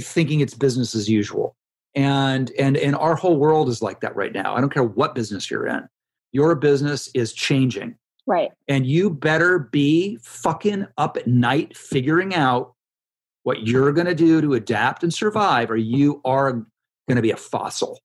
thinking 0.00 0.40
it's 0.40 0.54
business 0.54 0.94
as 0.94 1.08
usual. 1.08 1.54
And 1.94 2.50
and 2.58 2.76
and 2.76 2.96
our 2.96 3.14
whole 3.14 3.36
world 3.36 3.68
is 3.68 3.82
like 3.82 4.00
that 4.00 4.16
right 4.16 4.32
now. 4.32 4.54
I 4.56 4.60
don't 4.60 4.72
care 4.72 4.82
what 4.82 5.14
business 5.14 5.50
you're 5.50 5.66
in. 5.66 5.86
Your 6.32 6.54
business 6.54 7.10
is 7.14 7.34
changing. 7.34 7.96
Right. 8.26 8.50
And 8.68 8.86
you 8.86 9.10
better 9.10 9.58
be 9.58 10.16
fucking 10.22 10.86
up 10.96 11.16
at 11.16 11.26
night 11.26 11.76
figuring 11.76 12.34
out 12.34 12.74
what 13.42 13.66
you're 13.66 13.92
going 13.92 14.06
to 14.06 14.14
do 14.14 14.40
to 14.40 14.54
adapt 14.54 15.02
and 15.02 15.12
survive 15.12 15.70
or 15.70 15.76
you 15.76 16.20
are 16.24 16.52
going 16.52 17.16
to 17.16 17.22
be 17.22 17.32
a 17.32 17.36
fossil 17.36 17.98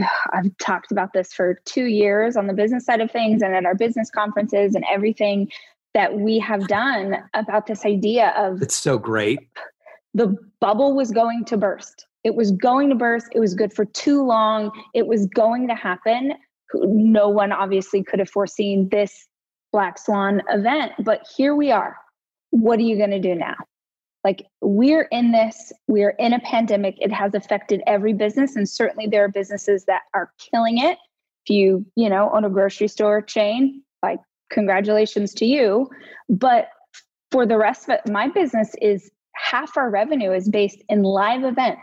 I've 0.32 0.56
talked 0.58 0.92
about 0.92 1.12
this 1.12 1.32
for 1.32 1.60
two 1.64 1.86
years 1.86 2.36
on 2.36 2.46
the 2.46 2.54
business 2.54 2.84
side 2.84 3.00
of 3.00 3.10
things 3.10 3.42
and 3.42 3.54
at 3.54 3.64
our 3.64 3.74
business 3.74 4.10
conferences 4.10 4.74
and 4.74 4.84
everything 4.90 5.50
that 5.94 6.18
we 6.18 6.38
have 6.38 6.68
done 6.68 7.16
about 7.34 7.66
this 7.66 7.84
idea 7.84 8.32
of 8.36 8.62
it's 8.62 8.76
so 8.76 8.96
great 8.96 9.40
the 10.14 10.36
bubble 10.60 10.94
was 10.94 11.10
going 11.10 11.44
to 11.46 11.56
burst. 11.56 12.06
It 12.24 12.34
was 12.34 12.52
going 12.52 12.88
to 12.90 12.94
burst. 12.94 13.28
It 13.32 13.40
was 13.40 13.54
good 13.54 13.72
for 13.72 13.84
too 13.84 14.24
long. 14.24 14.70
It 14.94 15.06
was 15.06 15.26
going 15.26 15.68
to 15.68 15.74
happen. 15.74 16.34
No 16.74 17.28
one 17.28 17.52
obviously 17.52 18.02
could 18.02 18.18
have 18.18 18.30
foreseen 18.30 18.88
this 18.90 19.28
black 19.72 19.98
swan 19.98 20.42
event, 20.48 20.92
but 21.00 21.26
here 21.36 21.54
we 21.54 21.70
are. 21.70 21.96
What 22.50 22.78
are 22.78 22.82
you 22.82 22.96
going 22.96 23.10
to 23.10 23.20
do 23.20 23.34
now? 23.34 23.54
Like, 24.22 24.46
we're 24.60 25.08
in 25.10 25.32
this, 25.32 25.72
we're 25.88 26.10
in 26.10 26.32
a 26.32 26.40
pandemic. 26.40 26.96
It 27.00 27.12
has 27.12 27.34
affected 27.34 27.82
every 27.86 28.12
business, 28.12 28.54
and 28.54 28.68
certainly 28.68 29.06
there 29.06 29.24
are 29.24 29.28
businesses 29.28 29.86
that 29.86 30.02
are 30.12 30.32
killing 30.38 30.78
it. 30.78 30.98
If 31.46 31.50
you, 31.54 31.86
you 31.96 32.10
know, 32.10 32.30
own 32.32 32.44
a 32.44 32.50
grocery 32.50 32.88
store 32.88 33.22
chain, 33.22 33.82
like, 34.02 34.20
congratulations 34.50 35.32
to 35.34 35.46
you. 35.46 35.88
But 36.28 36.68
for 37.30 37.46
the 37.46 37.56
rest 37.56 37.84
of 37.84 37.90
it, 37.90 38.12
my 38.12 38.28
business 38.28 38.74
is 38.82 39.10
half 39.34 39.76
our 39.76 39.88
revenue 39.88 40.32
is 40.32 40.48
based 40.48 40.82
in 40.88 41.02
live 41.02 41.44
events. 41.44 41.80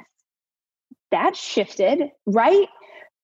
That 1.10 1.36
shifted, 1.36 2.12
right? 2.26 2.68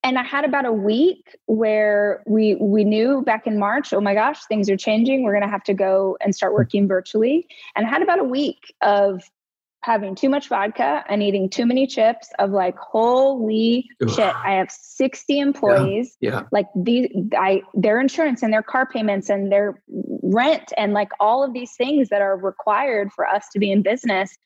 And 0.04 0.18
I 0.18 0.22
had 0.22 0.44
about 0.44 0.66
a 0.66 0.72
week 0.72 1.34
where 1.46 2.22
we 2.26 2.56
we 2.56 2.84
knew 2.84 3.22
back 3.22 3.46
in 3.46 3.58
March, 3.58 3.92
oh 3.94 4.02
my 4.02 4.12
gosh, 4.12 4.44
things 4.44 4.68
are 4.68 4.76
changing. 4.76 5.24
We're 5.24 5.32
going 5.32 5.42
to 5.42 5.48
have 5.48 5.64
to 5.64 5.74
go 5.74 6.18
and 6.20 6.34
start 6.34 6.50
mm-hmm. 6.50 6.58
working 6.58 6.86
virtually. 6.86 7.48
And 7.74 7.86
I 7.86 7.88
had 7.88 8.02
about 8.02 8.18
a 8.18 8.24
week 8.24 8.74
of 8.82 9.22
having 9.82 10.14
too 10.14 10.28
much 10.28 10.48
vodka 10.48 11.04
and 11.08 11.22
eating 11.22 11.48
too 11.48 11.66
many 11.66 11.86
chips 11.86 12.28
of 12.38 12.50
like 12.50 12.74
holy 12.78 13.86
Ugh. 14.02 14.08
shit 14.08 14.34
i 14.34 14.52
have 14.52 14.70
60 14.70 15.38
employees. 15.38 16.16
Yeah. 16.20 16.42
Like 16.52 16.66
these 16.76 17.08
i 17.36 17.62
their 17.72 17.98
insurance 17.98 18.42
and 18.42 18.52
their 18.52 18.62
car 18.62 18.86
payments 18.86 19.30
and 19.30 19.50
their 19.50 19.82
rent 19.88 20.72
and 20.76 20.92
like 20.92 21.10
all 21.18 21.42
of 21.42 21.54
these 21.54 21.72
things 21.76 22.10
that 22.10 22.20
are 22.20 22.36
required 22.36 23.10
for 23.12 23.26
us 23.26 23.46
to 23.52 23.58
be 23.58 23.72
in 23.72 23.82
business. 23.82 24.36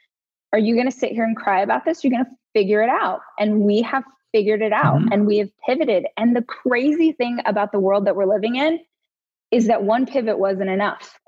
Are 0.52 0.59
you 0.59 0.74
going 0.74 0.90
to 0.90 0.96
sit 0.96 1.12
here 1.12 1.24
and 1.24 1.36
cry 1.36 1.61
about 1.61 1.84
this? 1.84 2.02
You're 2.02 2.12
going 2.12 2.24
to 2.24 2.30
figure 2.54 2.82
it 2.82 2.88
out. 2.88 3.20
And 3.38 3.61
we 3.61 3.82
have 3.82 4.02
figured 4.33 4.62
it 4.62 4.72
out 4.72 4.97
Mhm. 5.01 5.09
and 5.12 5.26
we 5.26 5.39
have 5.39 5.51
pivoted 5.66 6.07
and 6.16 6.35
the 6.37 6.43
crazy 6.43 7.12
thing 7.12 7.39
about 7.47 7.72
the 7.72 7.81
world 7.81 8.07
that 8.07 8.16
we're 8.16 8.26
living 8.26 8.57
in 8.57 8.79
is 9.51 9.66
that 9.68 9.83
one 9.85 10.05
pivot 10.07 10.39
wasn't 10.39 10.68
enough 10.70 11.18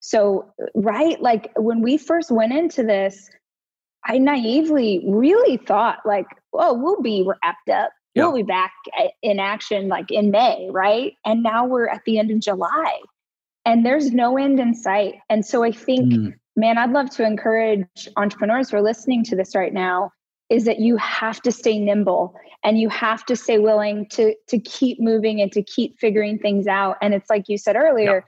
so 0.00 0.52
right 0.74 1.20
like 1.20 1.50
when 1.56 1.82
we 1.82 1.96
first 1.98 2.30
went 2.30 2.52
into 2.52 2.82
this 2.82 3.28
i 4.06 4.16
naively 4.18 5.04
really 5.06 5.58
thought 5.58 5.98
like 6.06 6.26
oh 6.54 6.72
we'll 6.74 7.02
be 7.02 7.22
wrapped 7.26 7.68
up 7.68 7.90
Yeah. 8.14 8.24
we'll 8.24 8.36
be 8.36 8.42
back 8.42 8.72
in 9.22 9.38
action 9.38 9.88
like 9.88 10.10
in 10.10 10.30
may 10.30 10.68
right 10.70 11.12
and 11.26 11.42
now 11.42 11.66
we're 11.66 11.88
at 11.88 12.02
the 12.06 12.18
end 12.18 12.30
of 12.30 12.40
july 12.40 13.00
and 13.66 13.84
there's 13.84 14.10
no 14.12 14.38
end 14.38 14.58
in 14.58 14.74
sight 14.74 15.16
and 15.28 15.44
so 15.44 15.62
i 15.62 15.70
think 15.72 16.10
Mm. 16.12 16.34
man 16.56 16.78
i'd 16.78 16.92
love 16.92 17.10
to 17.10 17.26
encourage 17.26 18.08
entrepreneurs 18.16 18.70
who 18.70 18.78
are 18.78 18.82
listening 18.82 19.22
to 19.24 19.36
this 19.36 19.54
right 19.54 19.74
now 19.74 20.10
is 20.50 20.64
that 20.64 20.80
you 20.80 20.96
have 20.96 21.40
to 21.42 21.52
stay 21.52 21.78
nimble 21.78 22.34
and 22.62 22.78
you 22.78 22.88
have 22.88 23.24
to 23.26 23.36
stay 23.36 23.58
willing 23.58 24.06
to 24.10 24.34
to 24.48 24.58
keep 24.58 25.00
moving 25.00 25.40
and 25.40 25.50
to 25.52 25.62
keep 25.62 25.98
figuring 25.98 26.38
things 26.38 26.66
out. 26.66 26.96
And 27.00 27.14
it's 27.14 27.30
like 27.30 27.48
you 27.48 27.56
said 27.56 27.76
earlier 27.76 28.26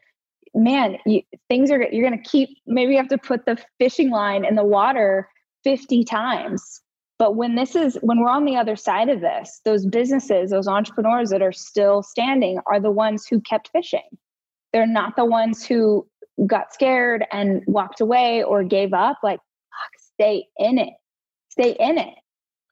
man 0.54 0.98
you, 1.06 1.22
things 1.48 1.70
are 1.70 1.82
you're 1.90 2.08
going 2.08 2.22
to 2.22 2.28
keep 2.28 2.50
maybe 2.66 2.92
you 2.92 2.98
have 2.98 3.08
to 3.08 3.18
put 3.18 3.44
the 3.46 3.58
fishing 3.78 4.10
line 4.10 4.44
in 4.44 4.54
the 4.54 4.64
water 4.64 5.28
50 5.64 6.04
times. 6.04 6.80
But 7.18 7.36
when 7.36 7.54
this 7.54 7.74
is 7.76 7.98
when 8.02 8.20
we're 8.20 8.30
on 8.30 8.44
the 8.44 8.56
other 8.56 8.76
side 8.76 9.08
of 9.08 9.20
this 9.20 9.60
those 9.64 9.86
businesses 9.86 10.50
those 10.50 10.68
entrepreneurs 10.68 11.30
that 11.30 11.42
are 11.42 11.52
still 11.52 12.02
standing 12.02 12.58
are 12.66 12.80
the 12.80 12.90
ones 12.90 13.26
who 13.26 13.40
kept 13.40 13.70
fishing. 13.72 14.08
They're 14.72 14.86
not 14.86 15.16
the 15.16 15.24
ones 15.24 15.66
who 15.66 16.06
got 16.46 16.72
scared 16.72 17.24
and 17.30 17.62
walked 17.66 18.00
away 18.00 18.42
or 18.42 18.64
gave 18.64 18.92
up 18.92 19.18
like 19.22 19.38
fuck, 19.38 20.00
stay 20.14 20.46
in 20.58 20.78
it 20.78 20.94
stay 21.52 21.76
in 21.78 21.98
it. 21.98 22.14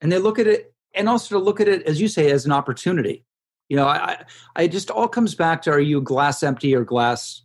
And 0.01 0.11
they 0.11 0.17
look 0.17 0.39
at 0.39 0.47
it 0.47 0.73
and 0.93 1.07
also 1.07 1.37
to 1.37 1.43
look 1.43 1.61
at 1.61 1.67
it 1.67 1.83
as 1.83 2.01
you 2.01 2.07
say 2.07 2.31
as 2.31 2.45
an 2.45 2.51
opportunity. 2.51 3.23
You 3.69 3.77
know 3.77 3.87
i 3.87 4.21
i 4.57 4.67
just 4.67 4.91
all 4.91 5.07
comes 5.07 5.33
back 5.33 5.61
to 5.61 5.71
are 5.71 5.79
you 5.79 6.01
glass 6.01 6.43
empty 6.43 6.75
or 6.75 6.83
glass 6.83 7.43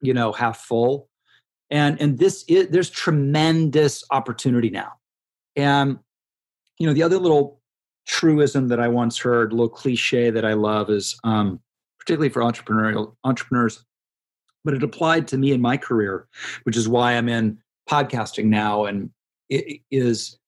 you 0.00 0.12
know 0.12 0.32
half 0.32 0.58
full? 0.58 1.08
And 1.70 2.00
and 2.00 2.18
this 2.18 2.44
is 2.48 2.68
there's 2.70 2.90
tremendous 2.90 4.02
opportunity 4.10 4.70
now. 4.70 4.94
And 5.54 5.98
you 6.80 6.86
know 6.86 6.94
the 6.94 7.04
other 7.04 7.18
little 7.18 7.60
truism 8.06 8.68
that 8.68 8.80
i 8.80 8.88
once 8.88 9.18
heard 9.18 9.52
a 9.52 9.54
little 9.54 9.68
cliche 9.68 10.30
that 10.30 10.44
i 10.44 10.54
love 10.54 10.90
is 10.90 11.16
um, 11.22 11.60
particularly 12.00 12.30
for 12.30 12.42
entrepreneurial 12.42 13.14
entrepreneurs 13.22 13.84
but 14.64 14.74
it 14.74 14.82
applied 14.82 15.28
to 15.28 15.38
me 15.38 15.52
in 15.52 15.60
my 15.60 15.76
career 15.76 16.26
which 16.64 16.76
is 16.76 16.88
why 16.88 17.12
i'm 17.12 17.28
in 17.28 17.56
podcasting 17.88 18.46
now 18.46 18.86
and 18.86 19.10
it 19.50 19.80
is 19.90 20.38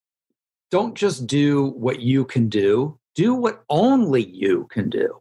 don't 0.72 0.96
just 0.96 1.26
do 1.28 1.66
what 1.76 2.00
you 2.00 2.24
can 2.24 2.48
do 2.48 2.98
do 3.14 3.34
what 3.34 3.62
only 3.70 4.24
you 4.24 4.66
can 4.70 4.90
do 4.90 5.20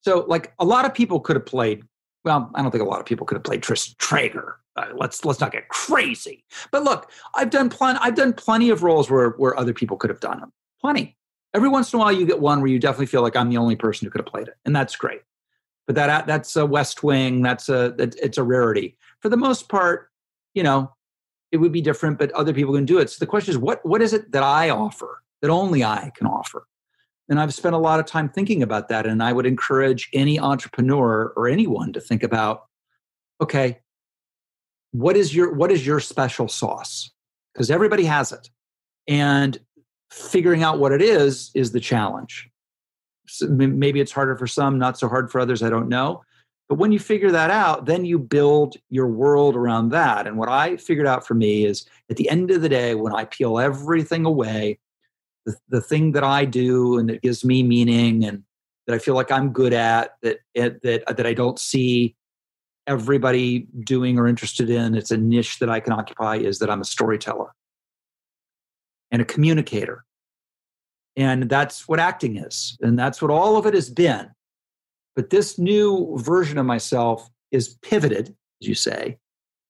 so 0.00 0.24
like 0.26 0.52
a 0.58 0.64
lot 0.64 0.84
of 0.84 0.92
people 0.92 1.20
could 1.20 1.36
have 1.36 1.46
played 1.46 1.84
well, 2.26 2.50
I 2.56 2.60
don't 2.60 2.72
think 2.72 2.82
a 2.82 2.86
lot 2.86 2.98
of 2.98 3.06
people 3.06 3.24
could 3.24 3.36
have 3.36 3.44
played 3.44 3.62
Chris 3.62 3.94
Traeger. 3.98 4.56
Uh, 4.74 4.88
let's 4.96 5.24
let's 5.24 5.40
not 5.40 5.52
get 5.52 5.68
crazy. 5.68 6.44
But 6.72 6.82
look, 6.82 7.10
I've 7.34 7.50
done 7.50 7.70
plenty. 7.70 8.00
I've 8.02 8.16
done 8.16 8.32
plenty 8.32 8.68
of 8.68 8.82
roles 8.82 9.08
where 9.08 9.30
where 9.30 9.56
other 9.58 9.72
people 9.72 9.96
could 9.96 10.10
have 10.10 10.20
done 10.20 10.40
them. 10.40 10.52
Plenty. 10.80 11.16
Every 11.54 11.68
once 11.68 11.92
in 11.92 11.98
a 11.98 12.02
while, 12.02 12.12
you 12.12 12.26
get 12.26 12.40
one 12.40 12.60
where 12.60 12.68
you 12.68 12.80
definitely 12.80 13.06
feel 13.06 13.22
like 13.22 13.36
I'm 13.36 13.48
the 13.48 13.56
only 13.56 13.76
person 13.76 14.04
who 14.04 14.10
could 14.10 14.20
have 14.20 14.26
played 14.26 14.48
it, 14.48 14.54
and 14.64 14.74
that's 14.74 14.96
great. 14.96 15.22
But 15.86 15.94
that 15.94 16.26
that's 16.26 16.56
a 16.56 16.66
West 16.66 17.04
Wing. 17.04 17.42
That's 17.42 17.68
a 17.68 17.94
it's 17.98 18.38
a 18.38 18.42
rarity. 18.42 18.98
For 19.20 19.28
the 19.28 19.36
most 19.36 19.68
part, 19.68 20.10
you 20.52 20.64
know, 20.64 20.92
it 21.56 21.60
would 21.60 21.72
be 21.72 21.80
different, 21.80 22.18
but 22.18 22.30
other 22.32 22.52
people 22.52 22.74
can 22.74 22.84
do 22.84 22.98
it. 22.98 23.10
So 23.10 23.16
the 23.18 23.26
question 23.26 23.50
is, 23.50 23.58
what 23.58 23.84
what 23.84 24.02
is 24.02 24.12
it 24.12 24.30
that 24.32 24.42
I 24.42 24.70
offer 24.70 25.22
that 25.40 25.50
only 25.50 25.82
I 25.82 26.12
can 26.14 26.26
offer? 26.26 26.66
And 27.28 27.40
I've 27.40 27.54
spent 27.54 27.74
a 27.74 27.78
lot 27.78 27.98
of 27.98 28.06
time 28.06 28.28
thinking 28.28 28.62
about 28.62 28.88
that. 28.88 29.06
And 29.06 29.22
I 29.22 29.32
would 29.32 29.46
encourage 29.46 30.08
any 30.12 30.38
entrepreneur 30.38 31.32
or 31.34 31.48
anyone 31.48 31.92
to 31.94 32.00
think 32.00 32.22
about, 32.22 32.66
okay, 33.40 33.80
what 34.92 35.16
is 35.16 35.34
your 35.34 35.52
what 35.54 35.72
is 35.72 35.84
your 35.84 35.98
special 35.98 36.46
sauce? 36.46 37.10
Because 37.52 37.70
everybody 37.70 38.04
has 38.04 38.32
it. 38.32 38.48
And 39.08 39.58
figuring 40.10 40.62
out 40.62 40.78
what 40.78 40.92
it 40.92 41.02
is 41.02 41.50
is 41.54 41.72
the 41.72 41.80
challenge. 41.80 42.48
So 43.28 43.48
maybe 43.48 44.00
it's 44.00 44.12
harder 44.12 44.36
for 44.36 44.46
some, 44.46 44.78
not 44.78 44.98
so 44.98 45.08
hard 45.08 45.32
for 45.32 45.40
others, 45.40 45.62
I 45.62 45.70
don't 45.70 45.88
know. 45.88 46.22
But 46.68 46.78
when 46.78 46.90
you 46.90 46.98
figure 46.98 47.30
that 47.30 47.50
out, 47.50 47.86
then 47.86 48.04
you 48.04 48.18
build 48.18 48.76
your 48.90 49.06
world 49.06 49.54
around 49.54 49.90
that. 49.90 50.26
And 50.26 50.36
what 50.36 50.48
I 50.48 50.76
figured 50.76 51.06
out 51.06 51.26
for 51.26 51.34
me 51.34 51.64
is 51.64 51.86
at 52.10 52.16
the 52.16 52.28
end 52.28 52.50
of 52.50 52.60
the 52.60 52.68
day, 52.68 52.94
when 52.96 53.14
I 53.14 53.24
peel 53.24 53.60
everything 53.60 54.24
away 54.24 54.80
the, 55.46 55.56
the 55.68 55.80
thing 55.80 56.12
that 56.12 56.24
I 56.24 56.44
do 56.44 56.98
and 56.98 57.08
that 57.08 57.22
gives 57.22 57.44
me 57.44 57.62
meaning 57.62 58.24
and 58.24 58.42
that 58.86 58.94
I 58.94 58.98
feel 58.98 59.14
like 59.14 59.32
I'm 59.32 59.50
good 59.50 59.72
at 59.72 60.16
that 60.22 60.38
eh, 60.54 60.70
that 60.82 61.04
uh, 61.06 61.12
that 61.12 61.26
I 61.26 61.32
don't 61.32 61.58
see 61.58 62.14
everybody 62.86 63.66
doing 63.84 64.18
or 64.18 64.26
interested 64.26 64.68
in. 64.68 64.94
It's 64.94 65.10
a 65.10 65.16
niche 65.16 65.58
that 65.60 65.70
I 65.70 65.80
can 65.80 65.92
occupy. 65.92 66.36
Is 66.36 66.58
that 66.58 66.70
I'm 66.70 66.80
a 66.80 66.84
storyteller 66.84 67.52
and 69.10 69.22
a 69.22 69.24
communicator, 69.24 70.04
and 71.16 71.48
that's 71.48 71.88
what 71.88 72.00
acting 72.00 72.36
is, 72.36 72.76
and 72.80 72.98
that's 72.98 73.22
what 73.22 73.30
all 73.30 73.56
of 73.56 73.66
it 73.66 73.74
has 73.74 73.88
been. 73.88 74.30
But 75.16 75.30
this 75.30 75.58
new 75.58 76.16
version 76.18 76.58
of 76.58 76.66
myself 76.66 77.28
is 77.50 77.78
pivoted, 77.82 78.36
as 78.60 78.68
you 78.68 78.74
say, 78.74 79.18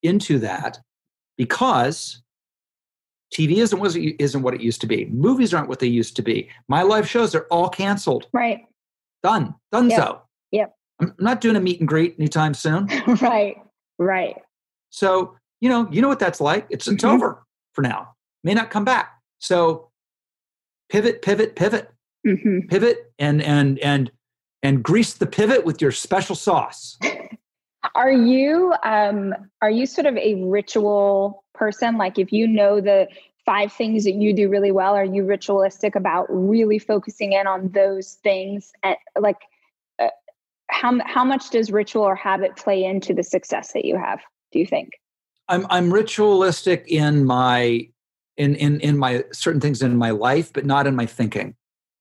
into 0.02 0.38
that 0.40 0.80
because 1.38 2.22
TV 3.32 3.58
isn't 3.58 3.78
what 3.78 3.94
it, 3.96 4.22
isn't 4.22 4.42
what 4.42 4.54
it 4.54 4.60
used 4.60 4.80
to 4.80 4.86
be. 4.86 5.06
Movies 5.06 5.54
aren't 5.54 5.68
what 5.68 5.78
they 5.78 5.86
used 5.86 6.16
to 6.16 6.22
be. 6.22 6.48
My 6.68 6.82
live 6.82 7.08
shows 7.08 7.34
are 7.34 7.46
all 7.50 7.68
canceled. 7.68 8.26
Right. 8.32 8.66
Done. 9.22 9.54
Done 9.72 9.90
yep. 9.90 10.00
so. 10.00 10.22
Yep. 10.52 10.74
I'm 11.00 11.14
not 11.18 11.40
doing 11.40 11.56
a 11.56 11.60
meet 11.60 11.80
and 11.80 11.88
greet 11.88 12.16
anytime 12.18 12.54
soon. 12.54 12.86
right. 13.20 13.56
Right. 13.98 14.36
So, 14.90 15.36
you 15.60 15.68
know, 15.68 15.88
you 15.90 16.02
know 16.02 16.08
what 16.08 16.18
that's 16.18 16.40
like. 16.40 16.66
It's 16.70 16.86
it's 16.88 17.04
mm-hmm. 17.04 17.14
over 17.14 17.44
for 17.72 17.82
now. 17.82 18.14
May 18.44 18.54
not 18.54 18.70
come 18.70 18.84
back. 18.84 19.12
So 19.38 19.90
pivot, 20.88 21.22
pivot, 21.22 21.56
pivot. 21.56 21.90
Mm-hmm. 22.26 22.68
Pivot 22.68 23.12
and 23.18 23.40
and 23.42 23.78
and 23.78 24.10
and 24.62 24.82
grease 24.82 25.14
the 25.14 25.26
pivot 25.26 25.64
with 25.64 25.80
your 25.80 25.92
special 25.92 26.34
sauce. 26.34 26.98
Are 27.94 28.12
you 28.12 28.74
um 28.82 29.34
are 29.62 29.70
you 29.70 29.86
sort 29.86 30.06
of 30.06 30.16
a 30.16 30.34
ritual 30.44 31.44
person? 31.54 31.96
Like 31.96 32.18
if 32.18 32.32
you 32.32 32.46
know 32.46 32.80
the 32.80 33.08
five 33.46 33.72
things 33.72 34.04
that 34.04 34.14
you 34.14 34.34
do 34.34 34.48
really 34.48 34.72
well, 34.72 34.94
are 34.94 35.04
you 35.04 35.24
ritualistic 35.24 35.94
about 35.94 36.26
really 36.28 36.78
focusing 36.78 37.32
in 37.32 37.46
on 37.46 37.70
those 37.70 38.14
things? 38.14 38.72
And 38.82 38.96
like, 39.18 39.38
uh, 39.98 40.08
how 40.68 40.98
how 41.06 41.24
much 41.24 41.50
does 41.50 41.70
ritual 41.70 42.02
or 42.02 42.16
habit 42.16 42.56
play 42.56 42.84
into 42.84 43.14
the 43.14 43.22
success 43.22 43.72
that 43.72 43.84
you 43.84 43.96
have? 43.96 44.20
Do 44.52 44.58
you 44.58 44.66
think? 44.66 44.90
I'm 45.48 45.66
I'm 45.70 45.92
ritualistic 45.92 46.86
in 46.88 47.24
my 47.24 47.88
in 48.36 48.56
in 48.56 48.80
in 48.80 48.98
my 48.98 49.24
certain 49.32 49.60
things 49.60 49.80
in 49.80 49.96
my 49.96 50.10
life, 50.10 50.52
but 50.52 50.66
not 50.66 50.86
in 50.86 50.96
my 50.96 51.06
thinking. 51.06 51.54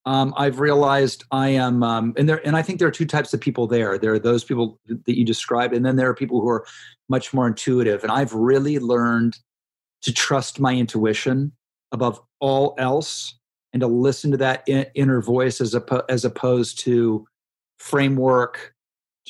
Um, 0.07 0.33
I've 0.37 0.59
realized 0.59 1.23
I 1.31 1.49
am, 1.49 1.81
um, 1.81 2.13
and 2.15 2.29
there, 2.29 2.45
and 2.45 2.55
I 2.55 2.61
think 2.61 2.77
there 2.77 2.87
are 2.87 2.91
two 2.91 3.07
types 3.07 3.33
of 3.33 3.41
people 3.41 3.65
there. 3.65 3.97
There 3.97 4.13
are 4.13 4.19
those 4.19 4.43
people 4.43 4.79
that 4.87 5.17
you 5.17 5.25
described, 5.25 5.73
and 5.73 5.83
then 5.83 5.95
there 5.95 6.07
are 6.09 6.13
people 6.13 6.41
who 6.41 6.49
are 6.49 6.65
much 7.09 7.33
more 7.33 7.47
intuitive. 7.47 8.03
And 8.03 8.11
I've 8.11 8.33
really 8.33 8.77
learned 8.77 9.37
to 10.03 10.13
trust 10.13 10.59
my 10.59 10.75
intuition 10.75 11.51
above 11.91 12.21
all 12.39 12.75
else 12.77 13.37
and 13.73 13.81
to 13.81 13.87
listen 13.87 14.29
to 14.31 14.37
that 14.37 14.63
in, 14.67 14.85
inner 14.93 15.21
voice 15.21 15.59
as, 15.59 15.73
oppo- 15.73 16.05
as 16.07 16.23
opposed 16.23 16.79
to 16.79 17.27
framework. 17.79 18.73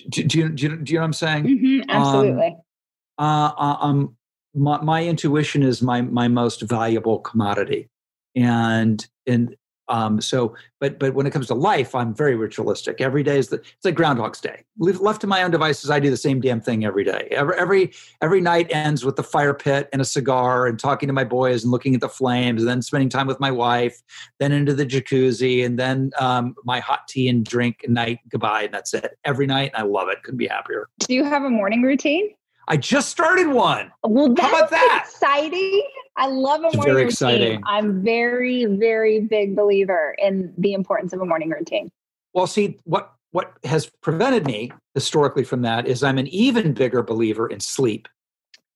Do, 0.10 0.24
do, 0.24 0.40
you, 0.40 0.50
do, 0.50 0.64
you, 0.64 0.76
do 0.78 0.94
you 0.94 1.00
know 1.00 1.04
what 1.04 1.06
I'm 1.06 1.14
saying? 1.14 1.44
Mm-hmm, 1.46 1.90
absolutely. 1.90 2.48
Um, 2.48 3.26
uh, 3.26 3.52
uh, 3.58 3.78
um, 3.80 4.18
my, 4.54 4.82
my 4.82 5.06
intuition 5.06 5.64
is 5.64 5.82
my, 5.82 6.02
my 6.02 6.28
most 6.28 6.62
valuable 6.62 7.20
commodity. 7.20 7.90
And, 8.36 9.06
and 9.26 9.56
um, 9.88 10.20
so, 10.20 10.56
but 10.80 11.00
but 11.00 11.14
when 11.14 11.28
it 11.28 11.32
comes 11.32 11.48
to 11.48 11.54
life, 11.54 11.94
I'm 11.94 12.14
very 12.14 12.36
ritualistic. 12.36 13.02
Every 13.02 13.24
day 13.24 13.38
is 13.38 13.50
the 13.50 13.58
it's 13.58 13.86
like 13.86 13.96
Groundhog's 13.96 14.42
Day. 14.42 14.64
Left 14.78 15.22
to 15.22 15.28
my 15.28 15.44
own 15.44 15.52
devices, 15.52 15.90
I 15.90 16.00
do 16.00 16.10
the 16.10 16.18
same 16.18 16.42
damn 16.42 16.60
thing 16.62 16.86
every 16.86 17.04
day. 17.04 17.28
Every 17.32 17.56
every 17.58 17.94
every 18.22 18.42
night 18.42 18.68
ends 18.70 19.06
with 19.06 19.16
the 19.16 19.24
fire 19.24 19.54
pit 19.54 19.90
and 19.94 20.02
a 20.02 20.06
cigar 20.06 20.68
and 20.68 20.80
talking 20.80 21.08
to 21.08 21.14
my 21.14 21.24
boys 21.24 21.64
and 21.64 21.72
looking 21.72 21.94
at 21.94 22.02
the 22.02 22.10
flames, 22.10 22.62
and 22.62 22.70
then 22.70 22.82
spending 22.82 23.10
time 23.10 23.28
with 23.28 23.40
my 23.40 23.52
wife, 23.52 24.02
then 24.40 24.52
into 24.52 24.74
the 24.74 24.86
jacuzzi, 24.86 25.66
and 25.66 25.78
then 25.78 26.12
um, 26.20 26.56
my 26.64 26.80
hot 26.80 27.08
tea 27.08 27.30
and 27.30 27.46
drink 27.46 27.86
night 27.88 28.20
goodbye, 28.30 28.64
and 28.64 28.74
that's 28.74 28.94
it. 28.94 29.18
Every 29.24 29.46
night, 29.46 29.72
I 29.76 29.84
love 29.84 30.10
it. 30.10 30.24
Couldn't 30.24 30.38
be 30.38 30.48
happier. 30.48 30.90
Do 31.00 31.14
you 31.14 31.24
have 31.24 31.44
a 31.44 31.50
morning 31.50 31.84
routine? 31.84 32.34
I 32.68 32.78
just 32.78 33.10
started 33.10 33.48
one. 33.48 33.92
Well, 34.04 34.34
that's 34.34 34.42
How 34.48 34.58
about 34.58 34.70
that? 34.72 35.04
exciting. 35.06 35.84
I 36.18 36.28
love 36.28 36.64
a 36.64 36.68
it's 36.68 36.76
morning 36.76 36.94
very 36.94 37.06
routine. 37.06 37.10
Exciting. 37.10 37.64
I'm 37.66 38.04
very, 38.04 38.66
very 38.66 39.20
big 39.20 39.56
believer 39.56 40.16
in 40.18 40.54
the 40.58 40.74
importance 40.74 41.14
of 41.14 41.22
a 41.22 41.26
morning 41.26 41.50
routine. 41.50 41.92
Well, 42.34 42.48
see, 42.48 42.80
what 42.84 43.12
what 43.32 43.58
has 43.66 43.92
prevented 44.02 44.46
me 44.46 44.72
historically 44.94 45.44
from 45.44 45.62
that 45.64 45.88
is 45.88 46.04
I'm 46.04 46.18
an 46.18 46.28
even 46.28 46.74
bigger 46.74 47.04
believer 47.04 47.48
in 47.48 47.60
sleep. 47.60 48.08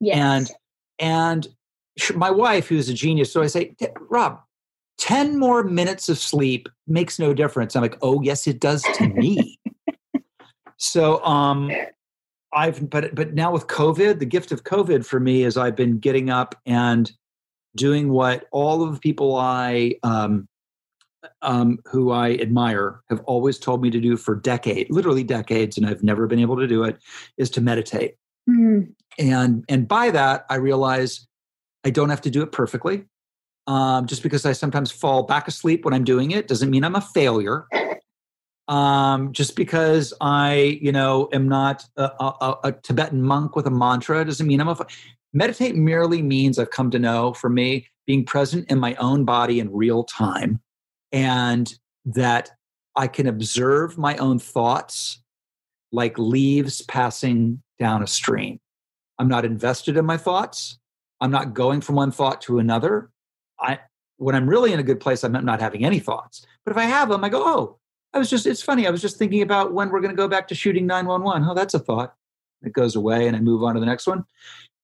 Yes. 0.02 0.18
And 0.18 0.52
and 1.00 1.48
my 2.16 2.30
wife, 2.30 2.68
who's 2.68 2.90
a 2.90 2.94
genius, 2.94 3.32
so 3.32 3.42
I 3.42 3.48
say, 3.48 3.74
Rob, 4.10 4.42
10 4.98 5.40
more 5.40 5.64
minutes 5.64 6.10
of 6.10 6.18
sleep 6.18 6.68
makes 6.88 7.20
no 7.20 7.34
difference. 7.34 7.76
I'm 7.76 7.82
like, 7.82 7.98
oh 8.02 8.22
yes, 8.22 8.48
it 8.48 8.60
does 8.60 8.84
to 8.96 9.08
me. 9.08 9.60
so 10.78 11.24
um 11.24 11.72
I've 12.54 12.90
but 12.90 13.14
but 13.16 13.34
now 13.34 13.52
with 13.52 13.68
COVID, 13.68 14.20
the 14.20 14.26
gift 14.26 14.52
of 14.52 14.64
COVID 14.64 15.06
for 15.06 15.20
me 15.20 15.44
is 15.44 15.58
I've 15.58 15.76
been 15.76 16.00
getting 16.00 16.30
up 16.30 16.56
and 16.66 17.12
doing 17.76 18.10
what 18.10 18.46
all 18.52 18.84
of 18.84 18.94
the 18.96 19.00
people 19.00 19.36
I 19.36 19.96
um, 20.04 20.48
um, 21.42 21.80
who 21.86 22.12
I 22.12 22.32
admire 22.34 23.02
have 23.10 23.22
always 23.22 23.60
told 23.60 23.82
me 23.82 23.90
to 23.92 24.00
do 24.00 24.18
for 24.18 24.36
decades, 24.36 24.90
literally 24.90 25.24
decades, 25.24 25.78
and 25.78 25.86
I've 25.86 26.04
never 26.04 26.28
been 26.28 26.40
able 26.40 26.58
to 26.58 26.68
do 26.68 26.84
it, 26.84 26.98
is 27.38 27.50
to 27.52 27.62
meditate. 27.62 28.16
Mm. 28.50 28.94
And 29.18 29.64
and 29.70 29.88
by 29.88 30.12
that, 30.12 30.46
I 30.50 30.56
realize 30.56 31.28
I 31.84 31.90
don't 31.92 32.10
have 32.10 32.22
to 32.22 32.30
do 32.30 32.42
it 32.42 32.52
perfectly. 32.52 33.06
Um, 33.68 34.08
just 34.08 34.24
because 34.24 34.48
I 34.48 34.54
sometimes 34.54 34.90
fall 34.90 35.24
back 35.24 35.48
asleep 35.48 35.86
when 35.86 35.94
I'm 35.94 36.04
doing 36.04 36.32
it 36.32 36.48
doesn't 36.48 36.72
mean 36.72 36.84
I'm 36.84 36.96
a 36.96 37.02
failure. 37.02 37.68
Um, 38.70 39.34
just 39.34 39.56
because 39.56 40.14
I, 40.22 40.78
you 40.80 40.92
know, 40.92 41.28
am 41.34 41.50
not 41.50 41.84
a, 41.98 42.04
a, 42.04 42.56
a, 42.66 42.72
Tibetan 42.72 43.24
monk 43.24 43.56
with 43.56 43.66
a 43.66 43.72
mantra 43.72 44.24
doesn't 44.24 44.46
mean 44.46 44.62
I'm 44.62 44.68
a. 44.68 44.86
Meditate 45.34 45.76
merely 45.76 46.22
means 46.22 46.60
I've 46.60 46.70
come 46.70 46.92
to 46.92 47.00
know 47.00 47.34
for 47.34 47.50
me 47.50 47.88
being 48.06 48.24
present 48.26 48.70
in 48.70 48.78
my 48.78 48.94
own 48.96 49.26
body 49.26 49.60
in 49.60 49.72
real 49.72 50.04
time 50.04 50.60
and 51.12 51.74
that 52.06 52.52
I 52.96 53.08
can 53.08 53.26
observe 53.26 53.98
my 53.98 54.16
own 54.18 54.38
thoughts 54.38 55.20
like 55.92 56.20
leaves 56.20 56.84
passing 56.84 57.64
down 57.80 58.04
a 58.04 58.08
stream. 58.08 58.60
I'm 59.18 59.28
not 59.28 59.46
invested 59.46 59.98
in 59.98 60.06
my 60.06 60.18
thoughts. 60.18 60.78
I'm 61.22 61.32
not 61.32 61.56
going 61.56 61.82
from 61.82 61.96
one 61.96 62.12
thought 62.12 62.42
to 62.42 62.60
another. 62.60 63.10
I 63.60 63.80
when 64.18 64.36
I'm 64.36 64.50
really 64.50 64.74
in 64.74 64.80
a 64.80 64.84
good 64.84 65.00
place, 65.00 65.24
I'm 65.24 65.32
not 65.32 65.60
having 65.60 65.86
any 65.86 66.00
thoughts. 66.00 66.46
But 66.66 66.72
if 66.72 66.78
I 66.78 66.84
have 66.84 67.10
them, 67.10 67.24
I 67.24 67.30
go, 67.30 67.42
oh, 67.44 67.80
I 68.14 68.18
was 68.18 68.30
just, 68.30 68.46
it's 68.48 68.62
funny. 68.62 68.88
I 68.88 68.90
was 68.90 69.02
just 69.02 69.18
thinking 69.18 69.42
about 69.42 69.74
when 69.74 69.90
we're 69.90 70.02
going 70.02 70.16
to 70.16 70.18
go 70.18 70.28
back 70.28 70.48
to 70.50 70.56
shooting 70.56 70.88
911. 70.88 71.48
Oh, 71.48 71.54
that's 71.54 71.74
a 71.74 71.80
thought. 71.80 72.16
It 72.64 72.74
goes 72.74 72.96
away 72.96 73.28
and 73.28 73.36
I 73.36 73.40
move 73.40 73.64
on 73.64 73.76
to 73.76 73.80
the 73.80 73.86
next 73.86 74.08
one. 74.08 74.26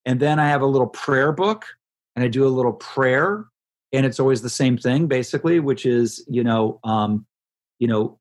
And 0.05 0.19
then 0.19 0.39
I 0.39 0.47
have 0.47 0.61
a 0.61 0.65
little 0.67 0.88
prayer 0.88 1.32
book 1.32 1.65
and 2.15 2.23
I 2.23 2.28
do 2.28 2.45
a 2.45 2.49
little 2.49 2.73
prayer. 2.73 3.45
And 3.91 4.05
it's 4.05 4.19
always 4.19 4.41
the 4.41 4.49
same 4.49 4.78
thing, 4.78 5.07
basically, 5.07 5.59
which 5.59 5.86
is, 5.86 6.23
you 6.28 6.43
know, 6.43 6.80
um, 6.84 7.26
you 7.80 7.88
know, 7.88 8.19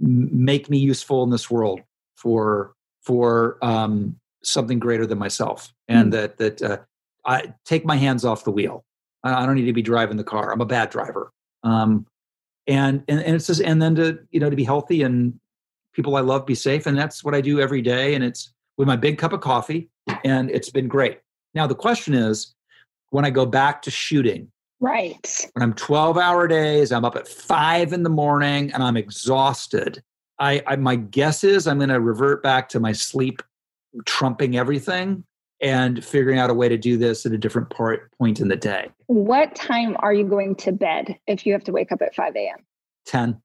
make 0.00 0.68
me 0.70 0.78
useful 0.78 1.22
in 1.22 1.30
this 1.30 1.50
world 1.50 1.80
for 2.16 2.74
for 3.02 3.58
um, 3.62 4.16
something 4.42 4.78
greater 4.78 5.06
than 5.06 5.18
myself, 5.18 5.72
and 5.86 6.08
Mm. 6.08 6.12
that 6.12 6.38
that 6.38 6.62
uh, 6.62 6.78
I 7.24 7.54
take 7.64 7.84
my 7.84 7.96
hands 7.96 8.24
off 8.24 8.44
the 8.44 8.50
wheel. 8.50 8.84
I 9.22 9.42
I 9.42 9.46
don't 9.46 9.54
need 9.54 9.66
to 9.66 9.72
be 9.72 9.82
driving 9.82 10.16
the 10.16 10.24
car. 10.24 10.52
I'm 10.52 10.60
a 10.60 10.66
bad 10.66 10.90
driver. 10.90 11.32
Um, 11.62 12.06
and 12.66 13.02
and 13.08 13.20
and 13.20 13.36
it's 13.36 13.46
just, 13.46 13.60
and 13.60 13.80
then 13.80 13.94
to 13.96 14.18
you 14.30 14.40
know 14.40 14.50
to 14.50 14.56
be 14.56 14.64
healthy 14.64 15.02
and 15.02 15.38
people 15.92 16.16
I 16.16 16.20
love 16.20 16.46
be 16.46 16.54
safe, 16.54 16.86
and 16.86 16.96
that's 16.96 17.24
what 17.24 17.34
I 17.34 17.40
do 17.40 17.60
every 17.60 17.82
day. 17.82 18.14
And 18.14 18.22
it's 18.22 18.52
with 18.76 18.86
my 18.86 18.96
big 18.96 19.18
cup 19.18 19.32
of 19.32 19.40
coffee, 19.40 19.88
and 20.24 20.50
it's 20.50 20.70
been 20.70 20.88
great. 20.88 21.20
Now 21.54 21.66
the 21.66 21.74
question 21.74 22.14
is, 22.14 22.54
when 23.10 23.24
I 23.24 23.30
go 23.30 23.46
back 23.46 23.82
to 23.82 23.90
shooting, 23.90 24.50
Right. 24.80 25.48
when 25.54 25.62
I'm 25.62 25.72
12 25.72 26.18
hour 26.18 26.46
days, 26.46 26.92
I'm 26.92 27.04
up 27.04 27.16
at 27.16 27.26
five 27.26 27.92
in 27.92 28.02
the 28.02 28.10
morning 28.10 28.72
and 28.72 28.82
I'm 28.82 28.96
exhausted. 28.96 30.02
I, 30.38 30.62
I 30.66 30.76
my 30.76 30.96
guess 30.96 31.44
is 31.44 31.66
I'm 31.66 31.78
going 31.78 31.88
to 31.88 32.00
revert 32.00 32.42
back 32.42 32.68
to 32.70 32.80
my 32.80 32.92
sleep 32.92 33.42
trumping 34.04 34.58
everything 34.58 35.24
and 35.60 36.04
figuring 36.04 36.38
out 36.38 36.50
a 36.50 36.54
way 36.54 36.68
to 36.68 36.76
do 36.76 36.96
this 36.96 37.26
at 37.26 37.32
a 37.32 37.38
different 37.38 37.70
part, 37.70 38.10
point 38.18 38.40
in 38.40 38.48
the 38.48 38.56
day. 38.56 38.90
What 39.06 39.54
time 39.54 39.96
are 40.00 40.12
you 40.12 40.24
going 40.24 40.54
to 40.56 40.72
bed 40.72 41.18
if 41.26 41.46
you 41.46 41.52
have 41.52 41.64
to 41.64 41.72
wake 41.72 41.92
up 41.92 42.02
at 42.02 42.14
5 42.14 42.36
a.m.? 42.36 42.58
10, 43.06 43.40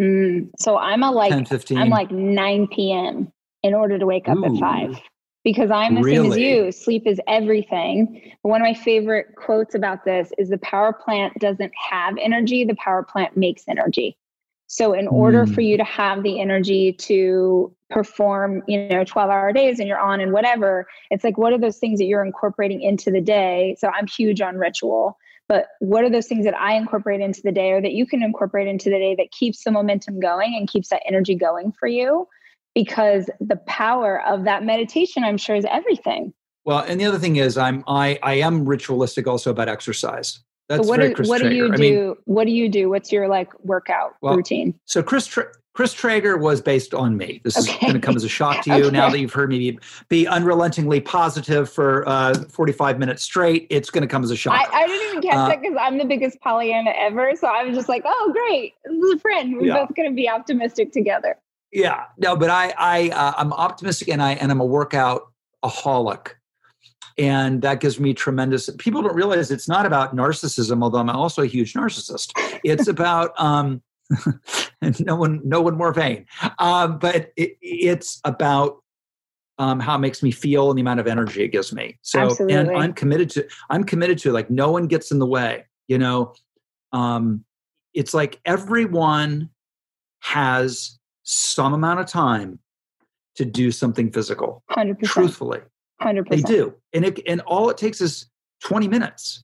Mm, 0.00 0.50
so 0.58 0.76
I'm 0.76 1.02
a 1.02 1.10
like 1.10 1.30
10, 1.30 1.44
15. 1.44 1.78
I'm 1.78 1.88
like 1.88 2.10
9 2.10 2.68
p.m. 2.68 3.32
in 3.62 3.74
order 3.74 3.98
to 3.98 4.06
wake 4.06 4.28
up 4.28 4.36
Ooh. 4.38 4.44
at 4.46 4.60
5 4.60 5.00
because 5.44 5.70
I'm 5.70 5.94
the 5.94 6.02
same 6.02 6.32
as 6.32 6.38
you. 6.38 6.72
Sleep 6.72 7.06
is 7.06 7.20
everything. 7.28 8.32
But 8.42 8.48
one 8.48 8.60
of 8.60 8.64
my 8.64 8.74
favorite 8.74 9.36
quotes 9.36 9.74
about 9.74 10.04
this 10.04 10.32
is 10.38 10.48
the 10.48 10.58
power 10.58 10.92
plant 10.92 11.34
doesn't 11.38 11.72
have 11.90 12.16
energy, 12.20 12.64
the 12.64 12.76
power 12.76 13.02
plant 13.02 13.36
makes 13.36 13.64
energy. 13.68 14.16
So 14.74 14.92
in 14.92 15.06
order 15.06 15.46
for 15.46 15.60
Mm. 15.60 15.68
you 15.68 15.76
to 15.76 15.84
have 15.84 16.24
the 16.24 16.40
energy 16.40 16.94
to 16.94 17.72
perform, 17.90 18.60
you 18.66 18.88
know, 18.88 19.04
12 19.04 19.30
hour 19.30 19.52
days 19.52 19.78
and 19.78 19.86
you're 19.86 20.00
on 20.00 20.18
and 20.18 20.32
whatever, 20.32 20.88
it's 21.12 21.22
like 21.22 21.38
what 21.38 21.52
are 21.52 21.58
those 21.58 21.78
things 21.78 22.00
that 22.00 22.06
you're 22.06 22.24
incorporating 22.24 22.82
into 22.82 23.12
the 23.12 23.20
day? 23.20 23.76
So 23.78 23.86
I'm 23.86 24.08
huge 24.08 24.40
on 24.40 24.56
ritual. 24.56 25.16
But 25.48 25.68
what 25.78 26.02
are 26.02 26.10
those 26.10 26.26
things 26.26 26.44
that 26.44 26.58
I 26.58 26.74
incorporate 26.74 27.20
into 27.20 27.40
the 27.40 27.52
day 27.52 27.70
or 27.70 27.80
that 27.82 27.92
you 27.92 28.04
can 28.04 28.20
incorporate 28.20 28.66
into 28.66 28.90
the 28.90 28.98
day 28.98 29.14
that 29.14 29.30
keeps 29.30 29.62
the 29.62 29.70
momentum 29.70 30.18
going 30.18 30.56
and 30.56 30.68
keeps 30.68 30.88
that 30.88 31.02
energy 31.06 31.36
going 31.36 31.70
for 31.70 31.86
you? 31.86 32.26
Because 32.74 33.30
the 33.38 33.60
power 33.68 34.26
of 34.26 34.42
that 34.42 34.64
meditation, 34.64 35.22
I'm 35.22 35.36
sure, 35.36 35.54
is 35.54 35.64
everything. 35.70 36.32
Well, 36.64 36.80
and 36.80 36.98
the 36.98 37.04
other 37.04 37.20
thing 37.20 37.36
is 37.36 37.56
I'm 37.56 37.84
I 37.86 38.18
I 38.24 38.34
am 38.40 38.68
ritualistic 38.68 39.28
also 39.28 39.52
about 39.52 39.68
exercise. 39.68 40.40
That's 40.68 40.84
so 40.86 40.88
what 40.88 41.00
do, 41.00 41.14
what 41.24 41.42
do 41.42 41.54
you 41.54 41.68
do? 41.68 41.72
I 41.74 41.76
mean, 41.76 42.14
what 42.24 42.44
do 42.46 42.52
you 42.52 42.68
do? 42.68 42.88
What's 42.88 43.12
your 43.12 43.28
like 43.28 43.52
workout 43.64 44.14
Well, 44.22 44.36
routine? 44.36 44.74
So 44.86 45.02
Chris 45.02 45.26
Tra- 45.26 45.48
Chris 45.74 45.92
Traeger 45.92 46.38
was 46.38 46.60
based 46.62 46.94
on 46.94 47.16
me. 47.16 47.40
This 47.42 47.56
is 47.56 47.66
going 47.80 47.94
to 47.94 47.98
come 47.98 48.14
as 48.16 48.22
a 48.24 48.28
shock 48.28 48.62
to 48.62 48.76
you 48.78 48.90
now 48.92 49.10
that 49.10 49.18
you've 49.18 49.32
heard 49.32 49.50
me 49.50 49.58
be, 49.72 49.78
be 50.08 50.26
unrelentingly 50.26 51.00
positive 51.00 51.68
for 51.68 52.08
uh, 52.08 52.32
45 52.48 52.98
minutes 52.98 53.22
straight. 53.24 53.66
It's 53.70 53.90
going 53.90 54.02
to 54.02 54.06
come 54.08 54.22
as 54.22 54.30
a 54.30 54.36
shock. 54.36 54.54
I, 54.54 54.82
I 54.84 54.86
didn't 54.86 55.08
even 55.10 55.22
catch 55.22 55.36
Uh, 55.36 55.48
that 55.48 55.60
because 55.60 55.76
I'm 55.80 55.98
the 55.98 56.04
biggest 56.04 56.40
Pollyanna 56.40 56.92
ever. 56.96 57.32
So 57.34 57.48
I 57.48 57.64
was 57.64 57.76
just 57.76 57.88
like, 57.88 58.04
oh, 58.06 58.30
great. 58.32 58.74
This 58.84 58.94
is 58.94 59.14
a 59.14 59.18
friend. 59.18 59.54
We're 59.56 59.66
Yeah. 59.66 59.84
both 59.84 59.96
going 59.96 60.08
to 60.08 60.14
be 60.14 60.28
optimistic 60.30 60.92
together. 60.92 61.36
yeah, 61.72 62.04
no, 62.18 62.36
but 62.36 62.50
I 62.50 62.72
I 62.78 63.08
uh, 63.10 63.32
I'm 63.36 63.52
optimistic 63.52 64.08
and 64.08 64.22
I 64.22 64.34
and 64.34 64.52
I'm 64.52 64.60
a 64.60 64.64
workout 64.64 65.32
aholic. 65.64 66.28
And 67.16 67.62
that 67.62 67.80
gives 67.80 68.00
me 68.00 68.12
tremendous. 68.12 68.68
People 68.78 69.02
don't 69.02 69.14
realize 69.14 69.50
it's 69.50 69.68
not 69.68 69.86
about 69.86 70.16
narcissism, 70.16 70.82
although 70.82 70.98
I'm 70.98 71.10
also 71.10 71.42
a 71.42 71.46
huge 71.46 71.74
narcissist. 71.74 72.32
It's 72.64 72.88
about 72.88 73.38
um, 73.40 73.82
no 75.00 75.16
one, 75.16 75.40
no 75.44 75.60
one 75.60 75.76
more 75.76 75.92
vain. 75.92 76.26
Um, 76.58 76.98
but 76.98 77.32
it, 77.36 77.56
it's 77.60 78.20
about 78.24 78.82
um, 79.58 79.78
how 79.80 79.94
it 79.94 80.00
makes 80.00 80.22
me 80.22 80.30
feel 80.30 80.70
and 80.70 80.78
the 80.78 80.82
amount 80.82 81.00
of 81.00 81.06
energy 81.06 81.44
it 81.44 81.48
gives 81.48 81.72
me. 81.72 81.98
So, 82.02 82.34
and 82.48 82.70
I'm 82.70 82.92
committed 82.92 83.30
to. 83.30 83.46
I'm 83.70 83.84
committed 83.84 84.18
to 84.18 84.32
like 84.32 84.50
no 84.50 84.70
one 84.70 84.86
gets 84.86 85.12
in 85.12 85.18
the 85.18 85.26
way. 85.26 85.66
You 85.86 85.98
know, 85.98 86.34
um, 86.92 87.44
it's 87.92 88.14
like 88.14 88.40
everyone 88.44 89.50
has 90.20 90.98
some 91.22 91.72
amount 91.72 92.00
of 92.00 92.06
time 92.06 92.58
to 93.36 93.44
do 93.44 93.70
something 93.70 94.10
physical. 94.10 94.62
100%. 94.70 95.02
Truthfully, 95.04 95.60
100%. 96.02 96.28
they 96.28 96.40
do, 96.40 96.74
and 96.92 97.04
it 97.04 97.20
and 97.26 97.40
all 97.42 97.70
it 97.70 97.78
takes 97.78 98.00
is 98.00 98.26
20 98.64 98.88
minutes. 98.88 99.42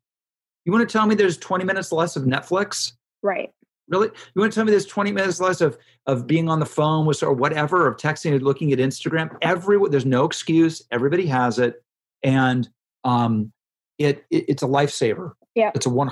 You 0.64 0.72
want 0.72 0.88
to 0.88 0.92
tell 0.92 1.07
me 1.07 1.14
there's 1.14 1.38
20 1.38 1.64
minutes 1.64 1.92
less 1.92 2.16
of 2.16 2.24
Netflix? 2.24 2.92
Right. 3.22 3.51
Really? 3.88 4.09
You 4.34 4.40
want 4.40 4.53
to 4.53 4.55
tell 4.55 4.64
me 4.64 4.70
there's 4.70 4.86
20 4.86 5.12
minutes 5.12 5.40
less 5.40 5.61
of 5.61 5.78
of 6.07 6.26
being 6.26 6.48
on 6.48 6.61
the 6.61 6.66
phone 6.66 7.07
with 7.07 7.22
or 7.22 7.32
whatever, 7.32 7.86
of 7.86 7.96
texting 7.96 8.32
or 8.32 8.38
looking 8.38 8.72
at 8.72 8.78
Instagram? 8.78 9.36
Every 9.42 9.78
there's 9.90 10.07
no 10.07 10.24
excuse. 10.24 10.82
Everybody 10.90 11.26
has 11.26 11.59
it, 11.59 11.82
and 12.22 12.68
um, 13.05 13.53
it, 13.98 14.24
it 14.30 14.44
it's 14.48 14.62
a 14.62 14.66
lifesaver. 14.66 15.32
Yeah. 15.57 15.72
it's 15.74 15.86
a 15.86 15.90
100% 15.90 16.09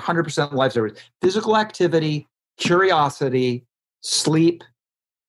lifesaver. 0.51 0.97
Physical 1.21 1.55
activity, 1.55 2.27
curiosity, 2.57 3.65
sleep, 4.01 4.63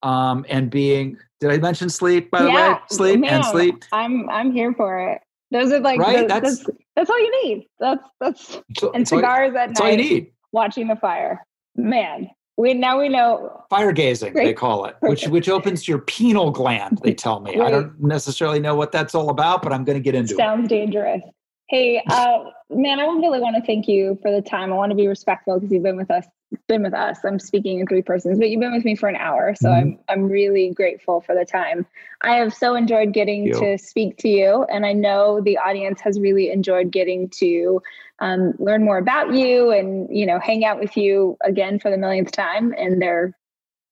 um, 0.02 0.44
and 0.48 0.70
being. 0.70 1.16
Did 1.40 1.50
I 1.50 1.58
mention 1.58 1.88
sleep? 1.88 2.30
By 2.30 2.42
the 2.42 2.50
way, 2.50 2.76
sleep 2.90 3.24
and 3.26 3.44
sleep. 3.44 3.84
I'm 3.92 4.28
I'm 4.28 4.52
here 4.52 4.74
for 4.74 4.98
it. 5.10 5.22
Those 5.50 5.72
are 5.72 5.80
like 5.80 5.98
Right? 5.98 6.18
the- 6.20 6.26
That's- 6.26 6.58
that's 6.64 6.78
that's 6.96 7.10
all 7.10 7.18
you 7.18 7.44
need. 7.44 7.66
That's 7.80 8.04
that's 8.20 8.56
all- 8.82 8.90
and 8.92 9.02
all- 9.02 9.06
cigars 9.18 9.48
at 9.56 9.68
That's 9.68 9.80
all 9.80 9.86
night 9.86 9.98
you 10.00 10.10
need. 10.14 10.32
watching 10.52 10.86
the 10.88 10.96
fire. 10.96 11.44
Man, 11.76 12.28
we 12.56 12.74
now 12.74 13.00
we 13.00 13.08
know 13.08 13.62
Fire 13.70 13.92
gazing, 13.92 14.34
they 14.34 14.52
call 14.52 14.84
it, 14.84 14.96
which 15.00 15.26
which 15.28 15.48
opens 15.48 15.88
your 15.88 15.98
pineal 15.98 16.50
gland. 16.50 16.98
They 17.02 17.14
tell 17.14 17.40
me. 17.40 17.58
I 17.60 17.70
don't 17.70 17.98
necessarily 18.02 18.60
know 18.60 18.74
what 18.74 18.92
that's 18.92 19.14
all 19.14 19.30
about, 19.30 19.62
but 19.62 19.72
I'm 19.72 19.84
going 19.84 19.96
to 19.96 20.02
get 20.02 20.14
into 20.14 20.34
it. 20.34 20.36
sounds 20.36 20.68
dangerous. 20.68 21.22
Hey, 21.68 22.02
uh, 22.10 22.38
man, 22.68 22.98
I 23.00 23.04
really 23.04 23.38
want 23.40 23.54
to 23.56 23.62
thank 23.62 23.86
you 23.88 24.18
for 24.22 24.32
the 24.32 24.42
time. 24.42 24.72
I 24.72 24.76
want 24.76 24.90
to 24.90 24.96
be 24.96 25.06
respectful 25.06 25.58
because 25.58 25.72
you've 25.72 25.84
been 25.84 25.96
with 25.96 26.10
us, 26.10 26.26
been 26.66 26.82
with 26.82 26.94
us. 26.94 27.18
I'm 27.24 27.38
speaking 27.38 27.80
in 27.80 27.86
three 27.86 28.02
persons, 28.02 28.38
but 28.38 28.50
you've 28.50 28.60
been 28.60 28.72
with 28.72 28.84
me 28.84 28.96
for 28.96 29.08
an 29.08 29.16
hour, 29.16 29.54
so 29.54 29.68
Mhm. 29.68 29.74
I'm 29.74 29.98
I'm 30.08 30.28
really 30.28 30.70
grateful 30.70 31.20
for 31.20 31.34
the 31.34 31.44
time. 31.44 31.86
I 32.22 32.36
have 32.36 32.52
so 32.52 32.74
enjoyed 32.74 33.12
getting 33.12 33.52
to 33.52 33.78
speak 33.78 34.16
to 34.18 34.28
you, 34.28 34.64
and 34.64 34.84
I 34.84 34.92
know 34.92 35.40
the 35.40 35.58
audience 35.58 36.00
has 36.00 36.18
really 36.20 36.50
enjoyed 36.50 36.90
getting 36.90 37.28
to 37.40 37.82
um, 38.18 38.54
learn 38.58 38.84
more 38.84 38.98
about 38.98 39.32
you 39.32 39.70
and 39.70 40.08
you 40.14 40.26
know 40.26 40.38
hang 40.38 40.64
out 40.64 40.80
with 40.80 40.96
you 40.96 41.36
again 41.42 41.78
for 41.78 41.90
the 41.90 41.96
millionth 41.96 42.32
time 42.32 42.74
in 42.74 42.98
their 42.98 43.34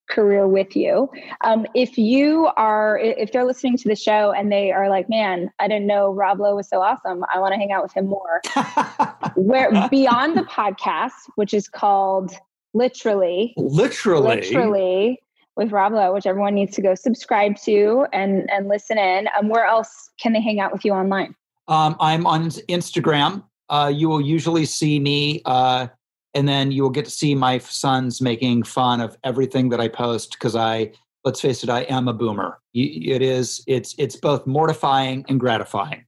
career 0.08 0.48
with 0.48 0.74
you. 0.74 1.10
Um, 1.42 1.66
if 1.74 1.98
you 1.98 2.48
are, 2.56 2.98
if 2.98 3.30
they're 3.32 3.44
listening 3.44 3.76
to 3.76 3.88
the 3.88 3.94
show 3.94 4.32
and 4.32 4.50
they 4.50 4.72
are 4.72 4.88
like, 4.88 5.08
man, 5.08 5.50
I 5.58 5.68
didn't 5.68 5.86
know 5.86 6.10
Rob 6.12 6.40
Lowe 6.40 6.56
was 6.56 6.68
so 6.68 6.80
awesome. 6.80 7.24
I 7.32 7.38
want 7.38 7.52
to 7.52 7.58
hang 7.58 7.72
out 7.72 7.82
with 7.82 7.92
him 7.92 8.06
more. 8.06 8.40
Where 9.36 9.88
beyond 9.88 10.36
the 10.36 10.42
podcast, 10.42 11.28
which 11.36 11.52
is 11.54 11.68
called 11.68 12.32
literally, 12.74 13.54
literally, 13.56 14.36
literally 14.36 15.22
with 15.56 15.72
Rob 15.72 15.92
Lowe, 15.92 16.14
which 16.14 16.26
everyone 16.26 16.54
needs 16.54 16.74
to 16.76 16.82
go 16.82 16.94
subscribe 16.94 17.56
to 17.64 18.06
and 18.12 18.48
and 18.50 18.68
listen 18.68 18.98
in. 18.98 19.28
Um, 19.38 19.48
where 19.48 19.64
else 19.64 20.10
can 20.20 20.32
they 20.32 20.40
hang 20.40 20.60
out 20.60 20.72
with 20.72 20.84
you 20.84 20.92
online? 20.92 21.34
Um, 21.68 21.96
I'm 22.00 22.26
on 22.26 22.48
Instagram. 22.48 23.44
Uh, 23.68 23.92
you 23.94 24.08
will 24.08 24.22
usually 24.22 24.64
see 24.64 24.98
me, 24.98 25.42
uh, 25.44 25.88
and 26.34 26.48
then 26.48 26.72
you 26.72 26.82
will 26.82 26.90
get 26.90 27.04
to 27.04 27.10
see 27.10 27.34
my 27.34 27.58
sons 27.58 28.22
making 28.22 28.62
fun 28.62 29.00
of 29.00 29.16
everything 29.24 29.68
that 29.68 29.80
I 29.80 29.88
post 29.88 30.32
because 30.32 30.56
I, 30.56 30.92
let's 31.24 31.40
face 31.40 31.62
it, 31.62 31.68
I 31.68 31.80
am 31.82 32.08
a 32.08 32.14
boomer. 32.14 32.60
It 32.72 33.20
is, 33.20 33.62
it's, 33.66 33.94
it's 33.98 34.16
both 34.16 34.46
mortifying 34.46 35.26
and 35.28 35.38
gratifying 35.38 36.06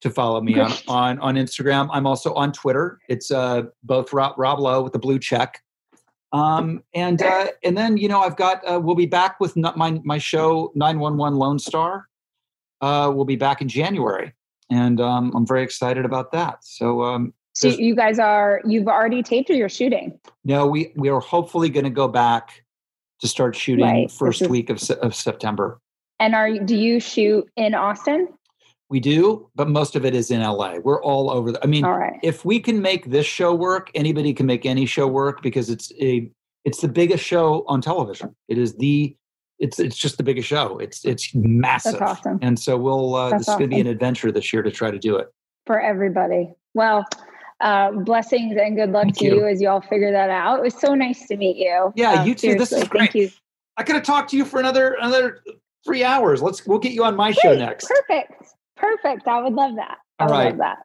to 0.00 0.10
follow 0.10 0.40
me 0.40 0.58
on, 0.58 0.72
on 0.88 1.18
on 1.20 1.34
Instagram. 1.36 1.88
I'm 1.92 2.06
also 2.06 2.34
on 2.34 2.52
Twitter. 2.52 2.98
It's 3.08 3.30
uh, 3.30 3.62
both 3.84 4.12
Rob, 4.12 4.34
Rob 4.36 4.58
Lowe 4.58 4.82
with 4.82 4.92
the 4.92 4.98
blue 4.98 5.18
check. 5.18 5.61
Um, 6.32 6.82
and 6.94 7.20
uh, 7.22 7.48
and 7.62 7.76
then 7.76 7.96
you 7.96 8.08
know 8.08 8.20
I've 8.20 8.36
got 8.36 8.66
uh, 8.66 8.80
we'll 8.80 8.94
be 8.96 9.06
back 9.06 9.38
with 9.40 9.56
my 9.56 10.00
my 10.04 10.18
show 10.18 10.72
911 10.74 11.38
Lone 11.38 11.58
Star. 11.58 12.08
Uh, 12.80 13.12
we'll 13.14 13.24
be 13.24 13.36
back 13.36 13.60
in 13.60 13.68
January 13.68 14.32
and 14.72 15.00
um, 15.00 15.32
I'm 15.34 15.46
very 15.46 15.62
excited 15.62 16.04
about 16.04 16.32
that. 16.32 16.64
So, 16.64 17.02
um, 17.02 17.34
So 17.52 17.68
you 17.68 17.94
guys 17.94 18.18
are 18.18 18.60
you've 18.64 18.88
already 18.88 19.22
taped 19.22 19.50
or 19.50 19.54
you're 19.54 19.68
shooting? 19.68 20.18
no, 20.44 20.66
we 20.66 20.92
we 20.96 21.08
are 21.10 21.20
hopefully 21.20 21.68
going 21.68 21.84
to 21.84 21.90
go 21.90 22.08
back 22.08 22.64
to 23.20 23.28
start 23.28 23.54
shooting 23.54 23.84
Right. 23.84 24.10
First 24.10 24.42
is- 24.42 24.48
week 24.48 24.70
of 24.70 24.82
of 25.02 25.14
September. 25.14 25.80
And 26.18 26.34
are 26.34 26.50
do 26.58 26.76
you 26.76 27.00
shoot 27.00 27.48
in 27.56 27.74
Austin? 27.74 28.28
We 28.92 29.00
do, 29.00 29.48
but 29.54 29.70
most 29.70 29.96
of 29.96 30.04
it 30.04 30.14
is 30.14 30.30
in 30.30 30.42
LA. 30.42 30.74
We're 30.76 31.02
all 31.02 31.30
over. 31.30 31.50
The, 31.50 31.64
I 31.64 31.66
mean, 31.66 31.82
all 31.82 31.96
right. 31.96 32.20
if 32.22 32.44
we 32.44 32.60
can 32.60 32.82
make 32.82 33.10
this 33.10 33.24
show 33.24 33.54
work, 33.54 33.90
anybody 33.94 34.34
can 34.34 34.44
make 34.44 34.66
any 34.66 34.84
show 34.84 35.08
work 35.08 35.40
because 35.40 35.70
it's 35.70 35.90
a 35.98 36.30
it's 36.66 36.82
the 36.82 36.88
biggest 36.88 37.24
show 37.24 37.64
on 37.68 37.80
television. 37.80 38.36
It 38.48 38.58
is 38.58 38.74
the 38.74 39.16
it's 39.58 39.78
it's 39.78 39.96
just 39.96 40.18
the 40.18 40.22
biggest 40.22 40.46
show. 40.46 40.76
It's 40.76 41.06
it's 41.06 41.34
massive. 41.34 42.00
That's 42.00 42.20
awesome. 42.20 42.38
And 42.42 42.60
so 42.60 42.76
we'll 42.76 43.14
uh, 43.14 43.30
That's 43.30 43.40
this 43.40 43.44
is 43.46 43.48
awesome. 43.48 43.60
going 43.60 43.70
to 43.70 43.76
be 43.76 43.80
an 43.80 43.86
adventure 43.86 44.30
this 44.30 44.52
year 44.52 44.62
to 44.62 44.70
try 44.70 44.90
to 44.90 44.98
do 44.98 45.16
it 45.16 45.28
for 45.64 45.80
everybody. 45.80 46.52
Well, 46.74 47.06
uh, 47.62 47.92
blessings 47.92 48.58
and 48.60 48.76
good 48.76 48.90
luck 48.90 49.04
Thank 49.04 49.18
to 49.20 49.24
you. 49.24 49.36
you. 49.36 49.46
as 49.46 49.62
you 49.62 49.70
all 49.70 49.80
figure 49.80 50.12
that 50.12 50.28
out. 50.28 50.58
It 50.58 50.62
was 50.64 50.74
so 50.78 50.94
nice 50.94 51.26
to 51.28 51.38
meet 51.38 51.56
you. 51.56 51.94
Yeah, 51.96 52.12
um, 52.12 52.28
you 52.28 52.34
too. 52.34 52.56
This 52.56 52.72
is 52.72 52.86
great. 52.88 53.00
Thank 53.00 53.14
you. 53.14 53.30
I 53.78 53.84
could 53.84 53.94
have 53.94 54.04
talked 54.04 54.28
to 54.32 54.36
you 54.36 54.44
for 54.44 54.60
another 54.60 54.98
another 55.00 55.40
three 55.82 56.04
hours. 56.04 56.42
Let's 56.42 56.66
we'll 56.66 56.78
get 56.78 56.92
you 56.92 57.04
on 57.04 57.16
my 57.16 57.30
show 57.30 57.54
next. 57.54 57.88
Perfect. 57.88 58.52
Perfect. 58.82 59.28
I 59.28 59.40
would 59.40 59.52
love 59.54 59.76
that. 59.76 59.98
I 60.18 60.24
All 60.24 60.30
would 60.30 60.36
right. 60.36 60.48
love 60.48 60.58
that. 60.58 60.78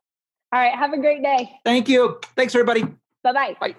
All 0.53 0.59
right. 0.61 0.73
Have 0.77 0.93
a 0.93 0.97
great 0.97 1.23
day. 1.23 1.49
Thank 1.65 1.89
you. 1.89 2.19
Thanks, 2.35 2.53
everybody. 2.53 2.83
Bye-bye. 3.23 3.57
Bye. 3.59 3.75